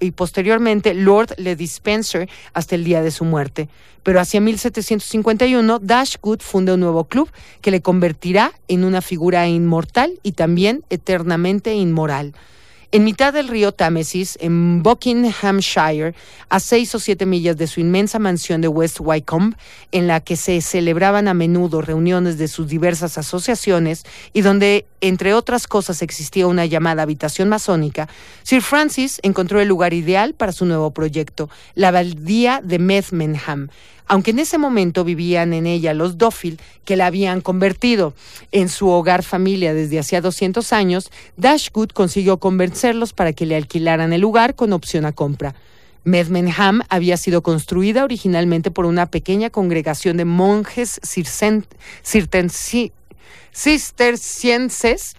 y 0.00 0.10
posteriormente 0.12 0.94
Lord 0.94 1.34
Le 1.38 1.56
Dispenser 1.56 2.28
hasta 2.52 2.74
el 2.74 2.84
día 2.84 3.02
de 3.02 3.10
su 3.10 3.24
muerte. 3.24 3.68
Pero 4.02 4.20
hacia 4.20 4.40
1751, 4.40 5.80
Dashwood 5.80 6.40
funda 6.40 6.74
un 6.74 6.80
nuevo 6.80 7.04
club 7.04 7.28
que 7.60 7.72
le 7.72 7.82
convertirá 7.82 8.52
en 8.68 8.84
una 8.84 9.02
figura 9.02 9.48
inmortal 9.48 10.20
y 10.22 10.32
también 10.32 10.84
eternamente 10.90 11.74
inmoral. 11.74 12.32
En 12.92 13.02
mitad 13.02 13.32
del 13.32 13.48
río 13.48 13.72
Támesis, 13.72 14.38
en 14.40 14.82
Buckinghamshire, 14.82 16.14
a 16.48 16.60
seis 16.60 16.94
o 16.94 17.00
siete 17.00 17.26
millas 17.26 17.56
de 17.56 17.66
su 17.66 17.80
inmensa 17.80 18.20
mansión 18.20 18.60
de 18.60 18.68
West 18.68 18.98
Wycombe, 19.00 19.56
en 19.90 20.06
la 20.06 20.20
que 20.20 20.36
se 20.36 20.60
celebraban 20.60 21.26
a 21.26 21.34
menudo 21.34 21.82
reuniones 21.82 22.38
de 22.38 22.46
sus 22.46 22.68
diversas 22.68 23.18
asociaciones 23.18 24.04
y 24.32 24.42
donde, 24.42 24.86
entre 25.00 25.34
otras 25.34 25.66
cosas, 25.66 26.00
existía 26.00 26.46
una 26.46 26.64
llamada 26.64 27.02
habitación 27.02 27.48
masónica, 27.48 28.08
Sir 28.44 28.62
Francis 28.62 29.18
encontró 29.22 29.60
el 29.60 29.68
lugar 29.68 29.92
ideal 29.92 30.34
para 30.34 30.52
su 30.52 30.64
nuevo 30.64 30.92
proyecto, 30.92 31.50
la 31.74 31.88
abadía 31.88 32.60
de 32.62 32.78
Methmenham, 32.78 33.68
aunque 34.08 34.30
en 34.30 34.38
ese 34.38 34.58
momento 34.58 35.04
vivían 35.04 35.52
en 35.52 35.66
ella 35.66 35.94
los 35.94 36.18
Dófil, 36.18 36.60
que 36.84 36.96
la 36.96 37.06
habían 37.06 37.40
convertido 37.40 38.14
en 38.52 38.68
su 38.68 38.88
hogar 38.88 39.22
familia 39.22 39.74
desde 39.74 39.98
hacía 39.98 40.20
200 40.20 40.72
años, 40.72 41.10
Dashwood 41.36 41.90
consiguió 41.90 42.38
convencerlos 42.38 43.12
para 43.12 43.32
que 43.32 43.46
le 43.46 43.56
alquilaran 43.56 44.12
el 44.12 44.20
lugar 44.20 44.54
con 44.54 44.72
opción 44.72 45.04
a 45.04 45.12
compra. 45.12 45.54
Medmenham 46.04 46.82
había 46.88 47.16
sido 47.16 47.42
construida 47.42 48.04
originalmente 48.04 48.70
por 48.70 48.86
una 48.86 49.06
pequeña 49.06 49.50
congregación 49.50 50.16
de 50.16 50.24
monjes 50.24 51.00
circen- 51.02 51.66
cirtensi- 52.04 52.92
cistercienses 53.56 55.14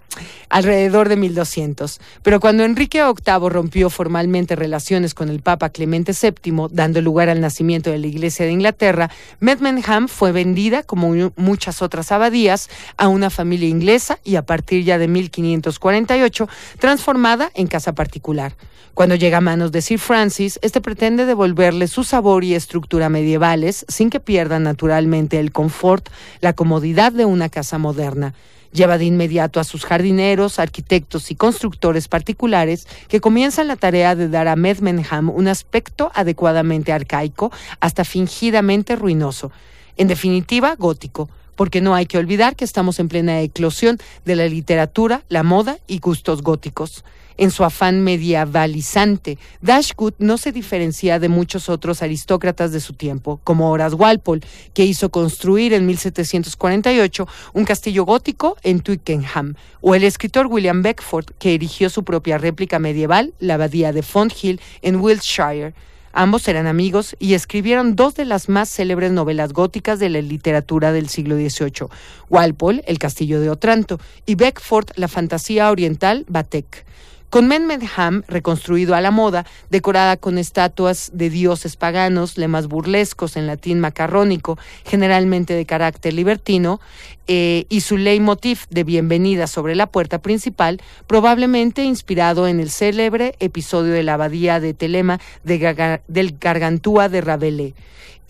alrededor 0.48 1.08
de 1.08 1.16
1200. 1.16 2.00
Pero 2.22 2.40
cuando 2.40 2.64
Enrique 2.64 3.02
VIII 3.02 3.48
rompió 3.48 3.90
formalmente 3.90 4.56
relaciones 4.56 5.14
con 5.14 5.28
el 5.28 5.40
Papa 5.40 5.68
Clemente 5.70 6.12
VII, 6.12 6.68
dando 6.70 7.00
lugar 7.02 7.28
al 7.28 7.40
nacimiento 7.40 7.90
de 7.90 7.98
la 7.98 8.06
Iglesia 8.06 8.46
de 8.46 8.52
Inglaterra, 8.52 9.10
Medmenham 9.40 10.08
fue 10.08 10.32
vendida, 10.32 10.82
como 10.82 11.08
mu- 11.10 11.32
muchas 11.36 11.82
otras 11.82 12.10
abadías, 12.12 12.68
a 12.96 13.08
una 13.08 13.30
familia 13.30 13.68
inglesa 13.68 14.18
y 14.24 14.36
a 14.36 14.42
partir 14.46 14.84
ya 14.84 14.98
de 14.98 15.08
1548 15.08 16.48
transformada 16.78 17.50
en 17.54 17.66
casa 17.66 17.92
particular. 17.94 18.54
Cuando 18.94 19.14
llega 19.14 19.38
a 19.38 19.40
manos 19.40 19.70
de 19.70 19.80
Sir 19.80 20.00
Francis, 20.00 20.58
este 20.60 20.80
pretende 20.80 21.24
devolverle 21.24 21.86
su 21.86 22.02
sabor 22.02 22.42
y 22.42 22.54
estructura 22.54 23.08
medievales 23.08 23.84
sin 23.86 24.10
que 24.10 24.18
pierda 24.18 24.58
naturalmente 24.58 25.38
el 25.38 25.52
confort, 25.52 26.08
la 26.40 26.52
comodidad 26.54 27.12
de 27.12 27.24
una 27.24 27.48
casa 27.48 27.78
moderna. 27.78 28.27
Lleva 28.72 28.98
de 28.98 29.06
inmediato 29.06 29.60
a 29.60 29.64
sus 29.64 29.84
jardineros, 29.84 30.58
arquitectos 30.58 31.30
y 31.30 31.34
constructores 31.34 32.06
particulares 32.06 32.86
que 33.08 33.20
comienzan 33.20 33.68
la 33.68 33.76
tarea 33.76 34.14
de 34.14 34.28
dar 34.28 34.46
a 34.46 34.56
Medmenham 34.56 35.30
un 35.30 35.48
aspecto 35.48 36.12
adecuadamente 36.14 36.92
arcaico 36.92 37.50
hasta 37.80 38.04
fingidamente 38.04 38.94
ruinoso. 38.94 39.50
En 39.96 40.06
definitiva, 40.06 40.76
gótico, 40.76 41.30
porque 41.58 41.80
no 41.80 41.96
hay 41.96 42.06
que 42.06 42.18
olvidar 42.18 42.54
que 42.54 42.64
estamos 42.64 43.00
en 43.00 43.08
plena 43.08 43.40
eclosión 43.40 43.98
de 44.24 44.36
la 44.36 44.46
literatura, 44.46 45.24
la 45.28 45.42
moda 45.42 45.78
y 45.88 45.98
gustos 45.98 46.40
góticos. 46.40 47.04
En 47.36 47.50
su 47.50 47.64
afán 47.64 48.00
medievalizante, 48.00 49.38
Dashwood 49.60 50.14
no 50.18 50.38
se 50.38 50.52
diferencia 50.52 51.18
de 51.18 51.28
muchos 51.28 51.68
otros 51.68 52.00
aristócratas 52.00 52.70
de 52.70 52.78
su 52.78 52.92
tiempo, 52.92 53.40
como 53.42 53.72
Horace 53.72 53.96
Walpole, 53.96 54.46
que 54.72 54.84
hizo 54.84 55.10
construir 55.10 55.72
en 55.72 55.84
1748 55.84 57.26
un 57.54 57.64
castillo 57.64 58.04
gótico 58.04 58.56
en 58.62 58.78
Twickenham, 58.78 59.56
o 59.80 59.96
el 59.96 60.04
escritor 60.04 60.46
William 60.46 60.82
Beckford, 60.82 61.26
que 61.40 61.54
erigió 61.54 61.90
su 61.90 62.04
propia 62.04 62.38
réplica 62.38 62.78
medieval, 62.78 63.34
la 63.40 63.54
abadía 63.54 63.92
de 63.92 64.02
Fonthill, 64.02 64.60
en 64.80 64.96
Wiltshire. 65.00 65.74
Ambos 66.20 66.48
eran 66.48 66.66
amigos 66.66 67.14
y 67.20 67.34
escribieron 67.34 67.94
dos 67.94 68.16
de 68.16 68.24
las 68.24 68.48
más 68.48 68.68
célebres 68.68 69.12
novelas 69.12 69.52
góticas 69.52 70.00
de 70.00 70.08
la 70.08 70.20
literatura 70.20 70.90
del 70.90 71.08
siglo 71.08 71.36
XVIII, 71.36 71.86
Walpole, 72.28 72.82
El 72.88 72.98
castillo 72.98 73.40
de 73.40 73.50
Otranto, 73.50 74.00
y 74.26 74.34
Beckford, 74.34 74.88
la 74.96 75.06
fantasía 75.06 75.70
oriental 75.70 76.26
Batek. 76.28 76.84
Con 77.30 77.46
Menmenham, 77.46 78.22
reconstruido 78.26 78.94
a 78.94 79.02
la 79.02 79.10
moda, 79.10 79.44
decorada 79.68 80.16
con 80.16 80.38
estatuas 80.38 81.10
de 81.12 81.28
dioses 81.28 81.76
paganos, 81.76 82.38
lemas 82.38 82.68
burlescos 82.68 83.36
en 83.36 83.46
latín 83.46 83.80
macarrónico, 83.80 84.58
generalmente 84.86 85.52
de 85.52 85.66
carácter 85.66 86.14
libertino, 86.14 86.80
eh, 87.26 87.66
y 87.68 87.82
su 87.82 87.98
leitmotiv 87.98 88.60
de 88.70 88.82
bienvenida 88.82 89.46
sobre 89.46 89.74
la 89.74 89.88
puerta 89.88 90.20
principal, 90.20 90.80
probablemente 91.06 91.84
inspirado 91.84 92.48
en 92.48 92.60
el 92.60 92.70
célebre 92.70 93.34
episodio 93.40 93.92
de 93.92 94.04
la 94.04 94.14
abadía 94.14 94.58
de 94.58 94.72
Telema 94.72 95.20
de 95.44 95.98
del 96.08 96.38
Gargantúa 96.40 97.10
de 97.10 97.20
Rabelais. 97.20 97.74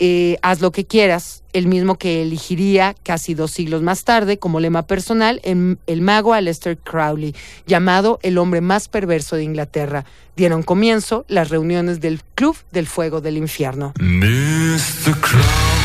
Eh, 0.00 0.38
haz 0.42 0.60
lo 0.60 0.70
que 0.70 0.84
quieras, 0.84 1.42
el 1.52 1.66
mismo 1.66 1.98
que 1.98 2.22
elegiría 2.22 2.94
casi 3.02 3.34
dos 3.34 3.50
siglos 3.50 3.82
más 3.82 4.04
tarde 4.04 4.38
como 4.38 4.60
lema 4.60 4.86
personal 4.86 5.40
en 5.42 5.78
el 5.88 6.02
mago 6.02 6.34
Aleister 6.34 6.78
Crowley, 6.78 7.34
llamado 7.66 8.20
el 8.22 8.38
hombre 8.38 8.60
más 8.60 8.88
perverso 8.88 9.34
de 9.34 9.42
Inglaterra. 9.42 10.04
Dieron 10.36 10.62
comienzo 10.62 11.24
las 11.26 11.48
reuniones 11.48 12.00
del 12.00 12.22
Club 12.36 12.56
del 12.70 12.86
Fuego 12.86 13.20
del 13.20 13.38
Infierno. 13.38 13.92
Mr. 13.98 15.18
Crowley, 15.20 15.77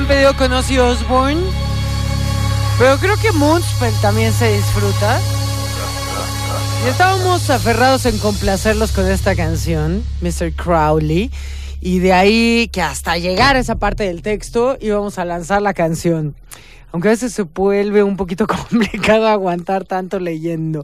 habían 0.00 0.06
pedido 0.06 0.36
con 0.36 0.52
Ozzy 0.52 0.78
Osbourne. 0.78 1.40
Pero 2.78 2.96
creo 2.98 3.16
que 3.16 3.32
Moonspell 3.32 3.92
también 4.00 4.32
se 4.32 4.56
disfruta. 4.56 5.20
Y 6.84 6.88
estábamos 6.88 7.50
aferrados 7.50 8.06
en 8.06 8.16
complacerlos 8.18 8.92
con 8.92 9.06
esta 9.06 9.36
canción, 9.36 10.02
Mr. 10.22 10.52
Crowley. 10.54 11.30
Y 11.82 11.98
de 11.98 12.12
ahí 12.12 12.70
que 12.72 12.80
hasta 12.80 13.18
llegar 13.18 13.56
a 13.56 13.58
esa 13.58 13.76
parte 13.76 14.04
del 14.04 14.22
texto 14.22 14.78
íbamos 14.80 15.18
a 15.18 15.24
lanzar 15.24 15.60
la 15.60 15.74
canción. 15.74 16.34
Aunque 16.92 17.08
a 17.08 17.12
veces 17.12 17.34
se 17.34 17.42
vuelve 17.42 18.02
un 18.02 18.16
poquito 18.16 18.46
complicado 18.70 19.28
aguantar 19.28 19.84
tanto 19.84 20.18
leyendo. 20.18 20.82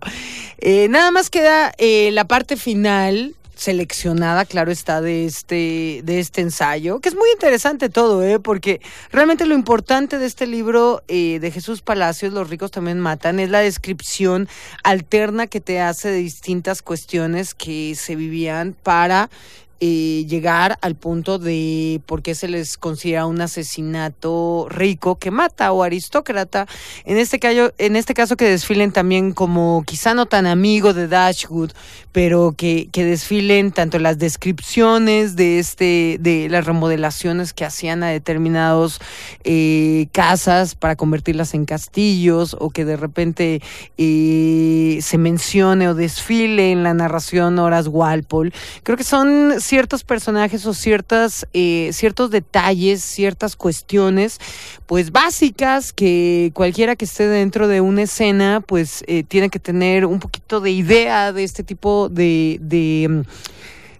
Eh, 0.58 0.88
nada 0.90 1.10
más 1.10 1.30
queda 1.30 1.72
eh, 1.78 2.10
la 2.12 2.26
parte 2.26 2.56
final 2.56 3.34
seleccionada, 3.56 4.44
claro 4.44 4.70
está, 4.70 5.00
de 5.00 5.24
este, 5.24 6.02
de 6.04 6.20
este 6.20 6.42
ensayo, 6.42 7.00
que 7.00 7.08
es 7.08 7.14
muy 7.14 7.28
interesante 7.32 7.88
todo, 7.88 8.22
¿eh? 8.22 8.38
porque 8.38 8.80
realmente 9.10 9.46
lo 9.46 9.54
importante 9.54 10.18
de 10.18 10.26
este 10.26 10.46
libro 10.46 11.02
eh, 11.08 11.38
de 11.40 11.50
Jesús 11.50 11.82
Palacios, 11.82 12.32
Los 12.32 12.50
ricos 12.50 12.70
también 12.70 13.00
matan, 13.00 13.40
es 13.40 13.50
la 13.50 13.60
descripción 13.60 14.48
alterna 14.84 15.46
que 15.46 15.60
te 15.60 15.80
hace 15.80 16.10
de 16.10 16.18
distintas 16.18 16.82
cuestiones 16.82 17.54
que 17.54 17.94
se 17.94 18.14
vivían 18.14 18.76
para 18.82 19.30
eh, 19.80 20.24
llegar 20.28 20.78
al 20.80 20.94
punto 20.94 21.38
de 21.38 22.00
por 22.06 22.22
qué 22.22 22.34
se 22.34 22.48
les 22.48 22.76
considera 22.76 23.26
un 23.26 23.40
asesinato 23.40 24.66
rico 24.70 25.16
que 25.18 25.30
mata 25.30 25.72
o 25.72 25.82
aristócrata. 25.82 26.66
En 27.04 27.18
este 27.18 27.38
caso, 27.38 27.72
en 27.78 27.96
este 27.96 28.14
caso 28.14 28.36
que 28.36 28.48
desfilen 28.48 28.92
también 28.92 29.32
como 29.32 29.84
quizá 29.86 30.14
no 30.14 30.26
tan 30.26 30.46
amigo 30.46 30.94
de 30.94 31.08
Dashwood, 31.08 31.72
pero 32.12 32.54
que, 32.56 32.88
que 32.92 33.04
desfilen 33.04 33.72
tanto 33.72 33.98
las 33.98 34.18
descripciones 34.18 35.36
de 35.36 35.58
este, 35.58 36.16
de 36.20 36.48
las 36.48 36.64
remodelaciones 36.64 37.52
que 37.52 37.64
hacían 37.64 38.02
a 38.02 38.08
determinados 38.08 39.00
eh, 39.44 40.08
casas 40.12 40.74
para 40.74 40.96
convertirlas 40.96 41.52
en 41.52 41.66
castillos, 41.66 42.56
o 42.58 42.70
que 42.70 42.84
de 42.84 42.96
repente 42.96 43.60
eh, 43.98 44.98
se 45.02 45.18
mencione 45.18 45.88
o 45.88 45.94
desfile 45.94 46.72
en 46.72 46.82
la 46.82 46.94
narración 46.94 47.58
Horas 47.58 47.88
Walpole. 47.88 48.52
Creo 48.82 48.96
que 48.96 49.04
son 49.04 49.60
ciertos 49.66 50.04
personajes 50.04 50.64
o 50.66 50.74
ciertas, 50.74 51.46
eh, 51.52 51.90
ciertos 51.92 52.30
detalles, 52.30 53.02
ciertas 53.02 53.56
cuestiones, 53.56 54.38
pues 54.86 55.12
básicas 55.12 55.92
que 55.92 56.50
cualquiera 56.54 56.96
que 56.96 57.04
esté 57.04 57.28
dentro 57.28 57.68
de 57.68 57.80
una 57.80 58.02
escena, 58.02 58.60
pues 58.60 59.04
eh, 59.06 59.24
tiene 59.24 59.50
que 59.50 59.58
tener 59.58 60.06
un 60.06 60.20
poquito 60.20 60.60
de 60.60 60.70
idea 60.70 61.32
de 61.32 61.44
este 61.44 61.62
tipo 61.62 62.08
de, 62.08 62.58
de, 62.60 63.24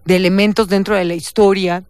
de 0.04 0.16
elementos 0.16 0.68
dentro 0.68 0.96
de 0.96 1.04
la 1.04 1.14
historia. 1.14 1.84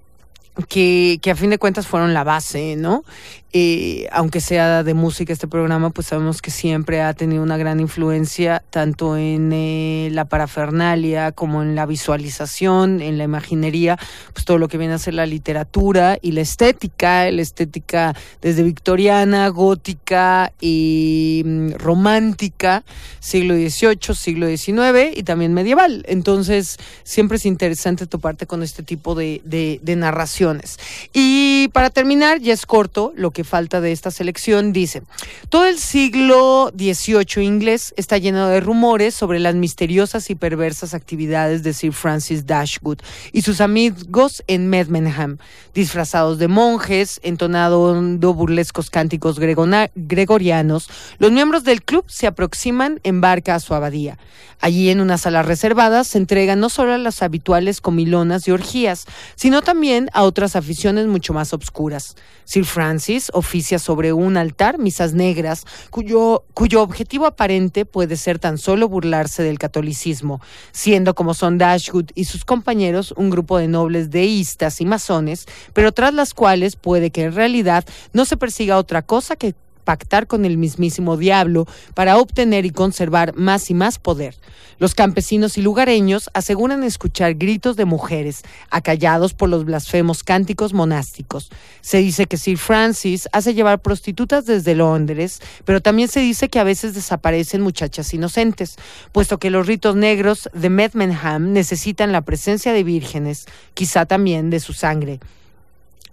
Que, 0.71 1.19
que 1.21 1.31
a 1.31 1.37
fin 1.37 1.51
de 1.51 1.59
cuentas 1.59 1.87
fueron 1.87 2.15
la 2.15 2.25
base, 2.25 2.77
¿no? 2.77 3.05
Eh, 3.53 4.07
aunque 4.13 4.41
sea 4.41 4.83
de 4.83 4.93
música 4.93 5.33
este 5.33 5.47
programa, 5.49 5.89
pues 5.91 6.09
sabemos 6.09 6.43
que 6.43 6.51
siempre 6.51 7.01
ha 7.01 7.15
tenido 7.15 7.43
una 7.43 7.57
gran 7.57 7.81
influencia 7.81 8.63
tanto 8.71 9.17
en 9.17 9.51
eh, 9.53 10.09
la 10.13 10.27
parafernalia 10.27 11.33
como 11.33 11.63
en 11.63 11.75
la 11.75 11.87
visualización, 11.87 13.01
en 13.01 13.17
la 13.19 13.25
imaginería, 13.25 13.99
pues 14.35 14.45
todo 14.45 14.59
lo 14.59 14.69
que 14.69 14.77
viene 14.79 14.95
a 14.95 14.99
ser 14.99 15.15
la 15.15 15.25
literatura 15.27 16.19
y 16.21 16.33
la 16.33 16.43
estética, 16.43 17.31
la 17.31 17.41
estética 17.41 18.15
desde 18.43 18.63
victoriana, 18.63 19.49
gótica 19.49 20.53
y 20.61 21.43
mm, 21.47 21.71
romántica, 21.79 22.85
siglo 23.21 23.55
XVIII, 23.55 24.15
siglo 24.15 24.49
XIX 24.49 25.17
y 25.17 25.23
también 25.23 25.55
medieval. 25.55 26.05
Entonces, 26.09 26.77
siempre 27.05 27.37
es 27.37 27.47
interesante 27.47 28.07
toparte 28.07 28.47
con 28.47 28.63
este 28.63 28.83
tipo 28.83 29.15
de, 29.15 29.41
de- 29.45 29.81
de 29.83 29.97
narraciones. 29.97 30.79
Y 31.15 31.69
para 31.73 31.91
terminar, 31.91 32.41
ya 32.41 32.53
es 32.53 32.67
corto 32.67 33.13
lo 33.17 33.31
que 33.31 33.36
falta 33.45 33.81
de 33.81 33.93
esta 33.93 34.11
selección, 34.11 34.73
dice, 34.73 35.03
todo 35.49 35.67
el 35.67 35.79
siglo 35.79 36.73
XVIII 36.77 37.45
inglés 37.45 37.95
está 37.97 38.19
lleno 38.19 38.49
de 38.49 38.61
rumores 38.61 39.15
sobre 39.15 39.39
las 39.39 39.55
misteriosas 39.55 40.31
y 40.31 40.35
perversas 40.35 40.95
actividades 40.95 41.63
de 41.63 41.73
Sir 41.73 41.93
Francis 41.93 42.47
Dashwood 42.47 42.99
y 43.33 43.43
sus 43.43 43.61
amigos 43.61 44.43
en 44.47 44.69
Medmenham, 44.69 45.39
disfrazados 45.75 46.39
de 46.39 46.49
monjes, 46.49 47.21
entonando 47.23 48.35
burlescos 48.35 48.91
cánticos 48.91 49.39
gregorianos, 49.39 50.89
los 51.19 51.33
miembros 51.33 51.65
del 51.65 51.83
club 51.83 52.05
se 52.09 52.27
aproximan 52.27 53.01
en 53.03 53.21
barca 53.21 53.55
a 53.55 53.61
su 53.61 53.75
abadía. 53.75 54.19
Allí 54.61 54.89
en 54.89 55.01
una 55.01 55.19
sala 55.19 55.43
reservada 55.43 56.05
se 56.05 56.19
entregan 56.19 56.61
no 56.61 56.69
solo 56.71 56.95
a 56.95 56.99
las 56.99 57.23
habituales 57.23 57.81
comilonas 57.81 58.49
y 58.49 58.53
orgías, 58.53 59.07
sino 59.35 59.63
también 59.63 60.09
a 60.15 60.23
otras 60.23 60.57
aficiones 60.57 61.07
mucho 61.07 61.35
más 61.35 61.53
obscuras. 61.53 62.17
Sir 62.45 62.65
Francis 62.65 63.26
oficia 63.35 63.79
sobre 63.79 64.13
un 64.13 64.37
altar 64.37 64.79
misas 64.79 65.15
negras 65.15 65.65
cuyo, 65.91 66.45
cuyo 66.55 66.83
objetivo 66.83 67.27
aparente 67.27 67.85
puede 67.85 68.17
ser 68.17 68.39
tan 68.39 68.59
solo 68.59 68.89
burlarse 68.89 69.43
del 69.43 69.59
catolicismo, 69.59 70.41
siendo 70.73 71.15
como 71.15 71.35
son 71.35 71.59
Dashwood 71.59 72.11
y 72.15 72.25
sus 72.25 72.45
compañeros 72.45 73.13
un 73.17 73.31
grupo 73.31 73.59
de 73.59 73.69
nobles 73.69 74.11
deístas 74.11 74.81
y 74.81 74.87
masones, 74.87 75.47
pero 75.73 75.93
tras 75.93 76.15
las 76.15 76.35
cuales 76.35 76.77
puede 76.77 77.11
que 77.11 77.25
en 77.25 77.35
realidad 77.35 77.85
no 78.13 78.25
se 78.25 78.37
persiga 78.37 78.79
otra 78.79 79.03
cosa 79.03 79.37
que 79.37 79.55
pactar 79.87 80.27
con 80.27 80.45
el 80.45 80.59
mismísimo 80.59 81.17
diablo 81.17 81.67
para 81.95 82.19
obtener 82.19 82.67
y 82.67 82.71
conservar 82.71 83.35
más 83.37 83.71
y 83.71 83.75
más 83.75 83.99
poder. 83.99 84.35
Los 84.79 84.95
campesinos 84.95 85.57
y 85.57 85.63
lugareños 85.63 86.29
aseguran 86.35 86.85
escuchar 86.85 87.35
gritos 87.35 87.77
de 87.77 87.87
mujeres, 87.87 88.43
acallados 88.69 89.33
por 89.33 89.49
los 89.49 89.65
blasfemos 89.65 90.23
cánticos 90.23 90.75
monásticos. 90.75 91.51
Se 91.81 91.99
dice 91.99 92.27
que 92.27 92.37
Sir 92.37 92.59
Francis 92.59 93.27
hace 93.33 93.55
llevar 93.55 93.81
prostitutas 93.81 94.45
desde 94.45 94.75
Londres, 94.75 95.41
pero 95.65 95.81
también 95.81 96.09
se 96.09 96.21
dice 96.21 96.51
que 96.51 96.59
a 96.59 96.65
veces 96.65 96.93
desaparecen 96.93 97.63
muchachas 97.63 98.13
inocentes, 98.13 98.77
puesto 99.13 99.39
que 99.39 99.49
los 99.49 99.67
ritos 99.67 99.97
negros 99.97 100.51
de 100.53 100.69
Medmenham 100.69 101.55
necesitan 101.55 102.13
la 102.13 102.21
presencia 102.21 102.75
de 102.75 102.85
vírgenes, 102.85 103.47
quizá 103.73 104.05
también 104.05 104.51
de 104.51 104.61
su 104.61 104.75
sangre. 104.75 105.21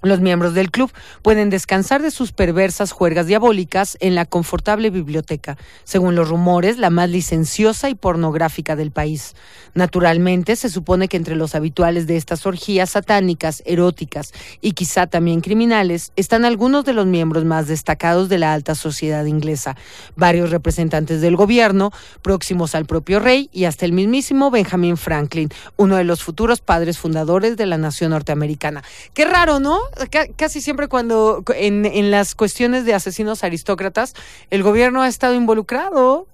Los 0.03 0.19
miembros 0.19 0.53
del 0.53 0.69
club 0.69 0.91
pueden 1.21 1.49
descansar 1.49 2.01
de 2.01 2.11
sus 2.11 2.34
perversas 2.34 2.91
juergas 2.91 3.25
diabólicas 3.25 3.97
en 4.01 4.15
la 4.15 4.25
confortable 4.25 4.89
biblioteca, 4.89 5.57
según 5.85 6.15
los 6.15 6.27
rumores, 6.27 6.77
la 6.77 6.89
más 6.89 7.09
licenciosa 7.09 7.89
y 7.89 7.95
pornográfica 7.95 8.75
del 8.75 8.91
país. 8.91 9.34
Naturalmente, 9.75 10.57
se 10.57 10.69
supone 10.69 11.07
que 11.07 11.15
entre 11.15 11.38
los 11.38 11.55
habituales 11.55 12.05
de 12.05 12.17
estas 12.17 12.45
orgías 12.45 12.91
satánicas, 12.91 13.63
eróticas 13.65 14.34
y 14.59 14.73
quizá 14.73 15.07
también 15.07 15.39
criminales 15.39 16.11
están 16.17 16.43
algunos 16.43 16.84
de 16.84 16.91
los 16.91 17.05
miembros 17.05 17.45
más 17.45 17.67
destacados 17.67 18.27
de 18.27 18.39
la 18.39 18.53
alta 18.53 18.75
sociedad 18.75 19.23
inglesa, 19.23 19.77
varios 20.17 20.51
representantes 20.51 21.21
del 21.21 21.38
gobierno, 21.38 21.91
próximos 22.21 22.75
al 22.75 22.85
propio 22.85 23.21
rey 23.21 23.49
y 23.53 23.65
hasta 23.65 23.85
el 23.85 23.93
mismísimo 23.93 24.51
Benjamin 24.51 24.97
Franklin, 24.97 25.47
uno 25.77 25.95
de 25.95 26.03
los 26.03 26.23
futuros 26.23 26.59
padres 26.59 26.97
fundadores 26.97 27.55
de 27.55 27.67
la 27.67 27.77
nación 27.77 28.11
norteamericana. 28.11 28.84
Qué 29.13 29.23
raro, 29.23 29.61
¿no? 29.61 29.80
Ca- 30.11 30.28
casi 30.36 30.61
siempre 30.61 30.88
cuando 30.88 31.44
en, 31.56 31.86
en 31.86 32.11
las 32.11 32.36
cuestiones 32.36 32.86
de 32.86 32.94
asesinos 32.94 33.44
aristócratas, 33.44 34.14
el 34.49 34.64
gobierno 34.64 35.02
ha 35.02 35.07
estado 35.07 35.34
involucrado. 35.36 36.28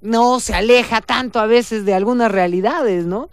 No 0.00 0.38
se 0.38 0.54
aleja 0.54 1.00
tanto 1.00 1.40
a 1.40 1.46
veces 1.46 1.84
de 1.84 1.92
algunas 1.94 2.30
realidades, 2.30 3.04
¿no? 3.06 3.30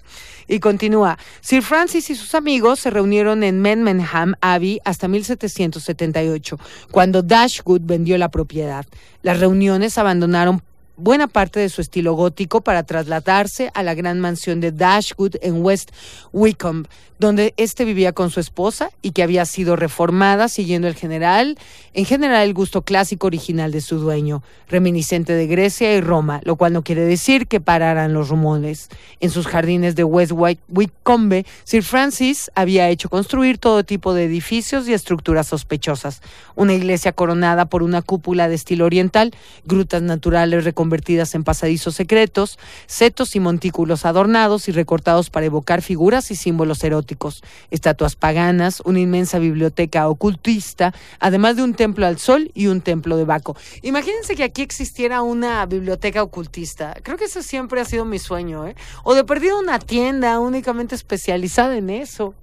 Y 0.48 0.60
continúa. 0.60 1.18
Sir 1.42 1.62
Francis 1.62 2.10
y 2.10 2.16
sus 2.16 2.34
amigos 2.36 2.80
se 2.80 2.90
reunieron 2.90 3.44
en 3.44 3.62
Medmenham 3.62 4.36
Abbey 4.42 4.80
hasta 4.84 5.08
1778, 5.08 6.58
cuando 6.92 7.22
Dashwood 7.22 7.82
vendió 7.84 8.18
la 8.18 8.30
propiedad. 8.30 8.86
Las 9.22 9.40
reuniones 9.40 9.98
abandonaron 9.98 10.62
buena 10.98 11.28
parte 11.28 11.60
de 11.60 11.70
su 11.70 11.82
estilo 11.82 12.14
gótico 12.14 12.62
para 12.62 12.84
trasladarse 12.84 13.72
a 13.74 13.84
la 13.84 13.94
gran 13.94 14.20
mansión 14.20 14.62
de 14.62 14.72
Dashwood 14.72 15.36
en 15.42 15.64
West 15.64 15.92
Wickham, 16.32 16.86
donde 17.20 17.54
éste 17.58 17.86
vivía 17.86 18.12
con 18.12 18.30
su 18.30 18.40
esposa 18.40 18.92
y 19.02 19.12
que 19.12 19.24
había 19.24 19.46
sido 19.46 19.76
reformada 19.76 20.50
siguiendo 20.50 20.88
el 20.88 20.96
general, 20.96 21.58
en 21.94 22.06
general 22.06 22.46
el 22.46 22.54
gusto 22.54 22.82
clásico 22.82 23.28
original 23.28 23.72
de 23.72 23.80
su 23.82 24.00
dueño, 24.00 24.44
reminiscente 24.68 25.34
de 25.34 25.48
Grecia 25.48 25.96
y 25.96 26.02
Roma, 26.02 26.42
lo 26.44 26.58
cual 26.58 26.74
no 26.74 26.84
quiere 26.84 27.06
decir 27.06 27.48
que 27.48 27.62
pararan 27.62 28.14
los 28.14 28.30
rumores. 28.30 28.90
En 29.22 29.30
sus 29.30 29.48
jardines 29.48 29.96
de 29.96 30.04
West 30.04 30.34
Wickham, 30.34 31.44
Sir 31.64 31.84
Francis 31.84 32.52
había 32.54 32.90
hecho 32.90 33.10
construir 33.10 33.58
todo 33.58 33.84
tipo 33.84 34.14
de 34.14 34.26
edificios 34.26 34.88
y 34.88 34.94
estructuras 34.94 35.48
sospechosas. 35.48 36.22
Una 36.56 36.74
iglesia 36.74 37.14
coronada 37.14 37.66
por 37.66 37.82
una 37.82 38.02
cúpula 38.02 38.50
de 38.50 38.56
estilo 38.56 38.86
oriental, 38.86 39.34
grutas 39.66 40.02
naturales 40.02 40.64
reconvertidas 40.86 41.34
en 41.34 41.44
pasadizos 41.44 41.96
secretos, 41.96 42.60
setos 42.86 43.36
y 43.36 43.40
montículos 43.40 44.06
adornados 44.06 44.70
y 44.70 44.72
recortados 44.72 45.32
para 45.32 45.48
evocar 45.48 45.82
figuras 45.82 46.30
y 46.30 46.36
símbolos 46.36 46.84
eróticos, 46.84 47.42
estatuas 47.72 48.16
paganas, 48.16 48.82
una 48.86 49.00
inmensa 49.00 49.40
biblioteca 49.40 50.08
ocultista, 50.08 50.94
además 51.20 51.56
de 51.56 51.64
un 51.64 51.74
templo 51.74 52.06
al 52.06 52.20
sol 52.20 52.52
y 52.54 52.68
un 52.68 52.82
templo 52.82 53.18
de 53.18 53.26
Baco. 53.26 53.58
Imagínense 53.82 54.36
que 54.36 54.44
aquí 54.44 54.62
existiera 54.62 55.24
una 55.24 55.66
biblioteca 55.66 56.22
ocultista. 56.22 56.96
Creo 57.02 57.18
que 57.18 57.26
ese 57.26 57.42
siempre 57.42 57.82
ha 57.82 57.86
sido 57.86 58.06
mi 58.06 58.20
sueño, 58.20 58.68
¿eh? 58.68 58.76
O 59.04 59.16
de 59.16 59.24
perdido 59.24 59.58
una 59.58 59.80
tienda 59.80 60.40
únicamente 60.40 60.94
especializada 60.94 61.76
en 61.78 61.90
eso. 61.90 62.36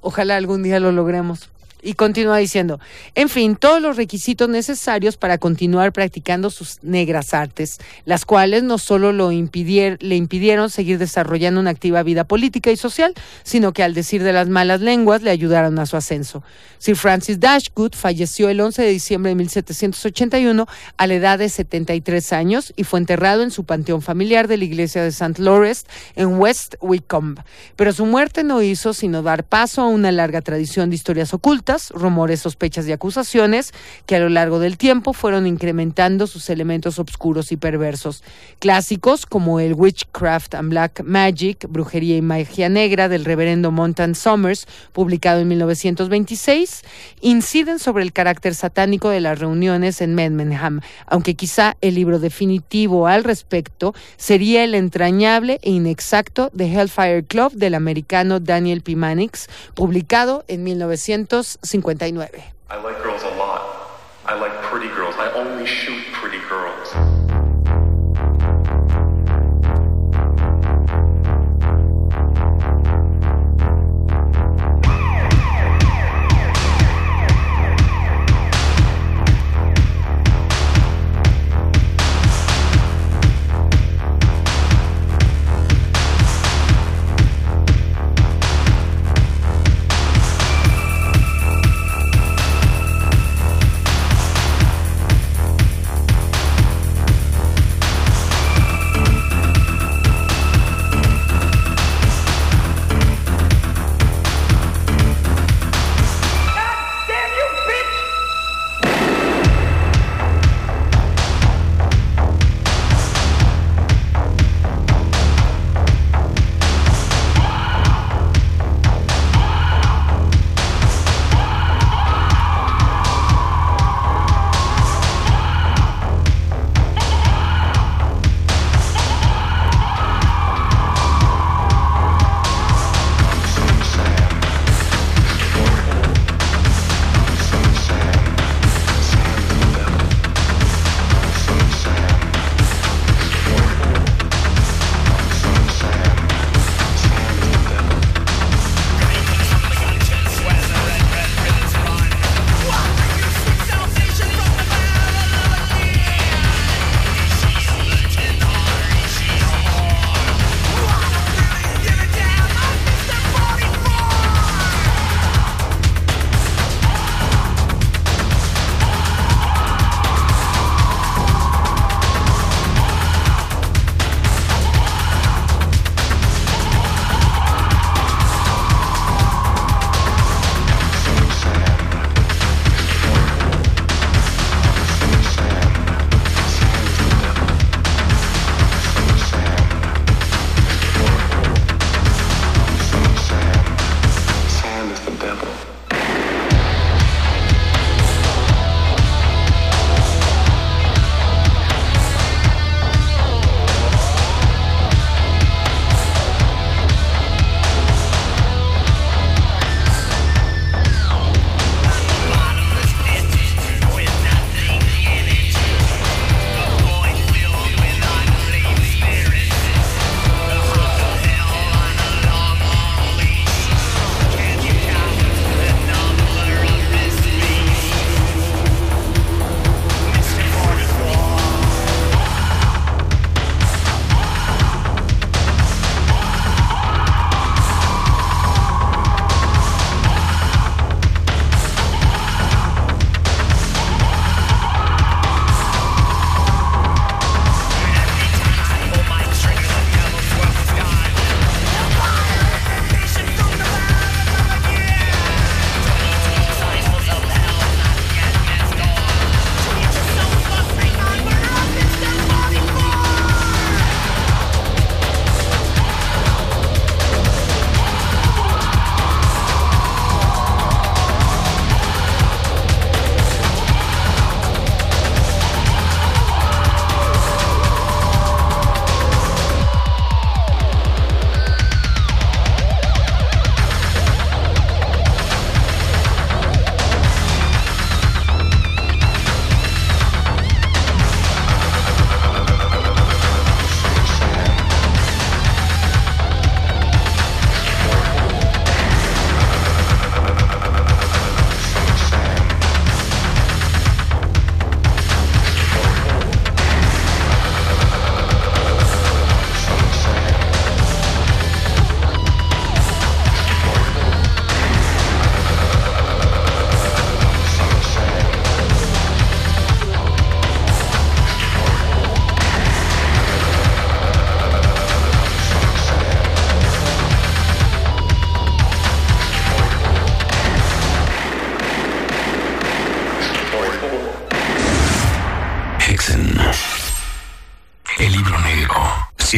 Ojalá 0.00 0.36
algún 0.36 0.62
día 0.62 0.80
lo 0.80 0.92
logremos. 0.92 1.50
Y 1.86 1.94
continúa 1.94 2.38
diciendo, 2.38 2.80
en 3.14 3.28
fin, 3.28 3.54
todos 3.54 3.80
los 3.80 3.96
requisitos 3.96 4.48
necesarios 4.48 5.16
para 5.16 5.38
continuar 5.38 5.92
practicando 5.92 6.50
sus 6.50 6.82
negras 6.82 7.32
artes, 7.32 7.78
las 8.04 8.24
cuales 8.24 8.64
no 8.64 8.76
solo 8.78 9.12
lo 9.12 9.30
impidier- 9.30 9.96
le 10.00 10.16
impidieron 10.16 10.68
seguir 10.68 10.98
desarrollando 10.98 11.60
una 11.60 11.70
activa 11.70 12.02
vida 12.02 12.24
política 12.24 12.72
y 12.72 12.76
social, 12.76 13.14
sino 13.44 13.72
que 13.72 13.84
al 13.84 13.94
decir 13.94 14.24
de 14.24 14.32
las 14.32 14.48
malas 14.48 14.80
lenguas 14.80 15.22
le 15.22 15.30
ayudaron 15.30 15.78
a 15.78 15.86
su 15.86 15.96
ascenso. 15.96 16.42
Sir 16.78 16.96
Francis 16.96 17.38
Dashwood 17.38 17.92
falleció 17.94 18.48
el 18.48 18.60
11 18.60 18.82
de 18.82 18.90
diciembre 18.90 19.30
de 19.30 19.36
1781 19.36 20.66
a 20.96 21.06
la 21.06 21.14
edad 21.14 21.38
de 21.38 21.48
73 21.48 22.32
años 22.32 22.72
y 22.74 22.82
fue 22.82 22.98
enterrado 22.98 23.44
en 23.44 23.52
su 23.52 23.62
panteón 23.62 24.02
familiar 24.02 24.48
de 24.48 24.56
la 24.56 24.64
iglesia 24.64 25.02
de 25.02 25.08
St. 25.08 25.40
Lawrence 25.40 25.86
en 26.16 26.38
West 26.40 26.74
Wycombe. 26.80 27.42
Pero 27.76 27.92
su 27.92 28.06
muerte 28.06 28.42
no 28.42 28.60
hizo 28.60 28.92
sino 28.92 29.22
dar 29.22 29.44
paso 29.44 29.82
a 29.82 29.86
una 29.88 30.10
larga 30.10 30.42
tradición 30.42 30.90
de 30.90 30.96
historias 30.96 31.32
ocultas, 31.32 31.75
rumores, 31.90 32.40
sospechas 32.40 32.86
y 32.86 32.92
acusaciones 32.92 33.72
que 34.06 34.16
a 34.16 34.20
lo 34.20 34.28
largo 34.28 34.58
del 34.58 34.76
tiempo 34.76 35.12
fueron 35.12 35.46
incrementando 35.46 36.26
sus 36.26 36.50
elementos 36.50 36.98
oscuros 36.98 37.52
y 37.52 37.56
perversos. 37.56 38.22
Clásicos 38.58 39.26
como 39.26 39.60
el 39.60 39.74
Witchcraft 39.74 40.54
and 40.54 40.70
Black 40.70 41.02
Magic, 41.04 41.66
Brujería 41.68 42.16
y 42.16 42.22
Magia 42.22 42.68
Negra 42.68 43.08
del 43.08 43.24
reverendo 43.24 43.70
Montan 43.70 44.14
Summers, 44.14 44.66
publicado 44.92 45.40
en 45.40 45.48
1926, 45.48 46.82
inciden 47.20 47.78
sobre 47.78 48.02
el 48.02 48.12
carácter 48.12 48.54
satánico 48.54 49.08
de 49.08 49.20
las 49.20 49.38
reuniones 49.38 50.00
en 50.00 50.14
Medmenham, 50.14 50.80
aunque 51.06 51.34
quizá 51.34 51.76
el 51.80 51.94
libro 51.94 52.18
definitivo 52.18 53.06
al 53.06 53.24
respecto 53.24 53.94
sería 54.16 54.64
el 54.64 54.74
entrañable 54.74 55.58
e 55.62 55.70
inexacto 55.70 56.50
The 56.56 56.66
Hellfire 56.72 57.24
Club 57.24 57.52
del 57.52 57.74
americano 57.74 58.40
Daniel 58.40 58.82
P. 58.82 58.96
Mannix, 58.96 59.48
publicado 59.74 60.44
en 60.48 60.64
1959. 61.62 62.42
I 62.68 62.76
like 62.76 63.02
girls 63.02 63.22
a 63.22 63.30
lot. 63.36 63.90
I 64.24 64.34
like 64.38 64.52
pretty 64.62 64.88
girls. 64.88 65.14
I 65.16 65.30
only 65.32 65.66
shoot 65.66 66.02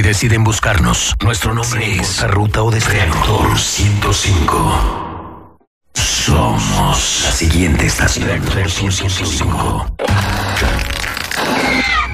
deciden 0.09 0.43
buscarnos, 0.43 1.15
nuestro 1.23 1.53
nombre 1.53 2.01
es 2.01 2.27
Ruta 2.31 2.63
o 2.63 2.71
Destino 2.71 3.55
105. 3.55 5.59
Somos 5.93 7.21
la 7.25 7.31
siguiente 7.31 7.85
estación. 7.85 8.27
Reactor 8.27 8.71
105. 8.71 9.87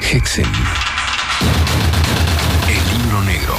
Hexen. 0.00 0.44
El 2.66 2.98
libro 2.98 3.22
negro. 3.22 3.54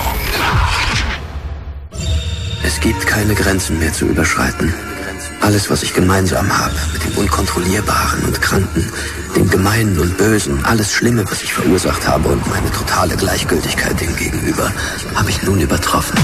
Es 2.62 2.78
gibt 2.82 3.06
keine 3.06 3.36
Grenzen 3.36 3.80
mehr 3.80 3.94
zu 3.94 4.06
überschreiten. 4.06 4.74
Alles, 5.40 5.70
was 5.70 5.82
ich 5.84 5.94
gemeinsam 5.94 6.52
habe, 6.52 6.76
mit 6.92 7.06
dem 7.06 7.18
Unkontrollierbaren 7.20 8.26
und 8.26 8.42
Kranken, 8.42 8.92
dem 9.36 9.50
Gemeinen 9.50 10.00
und 10.00 10.18
Bösen, 10.18 10.64
alles 10.66 10.94
Schlimme, 10.94 11.26
was 11.30 11.44
ich 11.44 11.54
verursacht 11.54 12.08
habe 12.08 12.30
und 12.30 12.48
meine 12.48 12.72
totale 12.72 13.16
Gleichgültigkeit 13.16 14.00
dem 14.00 14.16
gegenüber, 14.16 14.72
habe 15.16 15.30
ich 15.30 15.44
nun 15.44 15.60
übertroffen. 15.60 16.18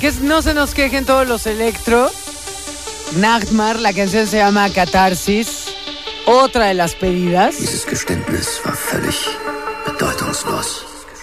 Que 0.00 0.12
no 0.20 0.42
se 0.42 0.52
nos 0.52 0.74
quejen 0.74 1.06
todos 1.06 1.26
los 1.26 1.46
electro, 1.46 2.10
Nachtmar, 3.16 3.80
la 3.80 3.94
canción 3.94 4.26
se 4.26 4.36
llama 4.36 4.68
Catarsis. 4.68 5.68
otra 6.26 6.66
de 6.66 6.74
las 6.74 6.94
pedidas. 6.94 7.56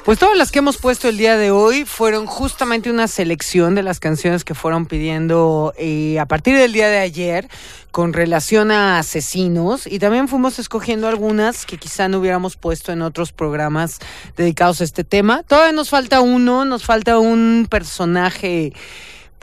Pues 0.03 0.19
todas 0.19 0.37
las 0.37 0.51
que 0.51 0.59
hemos 0.59 0.75
puesto 0.75 1.07
el 1.07 1.17
día 1.17 1.37
de 1.37 1.51
hoy 1.51 1.85
fueron 1.85 2.25
justamente 2.25 2.91
una 2.91 3.07
selección 3.07 3.73
de 3.73 3.83
las 3.83 4.01
canciones 4.01 4.43
que 4.43 4.53
fueron 4.53 4.85
pidiendo 4.85 5.73
eh, 5.77 6.19
a 6.19 6.25
partir 6.25 6.57
del 6.57 6.73
día 6.73 6.89
de 6.89 6.97
ayer 6.97 7.47
con 7.91 8.11
relación 8.11 8.69
a 8.69 8.99
asesinos 8.99 9.87
y 9.87 9.99
también 9.99 10.27
fuimos 10.27 10.59
escogiendo 10.59 11.07
algunas 11.07 11.65
que 11.65 11.77
quizá 11.77 12.09
no 12.09 12.19
hubiéramos 12.19 12.57
puesto 12.57 12.91
en 12.91 13.01
otros 13.01 13.31
programas 13.31 13.99
dedicados 14.35 14.81
a 14.81 14.83
este 14.83 15.05
tema. 15.05 15.41
Todavía 15.43 15.71
nos 15.71 15.89
falta 15.89 16.19
uno, 16.19 16.65
nos 16.65 16.83
falta 16.83 17.17
un 17.17 17.67
personaje 17.69 18.73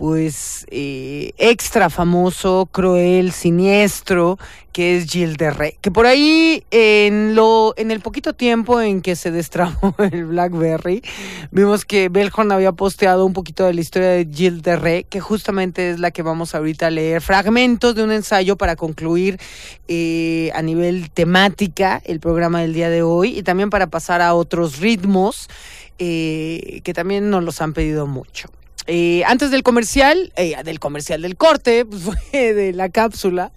pues 0.00 0.64
eh, 0.70 1.32
extra 1.36 1.90
famoso, 1.90 2.70
cruel, 2.72 3.32
siniestro, 3.32 4.38
que 4.72 4.96
es 4.96 5.04
Gilles 5.04 5.36
de 5.36 5.50
Rey. 5.50 5.74
Que 5.82 5.90
por 5.90 6.06
ahí, 6.06 6.64
en 6.70 7.34
lo, 7.34 7.74
en 7.76 7.90
el 7.90 8.00
poquito 8.00 8.32
tiempo 8.32 8.80
en 8.80 9.02
que 9.02 9.14
se 9.14 9.30
destrabó 9.30 9.94
el 10.10 10.24
Blackberry, 10.24 11.02
vimos 11.50 11.84
que 11.84 12.08
Belhorn 12.08 12.50
había 12.50 12.72
posteado 12.72 13.26
un 13.26 13.34
poquito 13.34 13.66
de 13.66 13.74
la 13.74 13.82
historia 13.82 14.08
de 14.08 14.24
Gilles 14.24 14.62
de 14.62 14.76
Rey, 14.76 15.04
que 15.04 15.20
justamente 15.20 15.90
es 15.90 16.00
la 16.00 16.12
que 16.12 16.22
vamos 16.22 16.54
ahorita 16.54 16.86
a 16.86 16.90
leer, 16.90 17.20
fragmentos 17.20 17.94
de 17.94 18.02
un 18.02 18.12
ensayo 18.12 18.56
para 18.56 18.76
concluir 18.76 19.38
eh, 19.86 20.50
a 20.54 20.62
nivel 20.62 21.10
temática 21.10 22.00
el 22.06 22.20
programa 22.20 22.62
del 22.62 22.72
día 22.72 22.88
de 22.88 23.02
hoy 23.02 23.38
y 23.38 23.42
también 23.42 23.68
para 23.68 23.88
pasar 23.88 24.22
a 24.22 24.32
otros 24.32 24.78
ritmos 24.78 25.50
eh, 25.98 26.80
que 26.84 26.94
también 26.94 27.28
nos 27.28 27.44
los 27.44 27.60
han 27.60 27.74
pedido 27.74 28.06
mucho. 28.06 28.48
Eh, 28.92 29.22
antes 29.24 29.52
del 29.52 29.62
comercial, 29.62 30.32
eh, 30.34 30.56
del 30.64 30.80
comercial 30.80 31.22
del 31.22 31.36
corte, 31.36 31.84
pues 31.88 32.02
fue 32.02 32.54
de 32.54 32.72
la 32.72 32.88
cápsula, 32.88 33.52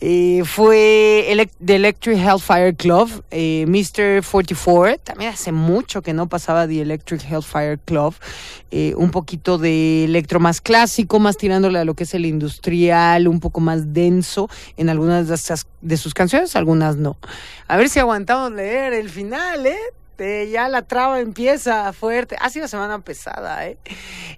eh, 0.00 0.44
fue 0.44 1.26
Elec- 1.30 1.50
The 1.64 1.74
Electric 1.74 2.16
Hellfire 2.16 2.72
Club, 2.76 3.24
eh, 3.32 3.64
Mr. 3.66 4.22
44, 4.24 4.98
también 5.02 5.32
hace 5.32 5.50
mucho 5.50 6.00
que 6.02 6.12
no 6.12 6.28
pasaba 6.28 6.68
The 6.68 6.80
Electric 6.80 7.24
Hellfire 7.28 7.78
Club, 7.84 8.14
un 8.96 9.10
poquito 9.10 9.58
de 9.58 10.04
electro 10.04 10.38
más 10.38 10.60
clásico, 10.60 11.18
más 11.18 11.36
tirándole 11.36 11.80
a 11.80 11.84
lo 11.84 11.94
que 11.94 12.04
es 12.04 12.14
el 12.14 12.24
industrial, 12.24 13.26
un 13.26 13.40
poco 13.40 13.58
más 13.60 13.92
denso 13.92 14.48
en 14.76 14.88
algunas 14.90 15.26
de, 15.26 15.34
esas- 15.34 15.66
de 15.80 15.96
sus 15.96 16.14
canciones, 16.14 16.54
algunas 16.54 16.96
no. 16.96 17.16
A 17.66 17.76
ver 17.76 17.88
si 17.88 17.98
aguantamos 17.98 18.52
leer 18.52 18.92
el 18.92 19.10
final, 19.10 19.66
¿eh? 19.66 19.76
Eh, 20.22 20.50
ya 20.52 20.68
la 20.68 20.82
traba 20.82 21.20
empieza 21.20 21.92
fuerte. 21.92 22.36
Ha 22.40 22.48
sido 22.48 22.68
semana 22.68 23.00
pesada, 23.00 23.66
¿eh? 23.66 23.76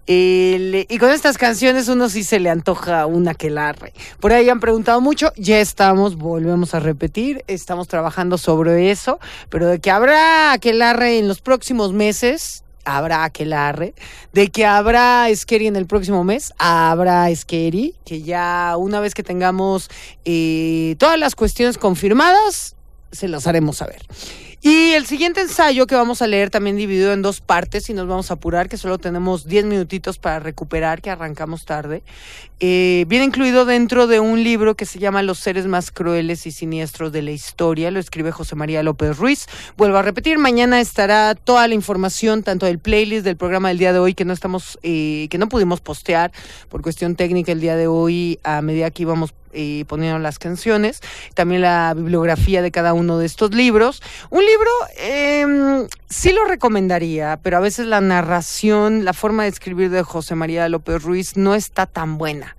Y 0.06 0.98
con 0.98 1.10
estas 1.10 1.36
canciones 1.36 1.88
uno 1.88 2.08
sí 2.08 2.24
se 2.24 2.40
le 2.40 2.48
antoja 2.48 3.06
una 3.06 3.32
aquelarre. 3.32 3.92
Por 4.18 4.32
ahí 4.32 4.48
han 4.48 4.60
preguntado 4.60 5.00
mucho, 5.00 5.32
ya 5.36 5.60
estamos, 5.60 6.16
volvemos 6.16 6.74
a 6.74 6.80
repetir, 6.80 7.44
estamos 7.48 7.86
trabajando 7.88 8.38
sobre 8.38 8.90
eso, 8.90 9.18
pero 9.50 9.66
de 9.66 9.80
que 9.80 9.90
habrá 9.90 10.52
aquelarre 10.52 11.18
en 11.18 11.28
los 11.28 11.40
próximos 11.40 11.92
meses, 11.92 12.64
habrá 12.84 13.24
aquelarre. 13.24 13.94
De 14.32 14.48
que 14.48 14.64
habrá 14.64 15.26
Scary 15.34 15.66
en 15.66 15.76
el 15.76 15.86
próximo 15.86 16.24
mes, 16.24 16.52
habrá 16.58 17.34
Scary, 17.34 17.94
que 18.04 18.22
ya 18.22 18.76
una 18.78 19.00
vez 19.00 19.14
que 19.14 19.22
tengamos 19.22 19.90
eh, 20.24 20.96
todas 20.98 21.18
las 21.18 21.34
cuestiones 21.34 21.78
confirmadas, 21.78 22.76
se 23.14 23.28
las 23.28 23.46
haremos 23.46 23.78
saber. 23.78 24.02
Y 24.66 24.92
el 24.92 25.04
siguiente 25.04 25.42
ensayo 25.42 25.86
que 25.86 25.94
vamos 25.94 26.22
a 26.22 26.26
leer 26.26 26.48
también 26.48 26.76
dividido 26.76 27.12
en 27.12 27.20
dos 27.20 27.42
partes 27.42 27.90
y 27.90 27.92
nos 27.92 28.08
vamos 28.08 28.30
a 28.30 28.34
apurar, 28.34 28.70
que 28.70 28.78
solo 28.78 28.96
tenemos 28.96 29.46
10 29.46 29.66
minutitos 29.66 30.16
para 30.16 30.40
recuperar, 30.40 31.02
que 31.02 31.10
arrancamos 31.10 31.66
tarde. 31.66 32.02
Eh, 32.60 33.04
viene 33.06 33.26
incluido 33.26 33.66
dentro 33.66 34.06
de 34.06 34.20
un 34.20 34.42
libro 34.42 34.74
que 34.74 34.86
se 34.86 34.98
llama 34.98 35.22
Los 35.22 35.38
seres 35.38 35.66
más 35.66 35.90
crueles 35.90 36.46
y 36.46 36.50
siniestros 36.50 37.12
de 37.12 37.20
la 37.20 37.32
historia. 37.32 37.90
Lo 37.90 38.00
escribe 38.00 38.32
José 38.32 38.56
María 38.56 38.82
López 38.82 39.18
Ruiz. 39.18 39.48
Vuelvo 39.76 39.98
a 39.98 40.02
repetir, 40.02 40.38
mañana 40.38 40.80
estará 40.80 41.34
toda 41.34 41.68
la 41.68 41.74
información, 41.74 42.42
tanto 42.42 42.64
del 42.64 42.78
playlist 42.78 43.26
del 43.26 43.36
programa 43.36 43.68
del 43.68 43.76
día 43.76 43.92
de 43.92 43.98
hoy, 43.98 44.14
que 44.14 44.24
no 44.24 44.32
estamos, 44.32 44.78
eh, 44.82 45.26
que 45.28 45.36
no 45.36 45.50
pudimos 45.50 45.82
postear 45.82 46.32
por 46.70 46.80
cuestión 46.80 47.16
técnica 47.16 47.52
el 47.52 47.60
día 47.60 47.76
de 47.76 47.86
hoy, 47.86 48.40
a 48.44 48.62
medida 48.62 48.90
que 48.90 49.02
íbamos 49.02 49.34
eh, 49.54 49.84
poniendo 49.86 50.18
las 50.18 50.38
canciones, 50.38 51.00
también 51.34 51.62
la 51.62 51.94
bibliografía 51.94 52.62
de 52.62 52.70
cada 52.70 52.92
uno 52.92 53.18
de 53.18 53.26
estos 53.26 53.54
libros. 53.54 54.02
Un 54.30 54.44
libro 54.44 54.70
eh, 54.98 55.86
sí 56.08 56.32
lo 56.32 56.44
recomendaría, 56.44 57.38
pero 57.42 57.56
a 57.56 57.60
veces 57.60 57.86
la 57.86 58.00
narración, 58.00 59.04
la 59.04 59.12
forma 59.12 59.44
de 59.44 59.50
escribir 59.50 59.90
de 59.90 60.02
José 60.02 60.34
María 60.34 60.68
López 60.68 61.02
Ruiz 61.02 61.36
no 61.36 61.54
está 61.54 61.86
tan 61.86 62.18
buena. 62.18 62.56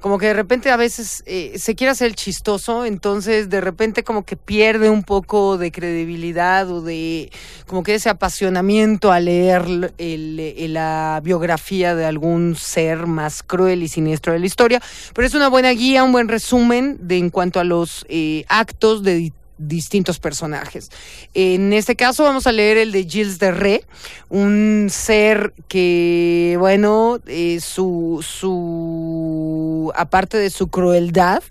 Como 0.00 0.18
que 0.18 0.26
de 0.26 0.34
repente 0.34 0.70
a 0.70 0.76
veces 0.76 1.22
eh, 1.26 1.54
se 1.58 1.74
quiere 1.74 1.90
hacer 1.92 2.08
el 2.08 2.14
chistoso, 2.14 2.84
entonces 2.84 3.48
de 3.48 3.60
repente 3.60 4.04
como 4.04 4.24
que 4.24 4.36
pierde 4.36 4.90
un 4.90 5.02
poco 5.02 5.56
de 5.56 5.72
credibilidad 5.72 6.70
o 6.70 6.82
de 6.82 7.30
como 7.66 7.82
que 7.82 7.94
ese 7.94 8.10
apasionamiento 8.10 9.12
a 9.12 9.20
leer 9.20 9.62
el- 9.98 10.40
el- 10.40 10.72
la 10.74 11.20
biografía 11.22 11.94
de 11.94 12.04
algún 12.04 12.56
ser 12.56 13.06
más 13.06 13.42
cruel 13.42 13.82
y 13.82 13.88
siniestro 13.88 14.32
de 14.32 14.40
la 14.40 14.46
historia. 14.46 14.82
Pero 15.14 15.26
es 15.26 15.34
una 15.34 15.48
buena 15.48 15.70
guía, 15.70 16.04
un 16.04 16.12
buen 16.12 16.28
resumen 16.28 16.96
de 17.00 17.18
en 17.18 17.30
cuanto 17.30 17.60
a 17.60 17.64
los 17.64 18.04
eh, 18.08 18.44
actos 18.48 19.02
de 19.02 19.32
distintos 19.58 20.18
personajes. 20.18 20.90
En 21.32 21.72
este 21.72 21.96
caso 21.96 22.24
vamos 22.24 22.46
a 22.46 22.52
leer 22.52 22.76
el 22.76 22.92
de 22.92 23.04
Gilles 23.04 23.38
de 23.38 23.52
Ré, 23.52 23.84
un 24.28 24.88
ser 24.90 25.54
que, 25.68 26.56
bueno, 26.58 27.18
eh, 27.26 27.60
su, 27.60 28.24
su, 28.26 29.92
aparte 29.94 30.38
de 30.38 30.50
su 30.50 30.68
crueldad, 30.68 31.42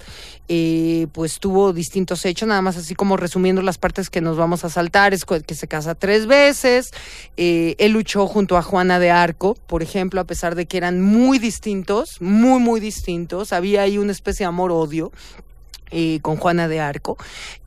eh, 0.49 1.07
pues 1.13 1.39
tuvo 1.39 1.71
distintos 1.71 2.25
hechos, 2.25 2.49
nada 2.49 2.61
más 2.61 2.75
así 2.75 2.95
como 2.95 3.15
resumiendo 3.15 3.61
las 3.61 3.77
partes 3.77 4.09
que 4.09 4.19
nos 4.19 4.35
vamos 4.35 4.65
a 4.65 4.69
saltar, 4.69 5.13
es 5.13 5.23
que 5.23 5.55
se 5.55 5.69
casa 5.69 5.95
tres 5.95 6.27
veces, 6.27 6.91
eh, 7.37 7.75
él 7.77 7.93
luchó 7.93 8.27
junto 8.27 8.57
a 8.57 8.61
Juana 8.61 8.99
de 8.99 9.09
Arco, 9.09 9.55
por 9.67 9.81
ejemplo, 9.81 10.19
a 10.19 10.25
pesar 10.25 10.55
de 10.55 10.65
que 10.65 10.75
eran 10.75 11.01
muy 11.01 11.39
distintos, 11.39 12.21
muy, 12.21 12.59
muy 12.59 12.81
distintos, 12.81 13.53
había 13.53 13.83
ahí 13.83 13.97
una 13.97 14.11
especie 14.11 14.43
de 14.43 14.49
amor-odio 14.49 15.13
eh, 15.95 16.19
con 16.23 16.37
Juana 16.37 16.67
de 16.67 16.79
Arco. 16.79 17.17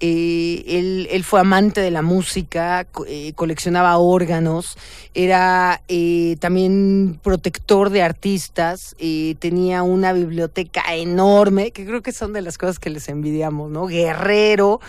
Eh, 0.01 0.65
él, 1.11 1.24
fue 1.24 1.39
amante 1.39 1.81
de 1.81 1.93
la 1.93 2.03
música, 2.03 2.85
eh, 3.07 3.32
coleccionaba 3.36 3.97
órganos, 3.98 4.77
era 5.15 5.81
también 6.40 7.20
protector 7.23 7.90
de 7.90 8.03
artistas, 8.03 8.97
tenía 9.39 9.82
una 9.82 10.12
biblioteca 10.12 10.82
enorme, 10.94 11.70
que 11.70 11.86
creo 11.86 12.03
que 12.03 12.12
son 12.12 12.32
de 12.32 12.43
las 12.43 12.59
cosas 12.59 12.78
que 12.78 12.90
les 12.90 13.09
envidiamos, 13.09 13.70
¿no? 13.70 13.86
Guerrero, 13.86 14.81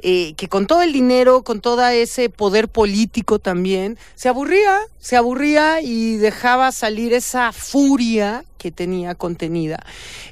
que 0.00 0.48
con 0.48 0.66
todo 0.66 0.82
el 0.82 0.92
dinero, 0.92 1.42
con 1.42 1.60
todo 1.60 1.86
ese 1.86 2.30
poder 2.30 2.68
político 2.68 3.38
también, 3.38 3.98
se 4.14 4.28
aburría, 4.28 4.80
se 4.98 5.16
aburría 5.16 5.80
y 5.82 6.16
dejaba 6.16 6.72
salir 6.72 7.12
esa 7.12 7.52
furia 7.52 8.44
que 8.56 8.70
tenía 8.70 9.14
contenida. 9.14 9.84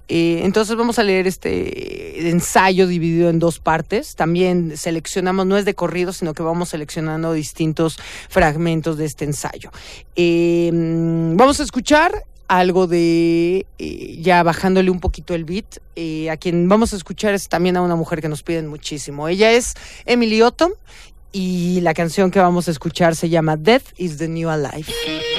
Eh, 0.08 0.40
entonces 0.44 0.76
vamos 0.76 0.98
a 0.98 1.02
leer 1.02 1.26
este 1.26 2.28
ensayo 2.30 2.86
dividido 2.86 3.30
en 3.30 3.38
dos 3.38 3.58
partes. 3.58 4.16
También 4.16 4.76
seleccionamos, 4.76 5.46
no 5.46 5.56
es 5.56 5.64
de 5.64 5.74
corrido, 5.74 6.12
sino 6.12 6.34
que 6.34 6.42
vamos 6.42 6.70
seleccionando 6.70 7.32
distintos 7.32 7.98
fragmentos 8.28 8.98
de 8.98 9.04
este 9.04 9.24
ensayo. 9.24 9.70
Mm, 10.16 11.36
vamos 11.36 11.60
a 11.60 11.62
escuchar 11.62 12.24
algo 12.48 12.86
de, 12.86 13.66
eh, 13.78 14.18
ya 14.20 14.42
bajándole 14.42 14.90
un 14.90 15.00
poquito 15.00 15.34
el 15.34 15.44
beat, 15.44 15.78
eh, 15.96 16.30
a 16.30 16.36
quien 16.36 16.68
vamos 16.68 16.92
a 16.92 16.96
escuchar 16.96 17.34
es 17.34 17.48
también 17.48 17.76
a 17.76 17.82
una 17.82 17.96
mujer 17.96 18.20
que 18.20 18.28
nos 18.28 18.42
piden 18.42 18.66
muchísimo. 18.66 19.28
Ella 19.28 19.52
es 19.52 19.74
Emily 20.04 20.42
Ottom 20.42 20.72
y 21.32 21.80
la 21.80 21.94
canción 21.94 22.30
que 22.30 22.38
vamos 22.38 22.68
a 22.68 22.70
escuchar 22.70 23.16
se 23.16 23.28
llama 23.28 23.56
Death 23.56 23.86
is 23.96 24.18
the 24.18 24.28
New 24.28 24.48
Alive. 24.48 24.86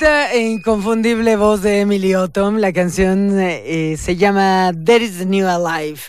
E 0.00 0.38
inconfundible 0.38 1.34
voz 1.36 1.62
de 1.62 1.80
Emily 1.80 2.14
Ottom. 2.14 2.58
La 2.58 2.72
canción 2.72 3.36
eh, 3.40 3.96
se 3.98 4.14
llama 4.14 4.72
There 4.84 5.04
is 5.04 5.18
the 5.18 5.26
New 5.26 5.48
Alive. 5.48 6.00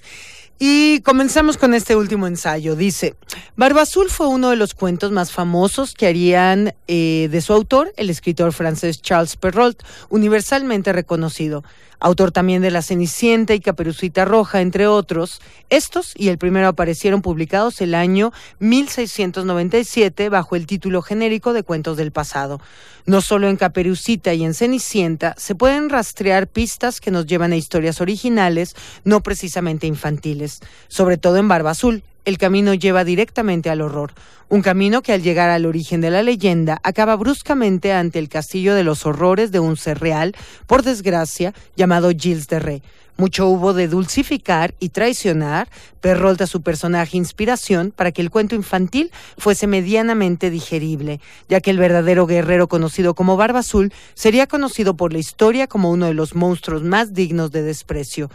Y 0.59 1.01
comenzamos 1.01 1.57
con 1.57 1.73
este 1.73 1.95
último 1.95 2.27
ensayo. 2.27 2.75
Dice, 2.75 3.15
Barba 3.55 3.81
Azul 3.81 4.11
fue 4.11 4.27
uno 4.27 4.51
de 4.51 4.57
los 4.57 4.75
cuentos 4.75 5.11
más 5.11 5.31
famosos 5.31 5.95
que 5.95 6.05
harían 6.05 6.75
eh, 6.87 7.29
de 7.31 7.41
su 7.41 7.51
autor, 7.53 7.91
el 7.97 8.11
escritor 8.11 8.53
francés 8.53 9.01
Charles 9.01 9.37
Perrault, 9.37 9.81
universalmente 10.09 10.93
reconocido. 10.93 11.63
Autor 11.99 12.31
también 12.31 12.61
de 12.61 12.71
La 12.71 12.81
Cenicienta 12.81 13.53
y 13.53 13.59
Caperucita 13.59 14.23
Roja, 14.23 14.61
entre 14.61 14.87
otros. 14.87 15.41
Estos 15.69 16.13
y 16.15 16.29
el 16.29 16.37
primero 16.37 16.67
aparecieron 16.67 17.21
publicados 17.21 17.81
el 17.81 17.93
año 17.93 18.31
1697 18.59 20.29
bajo 20.29 20.55
el 20.55 20.65
título 20.65 21.01
genérico 21.01 21.51
de 21.51 21.63
Cuentos 21.63 21.97
del 21.97 22.11
Pasado. 22.11 22.61
No 23.05 23.21
solo 23.21 23.49
en 23.49 23.57
Caperucita 23.57 24.33
y 24.33 24.43
en 24.43 24.53
Cenicienta 24.53 25.35
se 25.37 25.55
pueden 25.55 25.89
rastrear 25.89 26.47
pistas 26.47 27.01
que 27.01 27.11
nos 27.11 27.25
llevan 27.25 27.51
a 27.51 27.57
historias 27.57 27.99
originales, 27.99 28.75
no 29.03 29.21
precisamente 29.21 29.87
infantiles, 29.87 30.61
sobre 30.87 31.17
todo 31.17 31.37
en 31.37 31.47
Barba 31.47 31.71
Azul. 31.71 32.03
El 32.25 32.37
camino 32.37 32.73
lleva 32.73 33.03
directamente 33.03 33.69
al 33.69 33.81
horror, 33.81 34.13
un 34.49 34.61
camino 34.61 35.01
que 35.01 35.13
al 35.13 35.23
llegar 35.23 35.49
al 35.49 35.65
origen 35.65 36.01
de 36.01 36.09
la 36.09 36.21
leyenda 36.21 36.79
acaba 36.83 37.15
bruscamente 37.15 37.93
ante 37.93 38.19
el 38.19 38.29
castillo 38.29 38.75
de 38.75 38.83
los 38.83 39.05
horrores 39.05 39.51
de 39.51 39.59
un 39.59 39.77
ser 39.77 39.99
real, 39.99 40.35
por 40.67 40.83
desgracia, 40.83 41.53
llamado 41.75 42.09
Gilles 42.09 42.47
de 42.47 42.59
Rey. 42.59 42.83
Mucho 43.19 43.47
hubo 43.47 43.73
de 43.73 43.89
dulcificar 43.89 44.75
y 44.79 44.89
traicionar 44.89 45.67
Perrault 45.99 46.39
a 46.41 46.47
su 46.47 46.61
personaje 46.61 47.17
inspiración 47.17 47.91
para 47.93 48.13
que 48.13 48.21
el 48.21 48.31
cuento 48.31 48.55
infantil 48.55 49.11
fuese 49.37 49.67
medianamente 49.67 50.49
digerible, 50.49 51.19
ya 51.49 51.59
que 51.59 51.69
el 51.69 51.77
verdadero 51.77 52.25
guerrero 52.27 52.69
conocido 52.69 53.15
como 53.15 53.35
Barba 53.35 53.59
Azul 53.59 53.91
sería 54.13 54.47
conocido 54.47 54.95
por 54.95 55.11
la 55.11 55.19
historia 55.19 55.67
como 55.67 55.91
uno 55.91 56.05
de 56.05 56.13
los 56.13 56.33
monstruos 56.33 56.81
más 56.81 57.13
dignos 57.13 57.51
de 57.51 57.63
desprecio. 57.63 58.29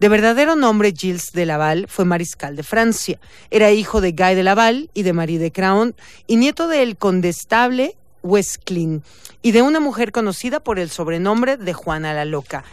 De 0.00 0.08
verdadero 0.08 0.56
nombre, 0.56 0.94
Gilles 0.96 1.32
de 1.32 1.44
Laval 1.44 1.84
fue 1.86 2.06
mariscal 2.06 2.56
de 2.56 2.62
Francia. 2.62 3.20
Era 3.50 3.70
hijo 3.70 4.00
de 4.00 4.12
Guy 4.12 4.34
de 4.34 4.42
Laval 4.42 4.88
y 4.94 5.02
de 5.02 5.12
Marie 5.12 5.38
de 5.38 5.52
Craon 5.52 5.94
y 6.26 6.36
nieto 6.36 6.68
del 6.68 6.96
condestable 6.96 7.98
Westclin 8.22 9.02
y 9.42 9.52
de 9.52 9.60
una 9.60 9.78
mujer 9.78 10.10
conocida 10.10 10.60
por 10.60 10.78
el 10.78 10.88
sobrenombre 10.88 11.58
de 11.58 11.74
Juana 11.74 12.14
la 12.14 12.24
Loca. 12.24 12.64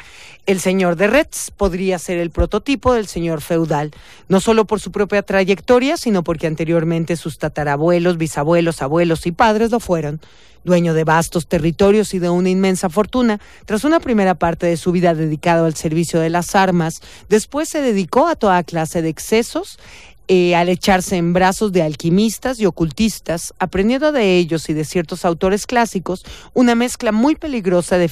El 0.48 0.62
señor 0.62 0.96
de 0.96 1.08
Retz 1.08 1.52
podría 1.52 2.00
ser 2.00 2.20
el 2.20 2.32
prototipo 2.32 2.94
del 2.94 3.08
señor 3.08 3.42
feudal, 3.42 3.92
no 4.30 4.40
solo 4.40 4.64
por 4.64 4.80
su 4.80 4.94
propia 4.94 5.22
trayectoria, 5.22 5.98
sino 5.98 6.24
porque 6.24 6.48
anteriormente 6.48 7.18
sus 7.18 7.38
tatarabuelos, 7.38 8.18
bisabuelos, 8.18 8.82
abuelos 8.82 9.28
y 9.28 9.34
padres 9.34 9.72
lo 9.72 9.82
fueron. 9.82 10.22
Dueño 10.64 10.94
de 10.94 11.04
vastos 11.04 11.48
territorios 11.48 12.14
y 12.14 12.20
de 12.20 12.30
una 12.30 12.50
inmensa 12.50 12.90
fortuna, 12.90 13.42
tras 13.66 13.84
una 13.84 14.00
primera 14.00 14.36
parte 14.36 14.68
de 14.68 14.78
su 14.78 14.94
vida 14.94 15.14
dedicado 15.14 15.66
al 15.66 15.76
servicio 15.76 16.22
de 16.22 16.30
las 16.30 16.56
armas, 16.56 17.02
después 17.28 17.68
se 17.68 17.82
dedicó 17.82 18.28
a 18.28 18.38
toda 18.38 18.64
clase 18.64 19.02
de 19.02 19.10
excesos 19.10 19.78
eh, 20.28 20.56
al 20.56 20.70
echarse 20.70 21.16
en 21.16 21.34
brazos 21.34 21.72
de 21.72 21.82
alquimistas 21.82 22.60
y 22.60 22.66
ocultistas, 22.66 23.54
aprendiendo 23.60 24.12
de 24.12 24.38
ellos 24.38 24.70
y 24.70 24.74
de 24.74 24.86
ciertos 24.86 25.26
autores 25.26 25.66
clásicos 25.66 26.26
una 26.54 26.76
mezcla 26.76 27.12
muy 27.12 27.36
peligrosa 27.36 27.98
de, 27.98 28.12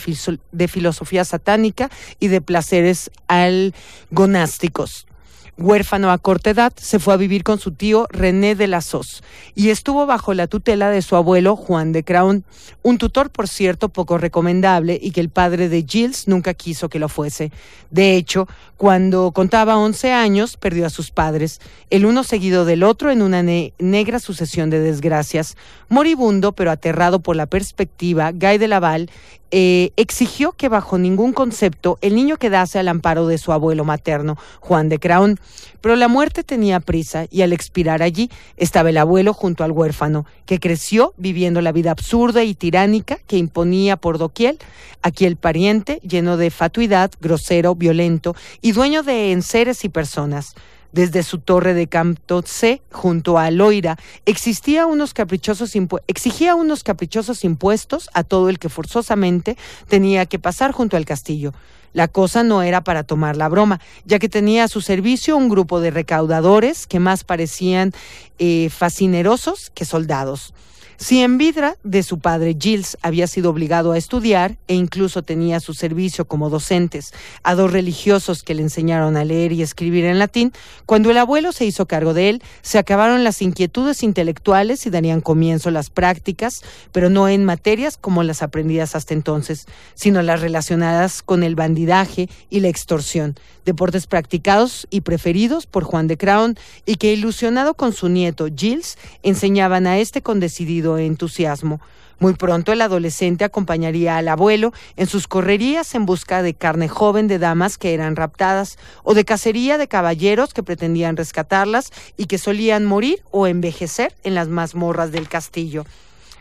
de 0.52 0.68
filosofía 0.68 1.26
satánica 1.26 1.90
y 2.20 2.28
de 2.28 2.42
placeres 2.42 3.12
algonásticos. 3.28 5.08
Huérfano 5.58 6.12
a 6.12 6.18
corta 6.18 6.50
edad, 6.50 6.74
se 6.76 7.00
fue 7.00 7.14
a 7.14 7.18
vivir 7.18 7.44
con 7.44 7.60
su 7.60 7.72
tío 7.72 8.08
René 8.10 8.56
de 8.56 8.68
la 8.68 8.82
Sos 8.82 9.24
y 9.56 9.70
estuvo 9.70 10.06
bajo 10.06 10.34
la 10.34 10.48
tutela 10.48 10.90
de 10.90 11.02
su 11.02 11.16
abuelo 11.16 11.56
Juan 11.56 11.94
de 11.94 12.04
Craon, 12.04 12.44
un 12.84 12.98
tutor, 12.98 13.30
por 13.30 13.48
cierto, 13.48 13.88
poco 13.88 14.18
recomendable 14.18 15.00
y 15.02 15.12
que 15.12 15.22
el 15.22 15.30
padre 15.30 15.70
de 15.70 15.86
Gilles 15.88 16.28
nunca 16.28 16.54
quiso 16.54 16.90
que 16.90 17.00
lo 17.00 17.08
fuese. 17.08 17.54
De 17.90 18.18
hecho, 18.18 18.50
cuando 18.76 19.32
contaba 19.32 19.78
11 19.78 20.12
años, 20.12 20.58
perdió 20.58 20.86
a 20.86 20.90
sus 20.90 21.12
padres, 21.12 21.62
el 21.90 22.06
uno 22.06 22.26
seguido 22.26 22.66
del 22.66 22.84
otro 22.84 23.10
en 23.10 23.22
una 23.22 23.42
ne- 23.42 23.72
negra 23.80 24.20
sucesión 24.20 24.70
de 24.70 24.82
desgracias. 24.82 25.56
Moribundo, 25.88 26.52
pero 26.52 26.70
aterrado 26.70 27.22
por 27.22 27.38
la 27.38 27.46
perspectiva, 27.46 28.32
Guy 28.34 28.58
de 28.58 28.68
Laval 28.68 29.10
eh, 29.52 29.92
exigió 29.96 30.52
que 30.52 30.68
bajo 30.68 30.98
ningún 30.98 31.32
concepto 31.32 31.98
el 32.02 32.16
niño 32.16 32.36
quedase 32.36 32.78
al 32.80 32.90
amparo 32.90 33.26
de 33.28 33.38
su 33.38 33.54
abuelo 33.54 33.86
materno, 33.86 34.38
Juan 34.60 34.90
de 34.90 35.00
Craón. 35.00 35.40
Pero 35.82 35.96
la 35.96 36.08
muerte 36.08 36.44
tenía 36.44 36.80
prisa 36.80 37.26
y 37.30 37.42
al 37.42 37.54
expirar 37.54 38.02
allí 38.02 38.30
estaba 38.58 38.90
el 38.90 38.98
abuelo 38.98 39.34
junto 39.34 39.64
al 39.64 39.72
huérfano, 39.72 40.26
que 40.46 40.60
creció 40.60 41.14
viviendo 41.18 41.62
la 41.62 41.72
vida 41.72 41.92
absurda 41.92 42.44
y 42.44 42.56
tiránica 42.56 43.18
que 43.28 43.38
imponía 43.38 43.98
por 43.98 44.18
doquier 44.18 44.58
aquí 45.02 45.26
el 45.26 45.36
pariente, 45.36 46.00
lleno 46.02 46.38
de 46.38 46.50
fatuidad, 46.50 47.12
grosero, 47.22 47.76
violento 47.76 48.36
y 48.62 48.72
dueño 48.72 49.04
de 49.04 49.32
enseres 49.32 49.86
y 49.86 49.90
personas. 49.90 50.56
Desde 50.96 51.24
su 51.24 51.40
torre 51.40 51.74
de 51.74 51.88
Camptocé, 51.88 52.82
junto 52.90 53.38
a 53.38 53.52
Loira, 53.52 53.98
existía 54.26 54.86
unos 54.86 55.14
caprichosos 55.14 55.74
exigía 56.08 56.56
unos 56.56 56.84
caprichosos 56.84 57.44
impuestos 57.44 58.10
a 58.14 58.24
todo 58.24 58.48
el 58.48 58.60
que 58.60 58.70
forzosamente 58.70 59.58
tenía 59.90 60.26
que 60.26 60.40
pasar 60.40 60.72
junto 60.72 60.96
al 60.96 61.04
castillo. 61.04 61.54
La 61.96 62.10
cosa 62.10 62.44
no 62.44 62.62
era 62.62 62.84
para 62.84 63.04
tomar 63.04 63.38
la 63.38 63.48
broma, 63.48 63.80
ya 64.04 64.20
que 64.20 64.28
tenía 64.28 64.66
a 64.66 64.68
su 64.68 64.82
servicio 64.82 65.38
un 65.38 65.48
grupo 65.48 65.80
de 65.80 65.92
recaudadores 65.92 66.88
que 66.88 67.00
más 67.00 67.24
parecían 67.24 67.94
eh, 68.38 68.70
fascinerosos 68.70 69.72
que 69.74 69.86
soldados. 69.86 70.54
Si 70.98 71.22
en 71.22 71.38
vida 71.38 71.76
de 71.84 72.04
su 72.04 72.20
padre 72.20 72.56
Gilles 72.58 72.98
había 73.02 73.28
sido 73.28 73.50
obligado 73.50 73.92
a 73.92 73.98
estudiar 73.98 74.58
e 74.68 74.76
incluso 74.76 75.24
tenía 75.24 75.60
su 75.60 75.74
servicio 75.74 76.26
como 76.26 76.50
docentes 76.50 77.14
a 77.44 77.54
dos 77.54 77.74
religiosos 77.74 78.44
que 78.44 78.54
le 78.54 78.62
enseñaron 78.62 79.18
a 79.18 79.26
leer 79.26 79.52
y 79.52 79.62
escribir 79.62 80.06
en 80.06 80.20
latín, 80.20 80.54
cuando 80.86 81.12
el 81.12 81.18
abuelo 81.18 81.52
se 81.52 81.66
hizo 81.66 81.86
cargo 81.86 82.14
de 82.14 82.30
él, 82.30 82.44
se 82.62 82.78
acabaron 82.78 83.24
las 83.24 83.42
inquietudes 83.42 84.04
intelectuales 84.04 84.86
y 84.86 84.90
darían 84.90 85.20
comienzo 85.20 85.70
las 85.70 85.90
prácticas, 85.90 86.62
pero 86.94 87.10
no 87.10 87.28
en 87.28 87.44
materias 87.44 87.98
como 87.98 88.24
las 88.24 88.42
aprendidas 88.42 88.96
hasta 88.96 89.14
entonces, 89.14 89.66
sino 89.96 90.22
las 90.22 90.42
relacionadas 90.42 91.22
con 91.22 91.44
el 91.44 91.56
bandidaje 91.56 92.30
y 92.50 92.62
la 92.62 92.70
extorsión, 92.70 93.36
deportes 93.66 94.08
practicados 94.08 94.88
y 94.90 95.02
preferidos 95.02 95.66
por 95.66 95.84
Juan 95.84 96.08
de 96.08 96.18
Crown 96.18 96.58
y 96.86 96.96
que 96.96 97.14
ilusionado 97.14 97.74
con 97.74 97.92
su 97.92 98.08
nieto 98.08 98.48
Gilles 98.56 98.98
enseñaban 99.24 99.88
a 99.88 100.00
este 100.00 100.22
con 100.22 100.40
decidido 100.40 100.85
entusiasmo. 100.98 101.82
Muy 102.20 102.34
pronto 102.34 102.72
el 102.72 102.82
adolescente 102.82 103.44
acompañaría 103.44 104.18
al 104.18 104.30
abuelo 104.30 104.72
en 104.96 105.08
sus 105.08 105.28
correrías 105.28 105.94
en 105.96 106.06
busca 106.06 106.42
de 106.42 106.54
carne 106.54 106.88
joven 106.88 107.28
de 107.28 107.40
damas 107.40 107.78
que 107.78 107.94
eran 107.94 108.16
raptadas 108.16 108.78
o 109.04 109.14
de 109.14 109.26
cacería 109.26 109.78
de 109.78 109.90
caballeros 109.90 110.54
que 110.54 110.64
pretendían 110.64 111.18
rescatarlas 111.18 111.92
y 112.16 112.28
que 112.28 112.38
solían 112.38 112.86
morir 112.86 113.22
o 113.32 113.48
envejecer 113.48 114.16
en 114.24 114.34
las 114.34 114.48
mazmorras 114.48 115.12
del 115.12 115.28
castillo. 115.28 115.86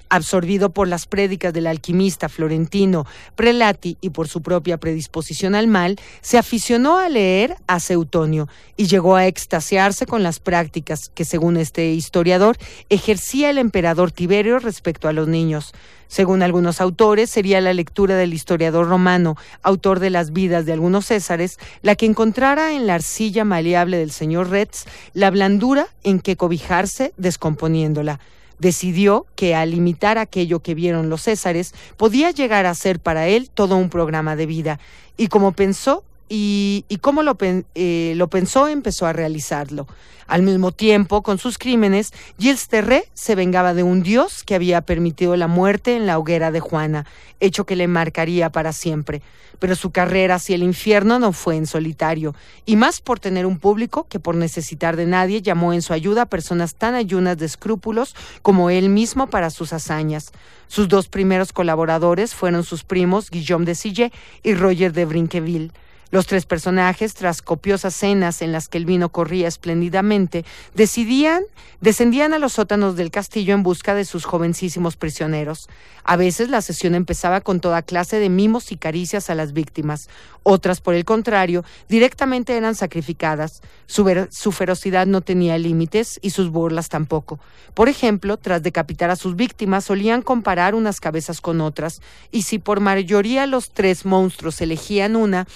Absorbido 0.09 0.71
por 0.71 0.87
las 0.87 1.07
prédicas 1.07 1.53
del 1.53 1.67
alquimista 1.67 2.29
florentino 2.29 3.07
Prelati 3.35 3.97
y 4.01 4.11
por 4.11 4.29
su 4.29 4.43
propia 4.43 4.77
predisposición 4.79 5.55
al 5.55 5.67
mal, 5.67 5.97
se 6.21 6.39
aficionó 6.39 6.99
a 6.99 7.09
leer 7.09 7.57
a 7.67 7.81
Seutonio 7.81 8.49
y 8.77 8.87
llegó 8.87 9.17
a 9.17 9.27
extasiarse 9.27 10.07
con 10.07 10.23
las 10.23 10.39
prácticas 10.41 11.09
que, 11.09 11.25
según 11.25 11.57
este 11.57 11.93
historiador, 11.93 12.57
ejercía 12.91 13.51
el 13.51 13.59
emperador 13.59 14.13
Tiberio 14.13 14.59
respecto 14.59 15.09
a 15.09 15.13
los 15.13 15.27
niños. 15.27 15.73
Según 16.07 16.43
algunos 16.43 16.81
autores, 16.81 17.31
sería 17.31 17.61
la 17.61 17.73
lectura 17.73 18.15
del 18.15 18.35
historiador 18.35 18.87
romano, 18.87 19.37
autor 19.63 20.01
de 20.01 20.11
las 20.11 20.33
vidas 20.33 20.67
de 20.67 20.73
algunos 20.73 21.07
césares, 21.07 21.59
la 21.83 21.97
que 21.97 22.07
encontrara 22.07 22.73
en 22.73 22.87
la 22.87 22.95
arcilla 22.95 23.45
maleable 23.45 23.99
del 23.99 24.13
señor 24.13 24.51
Retz 24.51 24.85
la 25.13 25.31
blandura 25.31 25.89
en 26.05 26.21
que 26.21 26.37
cobijarse 26.37 27.13
descomponiéndola 27.17 28.21
decidió 28.59 29.27
que 29.35 29.55
al 29.55 29.75
imitar 29.75 30.19
aquello 30.19 30.61
que 30.61 30.75
vieron 30.75 31.11
los 31.11 31.23
Césares 31.23 31.75
podía 31.97 32.31
llegar 32.31 32.67
a 32.67 32.75
ser 32.75 33.01
para 33.01 33.27
él 33.29 33.51
todo 33.51 33.77
un 33.77 33.91
programa 33.91 34.37
de 34.37 34.47
vida. 34.47 34.81
Y 35.17 35.29
como 35.29 35.53
pensó 35.53 36.05
y, 36.29 36.85
y 36.89 36.99
como 36.99 37.23
lo, 37.23 37.37
eh, 37.41 38.27
pensó 38.31 38.69
empezó 38.69 39.07
a 39.07 39.13
realizarlo. 39.13 39.87
Al 40.27 40.43
mismo 40.43 40.73
tiempo, 40.73 41.23
con 41.23 41.39
sus 41.39 41.59
crímenes, 41.59 42.13
Gilles 42.39 42.69
Terré 42.69 43.09
se 43.13 43.35
vengaba 43.35 43.75
de 43.75 43.83
un 43.83 44.03
dios 44.03 44.43
que 44.43 44.55
había 44.55 44.81
permitido 44.81 45.37
la 45.37 45.49
muerte 45.49 45.97
en 45.97 46.07
la 46.07 46.19
hoguera 46.19 46.51
de 46.51 46.61
Juana, 46.61 47.05
hecho 47.41 47.67
que 47.67 47.77
le 47.77 47.89
marcaría 47.89 48.51
para 48.51 48.73
siempre. 48.73 49.21
Pero 49.59 49.77
su 49.77 49.91
carrera 49.91 50.37
hacia 50.37 50.55
el 50.55 50.63
infierno 50.63 51.19
no 51.19 51.33
fue 51.33 51.57
en 51.57 51.67
solitario, 51.67 52.35
y 52.65 52.77
más 52.77 53.03
por 53.03 53.21
tener 53.21 53.45
un 53.45 53.59
público 53.59 54.07
que 54.09 54.19
por 54.19 54.35
necesitar 54.35 54.97
de 54.97 55.07
nadie 55.07 55.43
llamó 55.43 55.75
en 55.75 55.83
su 55.83 55.93
ayuda 55.93 56.23
a 56.23 56.27
personas 56.27 56.75
tan 56.75 56.95
ayunas 56.95 57.37
de 57.37 57.47
escrúpulos 57.47 58.17
como 58.41 58.71
él 58.71 58.89
mismo 58.89 59.29
para 59.29 59.51
sus 59.51 59.75
hazañas. 59.75 60.33
Sus 60.69 60.89
dos 60.89 61.09
primeros 61.09 61.53
colaboradores 61.53 62.35
fueron 62.35 62.65
sus 62.65 62.83
primos 62.83 63.31
Guillaume 63.31 63.67
de 63.67 63.75
Sillé 63.75 64.13
y 64.43 64.55
Roger 64.55 64.93
de 64.93 65.05
Brinqueville. 65.05 65.71
Los 66.15 66.29
tres 66.29 66.47
personajes, 66.47 67.15
tras 67.15 67.43
copiosas 67.43 67.93
cenas 67.93 68.41
en 68.41 68.53
las 68.53 68.69
que 68.69 68.79
el 68.79 68.87
vino 68.87 69.09
corría 69.09 69.49
espléndidamente, 69.49 70.45
decidían, 70.73 71.43
descendían 71.81 72.33
a 72.33 72.39
los 72.39 72.53
sótanos 72.53 72.95
del 72.95 73.11
castillo 73.11 73.53
en 73.53 73.65
busca 73.65 73.97
de 73.97 74.05
sus 74.05 74.25
jovencísimos 74.25 74.97
prisioneros. 74.97 75.69
A 76.05 76.15
veces 76.15 76.51
la 76.51 76.63
sesión 76.63 76.95
empezaba 76.95 77.41
con 77.41 77.59
toda 77.59 77.83
clase 77.83 78.21
de 78.21 78.29
mimos 78.29 78.71
y 78.71 78.77
caricias 78.77 79.29
a 79.29 79.35
las 79.35 79.53
víctimas. 79.53 80.09
Otras, 80.45 80.81
por 80.81 80.95
el 80.95 81.05
contrario, 81.05 81.65
directamente 81.89 82.57
eran 82.57 82.77
sacrificadas. 82.77 83.61
Su, 83.87 84.29
su 84.31 84.53
ferocidad 84.53 85.09
no 85.09 85.21
tenía 85.21 85.59
límites 85.59 86.21
y 86.23 86.31
sus 86.31 86.49
burlas 86.49 86.91
tampoco. 86.91 87.41
Por 87.75 87.89
ejemplo, 87.89 88.37
tras 88.37 88.63
decapitar 88.63 89.11
a 89.11 89.17
sus 89.17 89.35
víctimas, 89.35 89.87
solían 89.87 90.23
comparar 90.23 90.77
unas 90.77 91.01
cabezas 91.01 91.41
con 91.41 91.61
otras, 91.61 92.01
y 92.31 92.43
si 92.43 92.61
por 92.61 92.79
mayoría 92.79 93.49
los 93.49 93.73
tres 93.73 94.05
monstruos 94.05 94.61
elegían 94.61 95.17
una, 95.17 95.49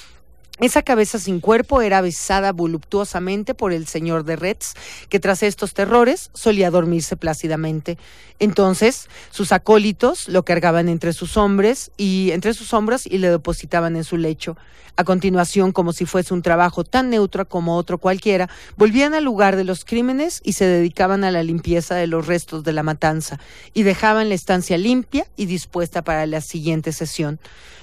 esa 0.60 0.82
cabeza 0.82 1.18
sin 1.18 1.40
cuerpo 1.40 1.82
era 1.82 2.00
besada 2.00 2.52
voluptuosamente 2.52 3.54
por 3.54 3.72
el 3.72 3.86
señor 3.86 4.24
de 4.24 4.36
Retz, 4.36 4.74
que 5.08 5.20
tras 5.20 5.42
estos 5.42 5.72
terrores 5.72 6.30
solía 6.34 6.70
dormirse 6.70 7.16
plácidamente. 7.16 7.96
Entonces, 8.40 9.08
sus 9.30 9.52
acólitos 9.52 10.28
lo 10.28 10.44
cargaban 10.44 10.88
entre 10.88 11.12
sus 11.12 11.36
hombres 11.36 11.90
y 11.96 12.30
entre 12.32 12.54
sus 12.54 12.72
hombros 12.74 13.06
y 13.06 13.18
le 13.18 13.30
depositaban 13.30 13.96
en 13.96 14.04
su 14.04 14.16
lecho. 14.16 14.56
A 14.96 15.04
continuación, 15.04 15.70
como 15.70 15.92
si 15.92 16.06
fuese 16.06 16.34
un 16.34 16.42
trabajo 16.42 16.82
tan 16.82 17.10
neutro 17.10 17.48
como 17.48 17.76
otro 17.76 17.98
cualquiera, 17.98 18.50
volvían 18.76 19.14
al 19.14 19.22
lugar 19.22 19.54
de 19.54 19.62
los 19.62 19.84
crímenes 19.84 20.40
y 20.42 20.54
se 20.54 20.64
dedicaban 20.64 21.22
a 21.22 21.30
la 21.30 21.44
limpieza 21.44 21.94
de 21.94 22.08
los 22.08 22.26
restos 22.26 22.64
de 22.64 22.72
la 22.72 22.82
matanza 22.82 23.38
y 23.74 23.84
dejaban 23.84 24.28
la 24.28 24.34
estancia 24.34 24.76
limpia 24.76 25.28
y 25.36 25.46
dispuesta 25.46 26.02
para 26.02 26.26
la 26.26 26.40
siguiente 26.40 26.90
sesión. 26.90 27.38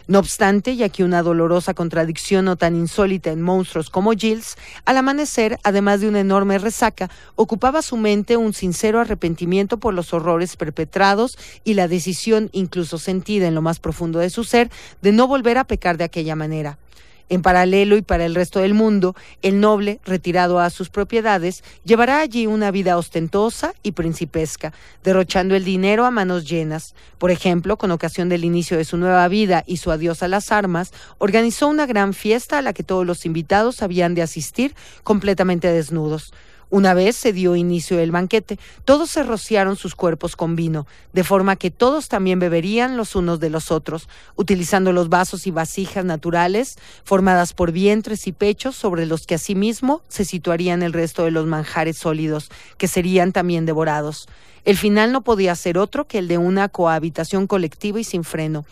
No 0.07 0.19
obstante, 0.19 0.75
ya 0.75 0.89
que 0.89 1.03
una 1.03 1.23
dolorosa 1.23 1.73
contradicción 1.73 2.45
no 2.45 2.57
tan 2.65 2.75
insólita 2.75 3.29
en 3.29 3.43
monstruos 3.43 3.91
como 3.91 4.13
Gilles, 4.13 4.57
al 4.85 4.97
amanecer, 4.97 5.59
además 5.61 6.01
de 6.01 6.07
una 6.07 6.19
enorme 6.19 6.57
resaca, 6.57 7.11
ocupaba 7.35 7.83
su 7.83 7.95
mente 7.95 8.37
un 8.37 8.55
sincero 8.55 8.99
arrepentimiento 8.99 9.77
por 9.77 9.93
los 9.93 10.15
horrores 10.15 10.55
perpetrados 10.55 11.37
y 11.63 11.75
la 11.75 11.87
decisión, 11.87 12.49
incluso 12.53 12.97
sentida 12.97 13.45
en 13.45 13.53
lo 13.53 13.61
más 13.61 13.77
profundo 13.77 14.17
de 14.17 14.31
su 14.31 14.43
ser, 14.43 14.71
de 15.03 15.11
no 15.11 15.27
volver 15.27 15.59
a 15.59 15.65
pecar 15.65 15.97
de 15.97 16.05
aquella 16.05 16.35
manera. 16.35 16.79
En 17.27 17.41
paralelo 17.41 17.97
y 17.97 18.03
para 18.03 18.25
el 18.25 18.35
resto 18.35 18.59
del 18.59 18.73
mundo, 18.73 19.15
el 19.41 19.59
noble, 19.59 19.99
retirado 20.05 20.59
a 20.59 20.69
sus 20.69 20.89
propiedades, 20.89 21.63
llevará 21.83 22.19
allí 22.19 22.45
una 22.45 22.69
vida 22.69 22.97
ostentosa 22.97 23.73
y 23.81 23.93
principesca, 23.93 24.73
derrochando 25.03 25.55
el 25.55 25.65
dinero 25.65 26.05
a 26.05 26.11
manos 26.11 26.47
llenas. 26.47 26.93
Por 27.17 27.31
ejemplo, 27.31 27.77
con 27.77 27.89
ocasión 27.91 28.29
del 28.29 28.45
inicio 28.45 28.77
de 28.77 28.85
su 28.85 28.97
nueva 28.97 29.27
vida 29.27 29.63
y 29.65 29.77
su 29.77 29.91
adiós 29.91 30.21
a 30.21 30.27
las 30.27 30.51
armas, 30.51 30.93
organizó 31.17 31.67
una 31.67 31.87
gran 31.87 32.13
fiesta 32.13 32.59
a 32.59 32.61
la 32.61 32.73
que 32.73 32.83
todos 32.83 33.05
los 33.05 33.25
invitados 33.25 33.81
habían 33.81 34.13
de 34.13 34.21
asistir 34.21 34.75
completamente 35.03 35.71
desnudos. 35.71 36.31
Una 36.69 36.93
vez 36.93 37.15
se 37.15 37.33
dio 37.33 37.55
inicio 37.55 37.99
el 37.99 38.11
banquete, 38.11 38.59
todos 38.85 39.09
se 39.09 39.23
rociaron 39.23 39.75
sus 39.75 39.95
cuerpos 39.95 40.35
con 40.35 40.55
vino, 40.55 40.87
de 41.13 41.23
forma 41.23 41.55
que 41.55 41.71
todos 41.71 42.09
también 42.09 42.39
beberían 42.39 42.97
los 42.97 43.15
unos 43.15 43.39
de 43.39 43.49
los 43.49 43.71
otros, 43.71 44.09
utilizando 44.35 44.91
los 44.91 45.09
vasos 45.09 45.47
y 45.47 45.51
vasijas 45.51 46.05
naturales 46.05 46.77
formadas 47.03 47.53
por 47.53 47.71
vientres 47.71 48.27
y 48.27 48.31
pechos 48.31 48.75
sobre 48.75 49.05
los 49.05 49.27
que 49.27 49.35
asimismo 49.35 50.01
se 50.07 50.25
situarían 50.25 50.83
el 50.83 50.93
resto 50.93 51.23
de 51.23 51.31
los 51.31 51.45
manjares 51.45 51.97
sólidos, 51.97 52.49
que 52.77 52.87
serían 52.87 53.31
también 53.31 53.65
devorados. 53.65 54.27
El 54.63 54.77
final 54.77 55.11
no 55.11 55.21
podía 55.21 55.55
ser 55.55 55.77
otro 55.77 56.07
que 56.07 56.17
el 56.17 56.27
de 56.27 56.39
una 56.39 56.69
cohabitación 56.69 57.45
colectiva 57.45 57.99
y 57.99 58.03
sin 58.03 58.23
freno. 58.23 58.65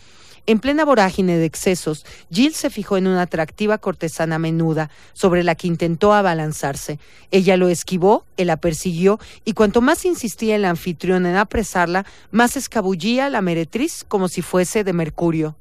En 0.46 0.58
plena 0.58 0.84
vorágine 0.84 1.38
de 1.38 1.46
excesos, 1.46 2.04
Jill 2.30 2.54
se 2.54 2.68
fijó 2.68 2.98
en 2.98 3.06
una 3.06 3.22
atractiva 3.22 3.78
cortesana 3.78 4.38
menuda, 4.38 4.90
sobre 5.14 5.42
la 5.42 5.54
que 5.54 5.68
intentó 5.68 6.12
abalanzarse. 6.12 6.98
Ella 7.30 7.56
lo 7.56 7.68
esquivó, 7.68 8.26
él 8.36 8.48
la 8.48 8.58
persiguió, 8.58 9.18
y 9.46 9.54
cuanto 9.54 9.80
más 9.80 10.04
insistía 10.04 10.56
el 10.56 10.66
anfitrión 10.66 11.24
en 11.24 11.36
apresarla, 11.36 12.04
más 12.30 12.58
escabullía 12.58 13.30
la 13.30 13.40
meretriz 13.40 14.04
como 14.06 14.28
si 14.28 14.42
fuese 14.42 14.84
de 14.84 14.92
mercurio. 14.92 15.56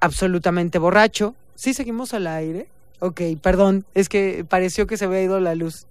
Absolutamente 0.00 0.78
borracho. 0.78 1.34
¿Sí 1.54 1.72
seguimos 1.72 2.12
al 2.12 2.26
aire? 2.26 2.68
Ok, 3.00 3.22
perdón, 3.40 3.86
es 3.94 4.10
que 4.10 4.44
pareció 4.46 4.86
que 4.86 4.98
se 4.98 5.06
había 5.06 5.22
ido 5.22 5.40
la 5.40 5.54
luz 5.54 5.86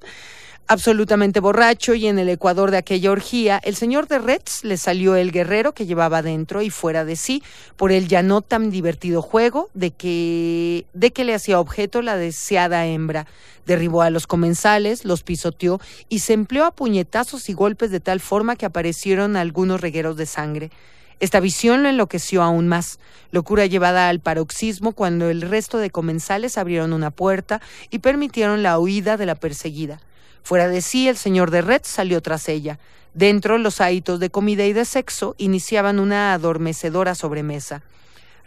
absolutamente 0.68 1.39
borracho 1.39 1.94
y 1.94 2.07
en 2.07 2.19
el 2.19 2.30
ecuador 2.30 2.72
de 2.72 2.77
aquella 2.77 3.11
orgía, 3.11 3.60
el 3.64 3.76
señor 3.76 4.07
de 4.07 4.19
Retz 4.19 4.64
le 4.64 4.77
salió 4.77 5.15
el 5.15 5.31
guerrero 5.31 5.73
que 5.73 5.85
llevaba 5.85 6.22
dentro 6.22 6.61
y 6.61 6.69
fuera 6.69 7.06
de 7.06 7.15
sí 7.15 7.41
por 7.77 7.91
el 7.91 8.07
ya 8.07 8.22
no 8.22 8.41
tan 8.41 8.69
divertido 8.69 9.22
juego 9.22 9.69
de 9.73 9.91
que, 9.91 10.85
de 10.94 11.11
que 11.11 11.23
le 11.23 11.34
hacía 11.34 11.60
objeto 11.60 12.02
la 12.02 12.18
deseada 12.18 12.85
hembra. 12.85 13.27
Derribó 13.65 14.02
a 14.02 14.10
los 14.10 14.27
comensales, 14.27 15.06
los 15.06 15.23
pisoteó 15.23 15.80
y 16.10 16.19
se 16.19 16.34
empleó 16.34 16.65
a 16.65 16.72
puñetazos 16.72 17.49
y 17.49 17.53
golpes 17.53 17.91
de 17.91 17.99
tal 17.99 18.19
forma 18.19 18.56
que 18.56 18.65
aparecieron 18.65 19.35
algunos 19.35 19.81
regueros 19.81 20.18
de 20.18 20.26
sangre. 20.26 20.72
Esta 21.19 21.39
visión 21.39 21.81
lo 21.81 21.89
enloqueció 21.89 22.44
aún 22.44 22.68
más, 22.68 22.99
locura 23.31 23.65
llevada 23.65 24.07
al 24.07 24.19
paroxismo 24.19 24.91
cuando 24.91 25.30
el 25.30 25.41
resto 25.41 25.80
de 25.80 25.89
comensales 25.89 26.57
abrieron 26.60 26.94
una 26.94 27.10
puerta 27.10 27.60
y 27.89 27.99
permitieron 27.99 28.61
la 28.61 28.77
huida 28.77 29.18
de 29.18 29.26
la 29.26 29.34
perseguida. 29.34 29.99
Fuera 30.48 30.69
de 30.69 30.82
sí, 30.82 31.10
el 31.10 31.18
señor 31.18 31.52
de 31.52 31.61
Red 31.61 31.82
salió 31.84 32.22
tras 32.22 32.48
ella. 32.48 32.80
Dentro, 33.14 33.57
los 33.57 33.82
hábitos 33.82 34.22
de 34.22 34.30
comida 34.30 34.64
y 34.64 34.72
de 34.72 34.86
sexo 34.86 35.36
iniciaban 35.38 35.99
una 35.99 36.32
adormecedora 36.32 37.15
sobremesa. 37.15 37.84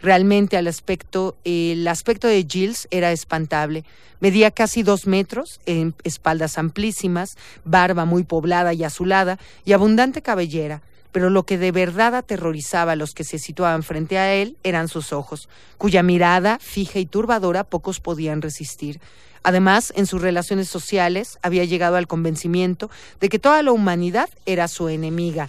Realmente 0.01 0.57
al 0.57 0.65
aspecto, 0.65 1.37
el 1.43 1.87
aspecto 1.87 2.27
de 2.27 2.43
Gilles 2.49 2.87
era 2.89 3.11
espantable. 3.11 3.85
Medía 4.19 4.49
casi 4.49 4.81
dos 4.81 5.05
metros, 5.05 5.61
espaldas 6.03 6.57
amplísimas, 6.57 7.37
barba 7.65 8.05
muy 8.05 8.23
poblada 8.23 8.73
y 8.73 8.83
azulada 8.83 9.37
y 9.63 9.73
abundante 9.73 10.23
cabellera. 10.23 10.81
Pero 11.11 11.29
lo 11.29 11.43
que 11.43 11.57
de 11.57 11.71
verdad 11.71 12.15
aterrorizaba 12.15 12.93
a 12.93 12.95
los 12.95 13.13
que 13.13 13.23
se 13.23 13.39
situaban 13.39 13.83
frente 13.83 14.17
a 14.17 14.33
él 14.33 14.57
eran 14.63 14.87
sus 14.87 15.13
ojos, 15.13 15.49
cuya 15.77 16.03
mirada 16.03 16.57
fija 16.59 16.99
y 16.99 17.05
turbadora 17.05 17.63
pocos 17.63 17.99
podían 17.99 18.41
resistir. 18.41 18.99
Además, 19.43 19.91
en 19.95 20.05
sus 20.05 20.21
relaciones 20.21 20.69
sociales 20.69 21.39
había 21.41 21.65
llegado 21.65 21.95
al 21.95 22.07
convencimiento 22.07 22.89
de 23.19 23.29
que 23.29 23.39
toda 23.39 23.63
la 23.63 23.71
humanidad 23.71 24.29
era 24.45 24.67
su 24.67 24.87
enemiga. 24.87 25.47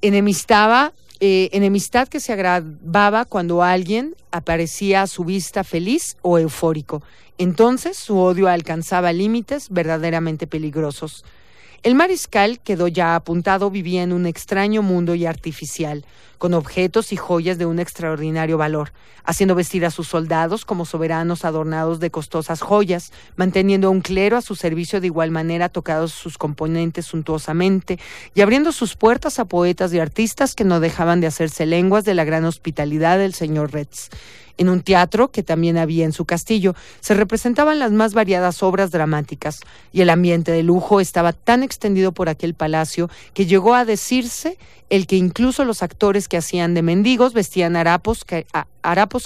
Enemistaba, 0.00 0.92
eh, 1.20 1.48
enemistad 1.52 2.08
que 2.08 2.20
se 2.20 2.32
agravaba 2.32 3.24
cuando 3.24 3.62
alguien 3.62 4.14
aparecía 4.30 5.02
a 5.02 5.06
su 5.06 5.24
vista 5.24 5.64
feliz 5.64 6.16
o 6.22 6.38
eufórico. 6.38 7.02
Entonces 7.38 7.96
su 7.96 8.18
odio 8.18 8.48
alcanzaba 8.48 9.12
límites 9.12 9.70
verdaderamente 9.70 10.46
peligrosos. 10.46 11.24
El 11.84 11.94
mariscal 11.94 12.60
quedó 12.60 12.88
ya 12.88 13.14
apuntado, 13.14 13.70
vivía 13.70 14.02
en 14.02 14.14
un 14.14 14.24
extraño 14.24 14.80
mundo 14.80 15.14
y 15.14 15.26
artificial, 15.26 16.06
con 16.38 16.54
objetos 16.54 17.12
y 17.12 17.16
joyas 17.16 17.58
de 17.58 17.66
un 17.66 17.78
extraordinario 17.78 18.56
valor, 18.56 18.94
haciendo 19.22 19.54
vestir 19.54 19.84
a 19.84 19.90
sus 19.90 20.08
soldados 20.08 20.64
como 20.64 20.86
soberanos 20.86 21.44
adornados 21.44 22.00
de 22.00 22.10
costosas 22.10 22.62
joyas, 22.62 23.12
manteniendo 23.36 23.88
a 23.88 23.90
un 23.90 24.00
clero 24.00 24.38
a 24.38 24.40
su 24.40 24.56
servicio 24.56 25.02
de 25.02 25.08
igual 25.08 25.30
manera 25.30 25.68
tocados 25.68 26.12
sus 26.12 26.38
componentes 26.38 27.04
suntuosamente, 27.04 27.98
y 28.34 28.40
abriendo 28.40 28.72
sus 28.72 28.96
puertas 28.96 29.38
a 29.38 29.44
poetas 29.44 29.92
y 29.92 29.98
artistas 29.98 30.54
que 30.54 30.64
no 30.64 30.80
dejaban 30.80 31.20
de 31.20 31.26
hacerse 31.26 31.66
lenguas 31.66 32.06
de 32.06 32.14
la 32.14 32.24
gran 32.24 32.46
hospitalidad 32.46 33.18
del 33.18 33.34
señor 33.34 33.74
Retz. 33.74 34.08
En 34.56 34.68
un 34.68 34.82
teatro 34.82 35.30
que 35.30 35.42
también 35.42 35.76
había 35.76 36.04
en 36.04 36.12
su 36.12 36.24
castillo 36.24 36.74
se 37.00 37.14
representaban 37.14 37.78
las 37.78 37.90
más 37.90 38.14
variadas 38.14 38.62
obras 38.62 38.90
dramáticas 38.92 39.60
y 39.92 40.00
el 40.00 40.10
ambiente 40.10 40.52
de 40.52 40.62
lujo 40.62 41.00
estaba 41.00 41.32
tan 41.32 41.62
extendido 41.62 42.12
por 42.12 42.28
aquel 42.28 42.54
palacio 42.54 43.10
que 43.32 43.46
llegó 43.46 43.74
a 43.74 43.84
decirse 43.84 44.58
el 44.90 45.06
que 45.06 45.16
incluso 45.16 45.64
los 45.64 45.82
actores 45.82 46.28
que 46.28 46.36
hacían 46.36 46.74
de 46.74 46.82
mendigos 46.82 47.32
vestían 47.32 47.74
harapos, 47.76 48.24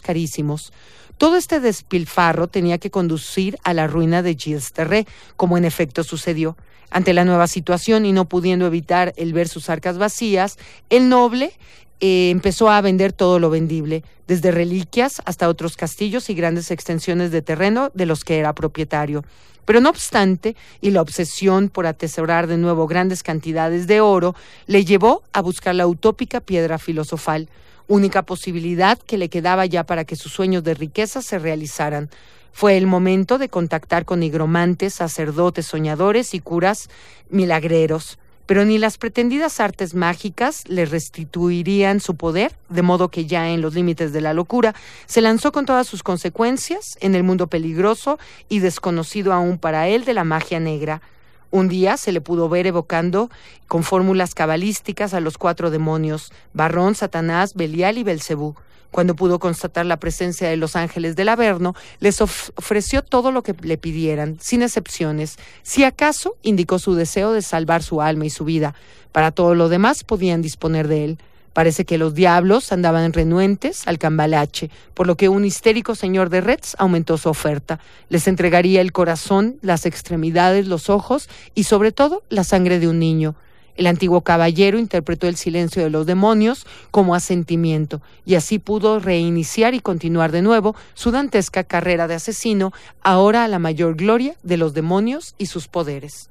carísimos. 0.02 0.72
Todo 1.18 1.36
este 1.36 1.60
despilfarro 1.60 2.46
tenía 2.46 2.78
que 2.78 2.90
conducir 2.90 3.58
a 3.64 3.74
la 3.74 3.86
ruina 3.86 4.22
de 4.22 4.34
Gilles 4.34 4.72
Terré, 4.72 5.06
como 5.36 5.58
en 5.58 5.64
efecto 5.64 6.04
sucedió. 6.04 6.56
Ante 6.90 7.12
la 7.12 7.24
nueva 7.24 7.48
situación 7.48 8.06
y 8.06 8.12
no 8.12 8.28
pudiendo 8.28 8.66
evitar 8.66 9.12
el 9.16 9.34
ver 9.34 9.48
sus 9.48 9.68
arcas 9.68 9.98
vacías, 9.98 10.58
el 10.88 11.08
noble 11.10 11.52
eh, 12.00 12.30
empezó 12.30 12.70
a 12.70 12.80
vender 12.80 13.12
todo 13.12 13.38
lo 13.38 13.50
vendible, 13.50 14.04
desde 14.28 14.52
reliquias 14.52 15.20
hasta 15.24 15.48
otros 15.48 15.76
castillos 15.76 16.30
y 16.30 16.34
grandes 16.34 16.70
extensiones 16.70 17.30
de 17.30 17.42
terreno 17.42 17.90
de 17.94 18.06
los 18.06 18.24
que 18.24 18.38
era 18.38 18.54
propietario. 18.54 19.24
Pero 19.64 19.80
no 19.80 19.90
obstante, 19.90 20.56
y 20.80 20.92
la 20.92 21.02
obsesión 21.02 21.68
por 21.68 21.86
atesorar 21.86 22.46
de 22.46 22.56
nuevo 22.56 22.86
grandes 22.86 23.22
cantidades 23.22 23.86
de 23.86 24.00
oro, 24.00 24.34
le 24.66 24.84
llevó 24.84 25.22
a 25.32 25.42
buscar 25.42 25.74
la 25.74 25.86
utópica 25.86 26.40
piedra 26.40 26.78
filosofal, 26.78 27.48
única 27.86 28.22
posibilidad 28.22 28.98
que 28.98 29.18
le 29.18 29.28
quedaba 29.28 29.66
ya 29.66 29.84
para 29.84 30.04
que 30.04 30.16
sus 30.16 30.32
sueños 30.32 30.62
de 30.62 30.74
riqueza 30.74 31.20
se 31.20 31.38
realizaran. 31.38 32.08
Fue 32.52 32.76
el 32.76 32.86
momento 32.86 33.38
de 33.38 33.48
contactar 33.48 34.04
con 34.04 34.20
nigromantes, 34.20 34.94
sacerdotes, 34.94 35.66
soñadores 35.66 36.32
y 36.34 36.40
curas 36.40 36.88
milagreros 37.28 38.18
pero 38.48 38.64
ni 38.64 38.78
las 38.78 38.96
pretendidas 38.96 39.60
artes 39.60 39.94
mágicas 39.94 40.66
le 40.68 40.86
restituirían 40.86 42.00
su 42.00 42.16
poder, 42.16 42.56
de 42.70 42.80
modo 42.80 43.10
que 43.10 43.26
ya 43.26 43.50
en 43.50 43.60
los 43.60 43.74
límites 43.74 44.10
de 44.14 44.22
la 44.22 44.32
locura 44.32 44.74
se 45.04 45.20
lanzó 45.20 45.52
con 45.52 45.66
todas 45.66 45.86
sus 45.86 46.02
consecuencias 46.02 46.96
en 47.02 47.14
el 47.14 47.24
mundo 47.24 47.48
peligroso 47.48 48.18
y 48.48 48.60
desconocido 48.60 49.34
aún 49.34 49.58
para 49.58 49.88
él 49.88 50.06
de 50.06 50.14
la 50.14 50.24
magia 50.24 50.60
negra. 50.60 51.02
Un 51.50 51.68
día 51.68 51.98
se 51.98 52.10
le 52.10 52.22
pudo 52.22 52.48
ver 52.48 52.66
evocando 52.66 53.28
con 53.66 53.82
fórmulas 53.82 54.34
cabalísticas 54.34 55.12
a 55.12 55.20
los 55.20 55.36
cuatro 55.36 55.70
demonios, 55.70 56.32
Barrón, 56.54 56.94
Satanás, 56.94 57.52
Belial 57.52 57.98
y 57.98 58.02
Belcebú. 58.02 58.54
Cuando 58.90 59.14
pudo 59.14 59.38
constatar 59.38 59.84
la 59.86 59.98
presencia 59.98 60.48
de 60.48 60.56
los 60.56 60.74
ángeles 60.74 61.14
del 61.14 61.28
Averno, 61.28 61.74
les 62.00 62.20
of- 62.20 62.50
ofreció 62.56 63.02
todo 63.02 63.32
lo 63.32 63.42
que 63.42 63.54
le 63.60 63.76
pidieran, 63.76 64.38
sin 64.40 64.62
excepciones. 64.62 65.36
Si 65.62 65.84
acaso 65.84 66.36
indicó 66.42 66.78
su 66.78 66.94
deseo 66.94 67.32
de 67.32 67.42
salvar 67.42 67.82
su 67.82 68.00
alma 68.00 68.24
y 68.26 68.30
su 68.30 68.44
vida. 68.44 68.74
Para 69.12 69.30
todo 69.30 69.54
lo 69.54 69.68
demás 69.68 70.04
podían 70.04 70.40
disponer 70.42 70.88
de 70.88 71.04
él. 71.04 71.18
Parece 71.52 71.84
que 71.84 71.98
los 71.98 72.14
diablos 72.14 72.70
andaban 72.72 73.12
renuentes 73.12 73.86
al 73.88 73.98
cambalache, 73.98 74.70
por 74.94 75.06
lo 75.06 75.16
que 75.16 75.28
un 75.28 75.44
histérico 75.44 75.94
señor 75.94 76.30
de 76.30 76.40
Retz 76.40 76.74
aumentó 76.78 77.18
su 77.18 77.28
oferta. 77.28 77.80
Les 78.10 78.28
entregaría 78.28 78.80
el 78.80 78.92
corazón, 78.92 79.58
las 79.60 79.84
extremidades, 79.84 80.66
los 80.68 80.88
ojos 80.88 81.28
y 81.54 81.64
sobre 81.64 81.90
todo 81.90 82.22
la 82.28 82.44
sangre 82.44 82.78
de 82.78 82.86
un 82.88 82.98
niño. 83.00 83.34
El 83.78 83.86
antiguo 83.86 84.22
caballero 84.22 84.76
interpretó 84.76 85.28
el 85.28 85.36
silencio 85.36 85.84
de 85.84 85.88
los 85.88 86.04
demonios 86.04 86.66
como 86.90 87.14
asentimiento 87.14 88.02
y 88.26 88.34
así 88.34 88.58
pudo 88.58 88.98
reiniciar 88.98 89.72
y 89.72 89.78
continuar 89.78 90.32
de 90.32 90.42
nuevo 90.42 90.74
su 90.94 91.12
dantesca 91.12 91.62
carrera 91.62 92.08
de 92.08 92.14
asesino, 92.14 92.72
ahora 93.02 93.44
a 93.44 93.48
la 93.48 93.60
mayor 93.60 93.94
gloria 93.94 94.34
de 94.42 94.56
los 94.56 94.74
demonios 94.74 95.36
y 95.38 95.46
sus 95.46 95.68
poderes. 95.68 96.28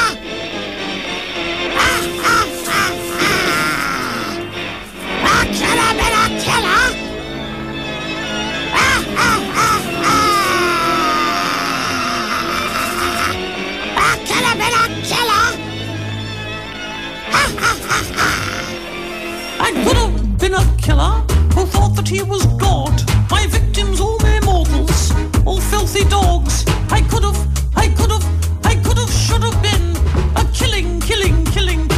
been 20.48 20.52
a 20.52 20.76
killer 20.76 21.14
who 21.54 21.64
thought 21.64 21.96
that 21.96 22.06
he 22.06 22.22
was 22.22 22.44
God. 22.66 22.92
My 23.30 23.46
victims 23.46 23.98
all 23.98 24.18
mere 24.18 24.42
mortals, 24.42 25.10
all 25.46 25.58
filthy 25.58 26.04
dogs. 26.10 26.66
I 26.90 27.00
could 27.00 27.24
have, 27.24 27.40
I 27.74 27.88
could 27.88 28.10
have, 28.10 28.26
I 28.66 28.74
could 28.74 28.98
have, 28.98 29.10
should 29.10 29.42
have 29.42 29.58
been 29.62 29.96
a 30.36 30.44
killing, 30.52 31.00
killing, 31.00 31.46
killing, 31.46 31.88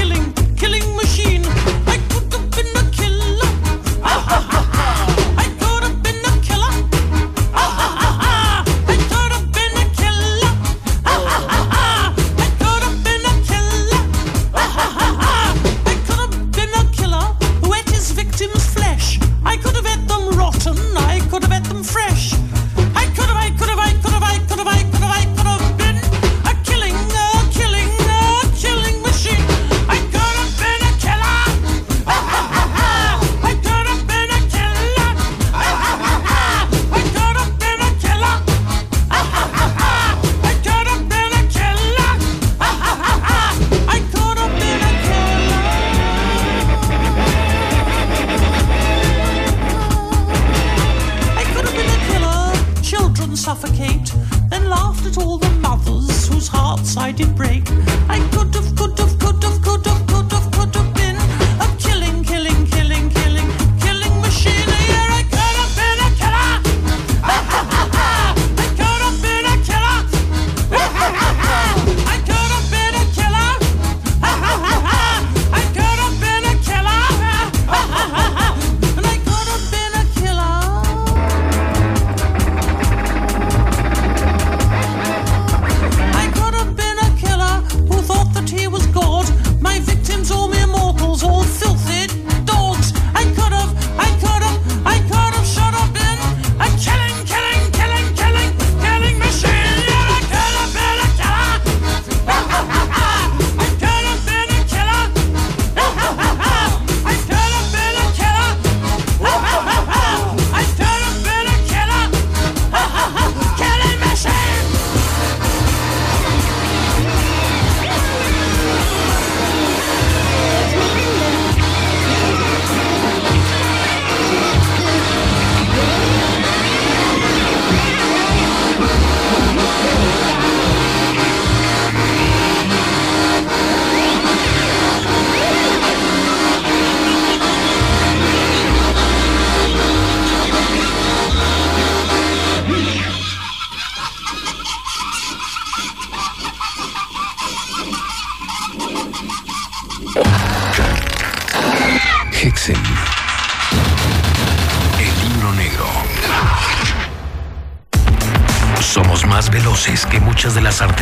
suffocate, 53.47 54.13
then 54.49 54.69
laughed 54.69 55.07
at 55.07 55.19
all 55.19 55.39
the 55.39 55.49
mothers 55.61 56.27
whose 56.27 56.49
hearts 56.49 56.97
I 56.97 57.13
did 57.13 57.37
break. 57.37 57.63
I 58.09 58.19
could 58.33 58.53
have, 58.57 58.75
could 58.75 58.99
have, 58.99 59.16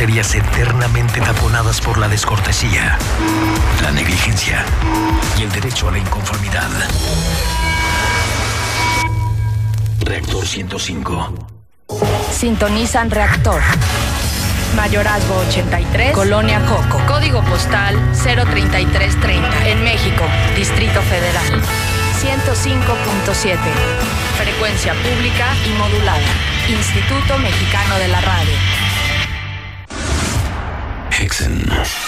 arterias 0.05 0.35
eternamente 0.35 1.19
taponadas 1.19 1.81
por 1.81 1.97
la 1.97 2.07
descortesía, 2.07 2.95
la 3.81 3.91
negligencia 3.91 4.63
y 5.35 5.41
el 5.41 5.51
derecho 5.51 5.87
a 5.87 5.93
la 5.93 5.97
inconformidad. 5.97 6.69
Reactor 10.01 10.45
105. 10.45 11.33
Sintonizan 12.31 13.09
reactor. 13.09 13.59
Mayorazgo 14.75 15.37
83, 15.49 16.11
Colonia 16.11 16.61
Joco. 16.67 17.03
Código 17.07 17.41
postal 17.41 17.95
03330. 18.13 19.69
En 19.69 19.83
México, 19.83 20.23
Distrito 20.55 21.01
Federal. 21.01 21.63
105.7. 22.21 23.57
Frecuencia 24.37 24.93
pública 24.93 25.47
y 25.65 25.69
modulada. 25.79 26.19
Instituto 26.69 27.39
Mexicano 27.39 27.97
de 27.97 28.07
la 28.09 28.21
Radio. 28.21 28.74
Hexen. 31.37 32.04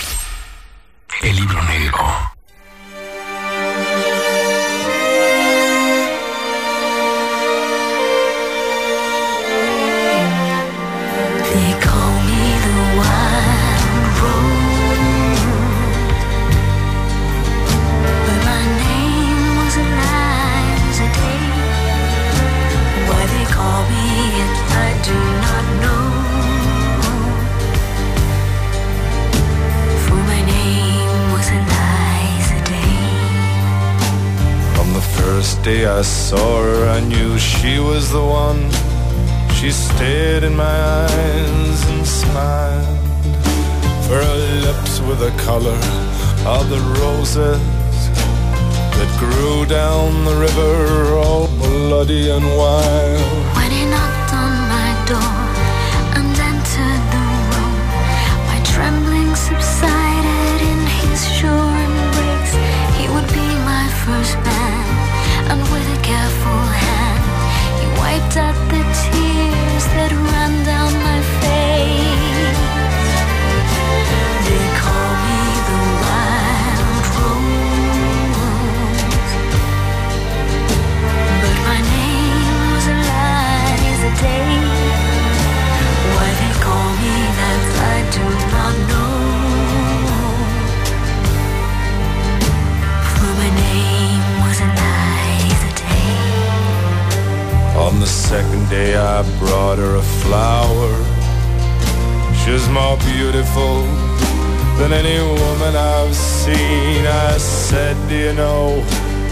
Woman 105.68 105.82
I've 105.82 106.16
seen. 106.16 107.06
I 107.06 107.38
said, 107.38 107.96
Do 108.08 108.16
you 108.16 108.34
know 108.34 108.82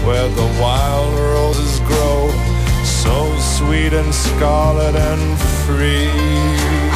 where 0.04 0.28
the 0.28 0.60
wild 0.60 1.14
roses 1.14 1.80
grow? 1.80 2.30
So 2.84 3.36
sweet 3.38 3.92
and 3.92 4.14
scarlet 4.14 4.94
and 4.94 5.38
free. 5.64 6.95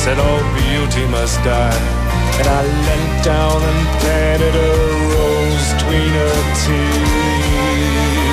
Said 0.00 0.18
all 0.18 0.42
beauty 0.54 1.06
must 1.06 1.38
die. 1.44 1.80
And 2.38 2.48
I 2.48 2.60
leant 2.86 3.24
down 3.24 3.62
and 3.70 3.80
planted 4.00 4.54
a 4.56 4.72
rose 5.14 5.66
between 5.74 6.12
her 6.20 6.36
teeth. 6.64 8.31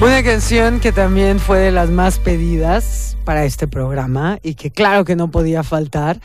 Una 0.00 0.22
canción 0.24 0.80
que 0.80 0.92
también 0.92 1.38
fue 1.38 1.58
de 1.58 1.70
las 1.70 1.90
más 1.90 2.18
pedidas 2.18 3.16
para 3.24 3.44
este 3.44 3.68
programa 3.68 4.38
y 4.42 4.54
que 4.54 4.70
claro 4.70 5.04
que 5.04 5.14
no 5.14 5.30
podía 5.30 5.62
faltar. 5.62 6.20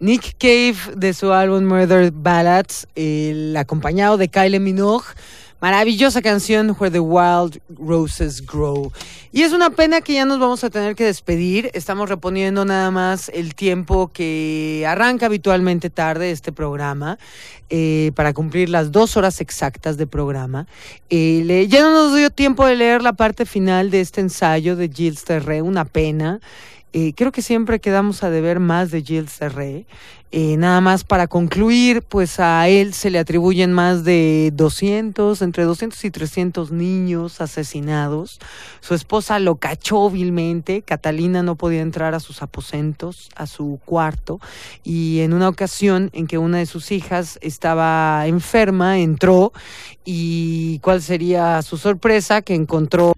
Nick 0.00 0.36
Cave 0.38 0.76
de 0.96 1.12
su 1.12 1.32
álbum 1.32 1.64
Murder 1.64 2.12
Ballads, 2.12 2.86
el 2.94 3.56
acompañado 3.56 4.16
de 4.16 4.28
Kylie 4.28 4.60
Minogue, 4.60 5.06
Maravillosa 5.60 6.22
canción 6.22 6.76
Where 6.78 6.92
the 6.92 7.00
Wild 7.00 7.60
Roses 7.68 8.46
Grow. 8.46 8.92
Y 9.32 9.42
es 9.42 9.52
una 9.52 9.70
pena 9.70 10.00
que 10.00 10.14
ya 10.14 10.24
nos 10.24 10.38
vamos 10.38 10.62
a 10.62 10.70
tener 10.70 10.94
que 10.94 11.04
despedir. 11.04 11.70
Estamos 11.74 12.08
reponiendo 12.08 12.64
nada 12.64 12.92
más 12.92 13.28
el 13.34 13.56
tiempo 13.56 14.08
que 14.12 14.84
arranca 14.86 15.26
habitualmente 15.26 15.90
tarde 15.90 16.30
este 16.30 16.52
programa 16.52 17.18
eh, 17.70 18.12
para 18.14 18.32
cumplir 18.34 18.68
las 18.68 18.92
dos 18.92 19.16
horas 19.16 19.40
exactas 19.40 19.96
de 19.96 20.06
programa. 20.06 20.68
Eh, 21.10 21.42
le- 21.44 21.66
ya 21.66 21.82
no 21.82 21.90
nos 21.92 22.14
dio 22.16 22.30
tiempo 22.30 22.64
de 22.64 22.76
leer 22.76 23.02
la 23.02 23.14
parte 23.14 23.44
final 23.44 23.90
de 23.90 24.00
este 24.00 24.20
ensayo 24.20 24.76
de 24.76 24.88
Gilles 24.88 25.24
Terré, 25.24 25.60
una 25.60 25.84
pena. 25.84 26.38
Eh, 26.94 27.12
creo 27.14 27.32
que 27.32 27.42
siempre 27.42 27.80
quedamos 27.80 28.22
a 28.22 28.30
deber 28.30 28.60
más 28.60 28.90
de 28.90 29.02
Gilles 29.02 29.38
Terré. 29.38 29.86
Eh, 30.30 30.58
nada 30.58 30.82
más 30.82 31.04
para 31.04 31.26
concluir, 31.26 32.02
pues 32.02 32.38
a 32.38 32.68
él 32.68 32.92
se 32.92 33.10
le 33.10 33.18
atribuyen 33.18 33.72
más 33.72 34.04
de 34.04 34.50
200, 34.54 35.40
entre 35.40 35.64
200 35.64 36.04
y 36.04 36.10
300 36.10 36.70
niños 36.70 37.40
asesinados. 37.40 38.38
Su 38.80 38.94
esposa 38.94 39.38
lo 39.38 39.56
cachó 39.56 40.10
vilmente, 40.10 40.82
Catalina 40.82 41.42
no 41.42 41.56
podía 41.56 41.80
entrar 41.80 42.14
a 42.14 42.20
sus 42.20 42.42
aposentos, 42.42 43.30
a 43.36 43.46
su 43.46 43.80
cuarto, 43.86 44.38
y 44.84 45.20
en 45.20 45.32
una 45.32 45.48
ocasión 45.48 46.10
en 46.12 46.26
que 46.26 46.36
una 46.36 46.58
de 46.58 46.66
sus 46.66 46.90
hijas 46.92 47.38
estaba 47.40 48.26
enferma, 48.26 48.98
entró 48.98 49.52
y 50.04 50.78
cuál 50.80 51.00
sería 51.00 51.62
su 51.62 51.78
sorpresa 51.78 52.42
que 52.42 52.54
encontró 52.54 53.14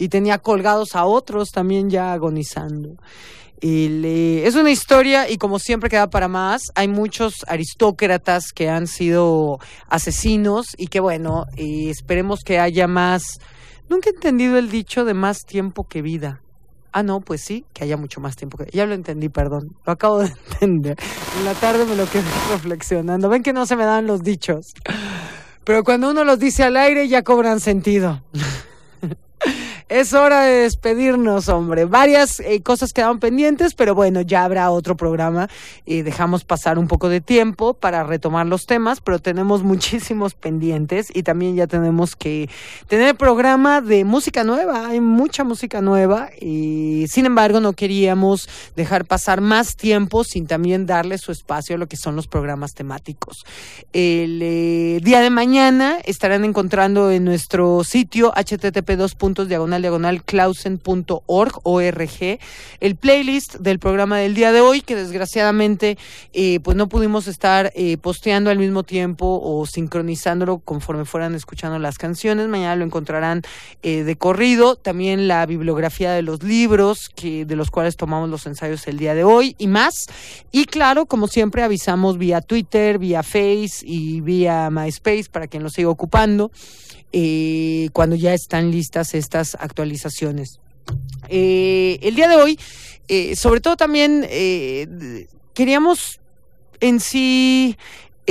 y 0.00 0.08
tenía 0.08 0.38
colgados 0.38 0.96
a 0.96 1.04
otros 1.04 1.50
también 1.50 1.90
ya 1.90 2.12
agonizando. 2.12 2.96
Eh, 3.60 4.42
es 4.46 4.54
una 4.54 4.70
historia 4.70 5.28
y 5.28 5.36
como 5.36 5.58
siempre 5.58 5.90
queda 5.90 6.08
para 6.08 6.26
más, 6.26 6.62
hay 6.74 6.88
muchos 6.88 7.44
aristócratas 7.46 8.52
que 8.54 8.70
han 8.70 8.86
sido 8.86 9.58
asesinos 9.90 10.68
y 10.78 10.86
que 10.86 11.00
bueno, 11.00 11.44
esperemos 11.56 12.40
que 12.40 12.58
haya 12.58 12.88
más... 12.88 13.38
Nunca 13.90 14.08
he 14.08 14.14
entendido 14.14 14.56
el 14.56 14.70
dicho 14.70 15.04
de 15.04 15.12
más 15.12 15.40
tiempo 15.44 15.84
que 15.86 16.00
vida. 16.00 16.40
Ah, 16.92 17.02
no, 17.02 17.20
pues 17.20 17.42
sí, 17.42 17.66
que 17.74 17.84
haya 17.84 17.98
mucho 17.98 18.20
más 18.20 18.36
tiempo 18.36 18.56
que 18.56 18.70
Ya 18.72 18.86
lo 18.86 18.94
entendí, 18.94 19.28
perdón. 19.28 19.76
Lo 19.84 19.92
acabo 19.92 20.20
de 20.20 20.32
entender. 20.52 20.96
En 21.38 21.44
la 21.44 21.52
tarde 21.52 21.84
me 21.84 21.94
lo 21.94 22.06
quedé 22.08 22.24
reflexionando. 22.50 23.28
Ven 23.28 23.42
que 23.42 23.52
no 23.52 23.66
se 23.66 23.76
me 23.76 23.84
dan 23.84 24.06
los 24.06 24.22
dichos. 24.22 24.72
Pero 25.64 25.84
cuando 25.84 26.10
uno 26.10 26.24
los 26.24 26.38
dice 26.38 26.62
al 26.62 26.78
aire 26.78 27.06
ya 27.06 27.22
cobran 27.22 27.60
sentido. 27.60 28.22
Es 29.90 30.14
hora 30.14 30.42
de 30.42 30.62
despedirnos, 30.62 31.48
hombre. 31.48 31.84
Varias 31.84 32.38
eh, 32.38 32.62
cosas 32.62 32.92
quedaron 32.92 33.18
pendientes, 33.18 33.74
pero 33.74 33.92
bueno, 33.92 34.20
ya 34.20 34.44
habrá 34.44 34.70
otro 34.70 34.96
programa. 34.96 35.48
Eh, 35.84 36.04
dejamos 36.04 36.44
pasar 36.44 36.78
un 36.78 36.86
poco 36.86 37.08
de 37.08 37.20
tiempo 37.20 37.74
para 37.74 38.04
retomar 38.04 38.46
los 38.46 38.66
temas, 38.66 39.00
pero 39.00 39.18
tenemos 39.18 39.62
muchísimos 39.64 40.34
pendientes 40.34 41.08
y 41.12 41.24
también 41.24 41.56
ya 41.56 41.66
tenemos 41.66 42.14
que 42.14 42.48
tener 42.86 43.16
programa 43.16 43.80
de 43.80 44.04
música 44.04 44.44
nueva. 44.44 44.86
Hay 44.86 45.00
mucha 45.00 45.42
música 45.42 45.80
nueva 45.80 46.28
y 46.40 47.06
sin 47.08 47.26
embargo 47.26 47.58
no 47.58 47.72
queríamos 47.72 48.48
dejar 48.76 49.06
pasar 49.06 49.40
más 49.40 49.74
tiempo 49.74 50.22
sin 50.22 50.46
también 50.46 50.86
darle 50.86 51.18
su 51.18 51.32
espacio 51.32 51.74
a 51.74 51.78
lo 51.80 51.88
que 51.88 51.96
son 51.96 52.14
los 52.14 52.28
programas 52.28 52.74
temáticos. 52.74 53.44
El 53.92 54.40
eh, 54.40 55.00
día 55.02 55.20
de 55.20 55.30
mañana 55.30 55.98
estarán 56.04 56.44
encontrando 56.44 57.10
en 57.10 57.24
nuestro 57.24 57.82
sitio 57.82 58.32
http 58.36 58.90
dos 58.96 59.16
puntos 59.16 59.48
diagonal 59.48 59.79
diagonal 59.82 60.22
clausen.org 60.22 61.60
org, 61.62 62.38
el 62.80 62.96
playlist 62.96 63.56
del 63.56 63.78
programa 63.78 64.18
del 64.18 64.34
día 64.34 64.52
de 64.52 64.60
hoy 64.60 64.80
que 64.80 64.96
desgraciadamente 64.96 65.98
eh, 66.32 66.60
pues 66.60 66.76
no 66.76 66.88
pudimos 66.88 67.26
estar 67.26 67.72
eh, 67.74 67.96
posteando 67.98 68.50
al 68.50 68.58
mismo 68.58 68.82
tiempo 68.82 69.40
o 69.42 69.66
sincronizándolo 69.66 70.58
conforme 70.58 71.04
fueran 71.04 71.34
escuchando 71.34 71.78
las 71.78 71.98
canciones. 71.98 72.48
Mañana 72.48 72.76
lo 72.76 72.84
encontrarán 72.84 73.42
eh, 73.82 74.04
de 74.04 74.16
corrido. 74.16 74.76
También 74.76 75.28
la 75.28 75.46
bibliografía 75.46 76.12
de 76.12 76.22
los 76.22 76.42
libros 76.42 77.08
que 77.14 77.44
de 77.44 77.56
los 77.56 77.70
cuales 77.70 77.96
tomamos 77.96 78.28
los 78.28 78.46
ensayos 78.46 78.86
el 78.86 78.98
día 78.98 79.14
de 79.14 79.24
hoy 79.24 79.54
y 79.58 79.66
más. 79.66 80.06
Y 80.50 80.64
claro 80.66 81.06
como 81.06 81.28
siempre 81.28 81.62
avisamos 81.62 82.18
vía 82.18 82.40
Twitter 82.40 82.98
vía 82.98 83.22
Face 83.22 83.82
y 83.82 84.20
vía 84.20 84.70
MySpace 84.70 85.26
para 85.30 85.46
quien 85.46 85.62
lo 85.62 85.70
siga 85.70 85.88
ocupando 85.88 86.50
cuando 87.92 88.14
ya 88.14 88.32
están 88.32 88.70
listas 88.70 89.14
estas 89.14 89.56
actualizaciones. 89.70 90.60
Eh, 91.28 91.98
el 92.02 92.14
día 92.16 92.28
de 92.28 92.36
hoy, 92.36 92.58
eh, 93.08 93.36
sobre 93.36 93.60
todo 93.60 93.76
también 93.76 94.26
eh, 94.28 95.26
queríamos 95.54 96.20
en 96.80 96.98
sí, 96.98 97.76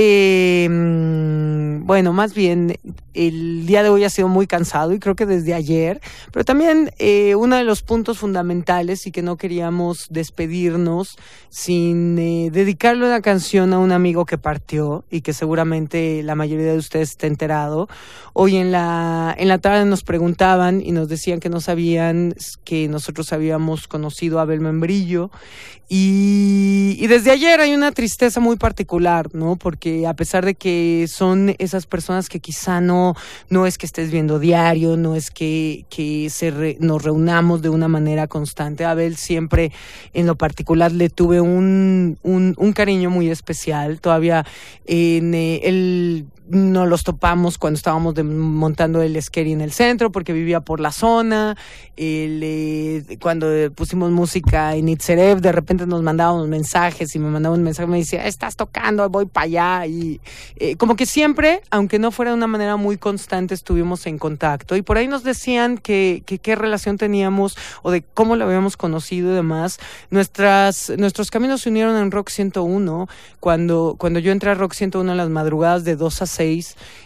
eh, 0.01 0.67
bueno, 1.89 2.13
más 2.13 2.33
bien 2.33 2.77
el 3.13 3.65
día 3.65 3.83
de 3.83 3.89
hoy 3.89 4.05
ha 4.05 4.09
sido 4.09 4.29
muy 4.29 4.47
cansado 4.47 4.93
y 4.93 4.99
creo 4.99 5.15
que 5.15 5.25
desde 5.25 5.53
ayer, 5.53 5.99
pero 6.31 6.45
también 6.45 6.91
eh, 6.99 7.35
uno 7.35 7.57
de 7.57 7.65
los 7.65 7.81
puntos 7.81 8.19
fundamentales 8.19 9.07
y 9.07 9.11
que 9.11 9.21
no 9.21 9.35
queríamos 9.35 10.07
despedirnos 10.09 11.17
sin 11.49 12.17
eh, 12.17 12.49
dedicarle 12.49 13.07
una 13.07 13.21
canción 13.21 13.73
a 13.73 13.79
un 13.79 13.91
amigo 13.91 14.25
que 14.25 14.37
partió 14.37 15.03
y 15.09 15.19
que 15.19 15.33
seguramente 15.33 16.23
la 16.23 16.35
mayoría 16.35 16.71
de 16.71 16.77
ustedes 16.77 17.09
está 17.09 17.27
enterado. 17.27 17.89
Hoy 18.31 18.55
en 18.55 18.71
la, 18.71 19.35
en 19.37 19.49
la 19.49 19.57
tarde 19.57 19.83
nos 19.83 20.03
preguntaban 20.03 20.79
y 20.79 20.93
nos 20.93 21.09
decían 21.09 21.39
que 21.41 21.49
no 21.49 21.59
sabían 21.59 22.35
que 22.63 22.87
nosotros 22.87 23.33
habíamos 23.33 23.87
conocido 23.87 24.39
a 24.39 24.43
Abel 24.43 24.61
Membrillo 24.61 25.31
y, 25.89 26.97
y 26.99 27.07
desde 27.07 27.31
ayer 27.31 27.59
hay 27.59 27.73
una 27.73 27.91
tristeza 27.91 28.39
muy 28.39 28.57
particular, 28.57 29.33
¿no? 29.33 29.55
Porque 29.55 29.88
a 30.07 30.13
pesar 30.13 30.45
de 30.45 30.55
que 30.55 31.05
son 31.07 31.55
esas 31.59 31.85
personas 31.85 32.29
que 32.29 32.39
quizá 32.39 32.81
no, 32.81 33.15
no 33.49 33.65
es 33.65 33.77
que 33.77 33.85
estés 33.85 34.11
viendo 34.11 34.39
diario, 34.39 34.97
no 34.97 35.15
es 35.15 35.31
que, 35.31 35.85
que 35.89 36.29
se 36.29 36.51
re- 36.51 36.77
nos 36.79 37.03
reunamos 37.03 37.61
de 37.61 37.69
una 37.69 37.87
manera 37.87 38.27
constante. 38.27 38.85
Abel 38.85 39.15
siempre, 39.17 39.71
en 40.13 40.25
lo 40.27 40.35
particular, 40.35 40.91
le 40.91 41.09
tuve 41.09 41.41
un, 41.41 42.17
un, 42.23 42.55
un 42.57 42.73
cariño 42.73 43.09
muy 43.09 43.29
especial. 43.29 43.99
Todavía 43.99 44.45
en 44.85 45.33
eh, 45.33 45.61
el 45.63 46.25
nos 46.49 46.87
los 46.87 47.03
topamos 47.03 47.57
cuando 47.57 47.77
estábamos 47.77 48.15
montando 48.23 49.01
el 49.01 49.21
skate 49.21 49.49
en 49.49 49.61
el 49.61 49.71
centro 49.71 50.11
porque 50.11 50.33
vivía 50.33 50.61
por 50.61 50.79
la 50.79 50.91
zona. 50.91 51.55
Eh, 51.95 53.17
cuando 53.21 53.47
pusimos 53.75 54.11
música 54.11 54.75
en 54.75 54.89
Itzerev, 54.89 55.41
de 55.41 55.51
repente 55.51 55.85
nos 55.85 56.01
mandábamos 56.01 56.47
mensajes 56.47 57.15
y 57.15 57.19
me 57.19 57.29
mandaba 57.29 57.55
un 57.55 57.63
mensaje, 57.63 57.87
me 57.87 57.97
decía, 57.97 58.25
estás 58.25 58.55
tocando, 58.55 59.07
voy 59.09 59.25
para 59.25 59.45
allá. 59.45 59.85
Y 59.85 60.21
eh, 60.55 60.75
como 60.75 60.95
que 60.95 61.05
siempre, 61.05 61.61
aunque 61.69 61.99
no 61.99 62.11
fuera 62.11 62.31
de 62.31 62.37
una 62.37 62.47
manera 62.47 62.77
muy 62.77 62.97
constante, 62.97 63.53
estuvimos 63.53 64.07
en 64.07 64.17
contacto. 64.17 64.75
Y 64.75 64.81
por 64.81 64.97
ahí 64.97 65.07
nos 65.07 65.23
decían 65.23 65.77
que, 65.77 66.23
que 66.25 66.39
qué 66.39 66.55
relación 66.55 66.97
teníamos 66.97 67.57
o 67.83 67.91
de 67.91 68.01
cómo 68.01 68.35
lo 68.35 68.45
habíamos 68.45 68.75
conocido 68.75 69.31
y 69.31 69.35
demás. 69.35 69.79
Nuestras, 70.09 70.91
nuestros 70.97 71.29
caminos 71.29 71.61
se 71.61 71.69
unieron 71.69 71.95
en 71.97 72.11
Rock 72.11 72.29
101. 72.29 73.07
Cuando, 73.39 73.95
cuando 73.97 74.19
yo 74.19 74.31
entré 74.31 74.49
a 74.49 74.55
Rock 74.55 74.73
101 74.73 75.11
en 75.11 75.17
las 75.17 75.29
madrugadas 75.29 75.83
de 75.83 75.95
2 75.95 76.21
a 76.21 76.25
6, 76.25 76.38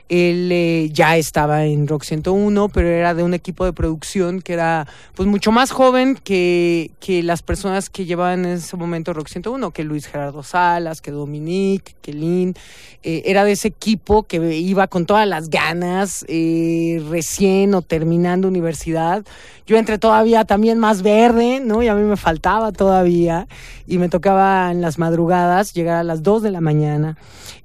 él 0.09 0.49
eh, 0.51 0.89
ya 0.91 1.17
estaba 1.17 1.65
en 1.65 1.87
Rock 1.87 2.03
101, 2.03 2.69
pero 2.69 2.87
era 2.87 3.13
de 3.13 3.23
un 3.23 3.33
equipo 3.33 3.65
de 3.65 3.73
producción 3.73 4.41
que 4.41 4.53
era 4.53 4.87
pues 5.15 5.27
mucho 5.27 5.51
más 5.51 5.71
joven 5.71 6.15
que, 6.23 6.91
que 6.99 7.23
las 7.23 7.41
personas 7.41 7.89
que 7.89 8.05
llevaban 8.05 8.45
en 8.45 8.51
ese 8.53 8.77
momento 8.77 9.13
Rock 9.13 9.29
101, 9.29 9.71
que 9.71 9.83
Luis 9.83 10.05
Gerardo 10.05 10.43
Salas, 10.43 11.01
que 11.01 11.11
Dominique, 11.11 11.95
que 12.01 12.13
Lynn. 12.13 12.53
Eh, 13.01 13.23
era 13.25 13.43
de 13.43 13.53
ese 13.53 13.67
equipo 13.69 14.23
que 14.23 14.55
iba 14.55 14.87
con 14.87 15.05
todas 15.05 15.27
las 15.27 15.49
ganas, 15.49 16.25
eh, 16.27 17.03
recién 17.09 17.73
o 17.73 17.81
terminando 17.81 18.47
universidad. 18.47 19.25
Yo 19.65 19.77
entré 19.77 19.97
todavía 19.97 20.45
también 20.45 20.77
más 20.79 21.01
verde, 21.01 21.59
¿no? 21.59 21.81
Y 21.83 21.87
a 21.87 21.95
mí 21.95 22.03
me 22.03 22.17
faltaba 22.17 22.71
todavía. 22.71 23.47
Y 23.87 23.97
me 23.97 24.09
tocaba 24.09 24.71
en 24.71 24.81
las 24.81 24.99
madrugadas 24.99 25.73
llegar 25.73 25.97
a 25.97 26.03
las 26.03 26.23
2 26.23 26.43
de 26.43 26.51
la 26.51 26.61
mañana. 26.61 27.17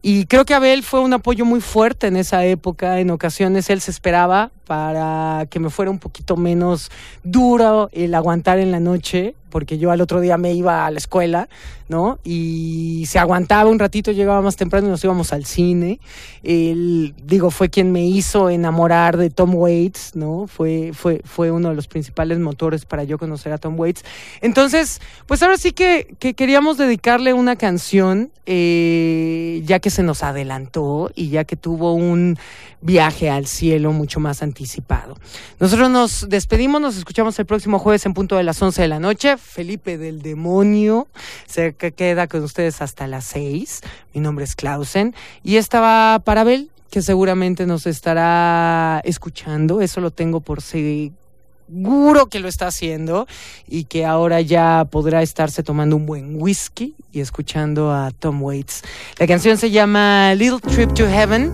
Y 0.03 0.27
creo 0.27 0.45
que 0.45 0.55
Abel 0.55 0.83
fue 0.83 1.01
un 1.01 1.13
apoyo 1.13 1.45
muy 1.45 1.58
fuerte 1.61 2.07
en 2.07 2.17
esa 2.17 2.45
época. 2.45 3.01
En 3.01 3.11
ocasiones 3.11 3.71
él 3.71 3.81
se 3.81 3.91
esperaba 3.91 4.51
para 4.67 5.47
que 5.51 5.61
me 5.61 5.71
fuera 5.71 5.91
un 5.91 5.99
poquito 5.99 6.37
menos 6.37 6.91
duro 7.25 7.89
el 7.93 8.15
aguantar 8.15 8.59
en 8.59 8.71
la 8.71 8.81
noche, 8.81 9.35
porque 9.51 9.79
yo 9.79 9.91
al 9.91 10.01
otro 10.01 10.21
día 10.21 10.37
me 10.39 10.53
iba 10.53 10.87
a 10.87 10.91
la 10.91 10.99
escuela, 10.99 11.49
¿no? 11.89 12.19
Y 12.25 13.05
se 13.09 13.19
aguantaba 13.19 13.71
un 13.71 13.79
ratito, 13.79 14.13
llegaba 14.13 14.43
más 14.43 14.57
temprano 14.57 14.89
y 14.89 14.91
nos 14.91 15.03
íbamos 15.05 15.33
al 15.33 15.45
cine. 15.45 16.01
Él, 16.43 17.15
digo, 17.23 17.51
fue 17.51 17.71
quien 17.71 17.93
me 17.93 18.05
hizo 18.07 18.51
enamorar 18.51 19.17
de 19.17 19.31
Tom 19.31 19.55
Waits, 19.55 20.15
¿no? 20.15 20.47
Fue, 20.47 20.93
fue, 20.93 21.23
fue 21.25 21.51
uno 21.51 21.71
de 21.71 21.75
los 21.75 21.89
principales 21.89 22.39
motores 22.39 22.85
para 22.85 23.05
yo 23.05 23.19
conocer 23.19 23.53
a 23.53 23.59
Tom 23.59 23.79
Waits. 23.79 24.05
Entonces, 24.41 25.01
pues 25.27 25.43
ahora 25.43 25.57
sí 25.57 25.73
que, 25.73 26.15
que 26.19 26.35
queríamos 26.35 26.77
dedicarle 26.77 27.33
una 27.33 27.57
canción, 27.57 28.31
eh, 28.47 29.63
ya 29.65 29.79
que 29.79 29.91
se 29.91 30.03
nos 30.03 30.23
adelantó 30.23 31.11
y 31.15 31.31
ya 31.31 31.45
que 31.45 31.57
tuvo 31.57 31.95
un 31.95 32.39
viaje 32.81 33.29
al 33.31 33.47
cielo 33.47 33.93
mucho 33.93 34.21
más 34.21 34.43
anticipado. 34.43 35.17
Nosotros 35.59 35.91
nos 35.91 36.29
despedimos, 36.29 36.81
nos 36.81 36.97
escuchamos 36.97 37.39
el 37.39 37.47
próximo 37.47 37.79
jueves 37.79 38.07
en 38.07 38.15
punto 38.15 38.37
de 38.37 38.45
las 38.45 38.61
11 38.61 38.83
de 38.83 38.89
la 38.89 39.01
noche. 39.01 39.37
Felipe 39.39 39.97
del 39.99 40.23
Demonio. 40.23 41.09
Se 41.47 41.73
que- 41.75 41.93
queda 41.93 42.27
con 42.27 42.43
ustedes 42.45 42.83
hasta 42.83 43.07
las 43.07 43.25
6. 43.27 43.81
Mi 44.15 44.21
nombre 44.21 44.45
es 44.45 44.55
Clausen. 44.57 45.15
Y 45.43 45.57
esta 45.57 45.81
va 45.81 46.19
para 46.25 46.43
Abel, 46.43 46.71
que 46.91 47.03
seguramente 47.03 47.67
nos 47.67 47.87
estará 47.87 49.01
escuchando. 49.05 49.81
Eso 49.81 50.01
lo 50.01 50.11
tengo 50.11 50.41
por 50.41 50.61
seguro 50.63 52.27
que 52.31 52.41
lo 52.41 52.49
está 52.49 52.67
haciendo. 52.69 53.27
Y 53.67 53.85
que 53.85 54.05
ahora 54.07 54.41
ya 54.41 54.87
podrá 54.91 55.23
estarse 55.23 55.63
tomando 55.63 55.97
un 55.97 56.07
buen 56.07 56.41
whisky 56.41 56.95
y 57.13 57.21
escuchando 57.21 57.93
a 57.93 58.11
Tom 58.11 58.43
Waits. 58.43 58.83
La 59.19 59.27
canción 59.27 59.57
se 59.59 59.71
llama 59.71 60.35
Little 60.35 60.61
Trip 60.61 60.93
to 60.95 61.07
Heaven 61.09 61.53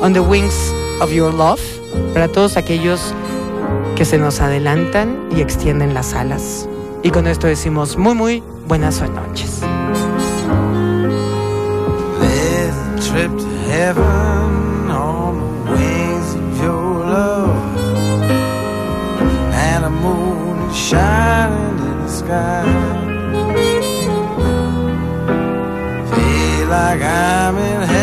on 0.00 0.12
the 0.12 0.20
Wings 0.20 0.72
of 1.00 1.12
Your 1.12 1.32
Love. 1.34 1.60
Para 2.12 2.28
todos 2.28 2.56
aquellos 2.56 3.14
que 3.96 4.04
se 4.04 4.18
nos 4.18 4.40
adelantan 4.40 5.28
y 5.36 5.40
extienden 5.40 5.94
las 5.94 6.14
alas. 6.14 6.68
Y 7.04 7.10
con 7.10 7.26
esto 7.26 7.46
decimos 7.46 7.98
muy, 7.98 8.14
muy 8.14 8.42
buenas 8.66 9.02
noches. 9.02 9.60
like 26.74 27.93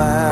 fire. 0.00 0.29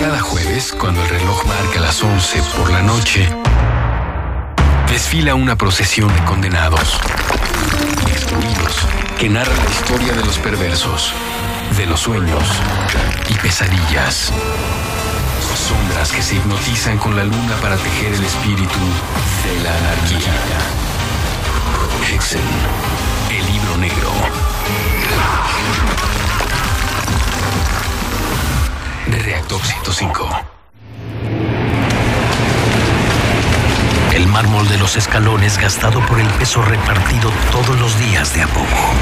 Cada 0.00 0.18
jueves, 0.20 0.74
cuando 0.80 1.00
el 1.00 1.08
reloj 1.08 1.44
marca 1.46 1.78
las 1.78 2.02
11 2.02 2.42
por 2.56 2.72
la 2.72 2.82
noche, 2.82 3.28
desfila 4.90 5.36
una 5.36 5.54
procesión 5.54 6.12
de 6.12 6.24
condenados, 6.24 6.98
excluidos, 8.08 8.84
que 9.16 9.28
narra 9.28 9.54
la 9.54 9.70
historia 9.70 10.12
de 10.12 10.24
los 10.24 10.38
perversos, 10.38 11.12
de 11.76 11.86
los 11.86 12.00
sueños 12.00 12.42
y 13.30 13.34
pesadillas. 13.34 14.32
Que 15.98 16.22
se 16.22 16.36
hipnotizan 16.36 16.96
con 16.96 17.14
la 17.14 17.22
luna 17.22 17.54
para 17.60 17.76
tejer 17.76 18.14
el 18.14 18.24
espíritu 18.24 18.78
de 19.44 19.62
la 19.62 19.76
anarquía. 19.76 20.32
Hexen, 22.10 22.40
el 23.30 23.46
libro 23.52 23.76
negro. 23.76 24.10
Reactor 29.06 29.60
105. 29.60 30.28
El 34.14 34.26
mármol 34.28 34.66
de 34.68 34.78
los 34.78 34.96
escalones 34.96 35.58
gastado 35.58 36.00
por 36.06 36.18
el 36.20 36.28
peso 36.30 36.62
repartido 36.62 37.30
todos 37.52 37.78
los 37.78 37.98
días 37.98 38.34
de 38.34 38.42
a 38.42 38.46
poco. 38.46 38.94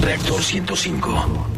Reactor 0.00 0.42
105. 0.42 1.55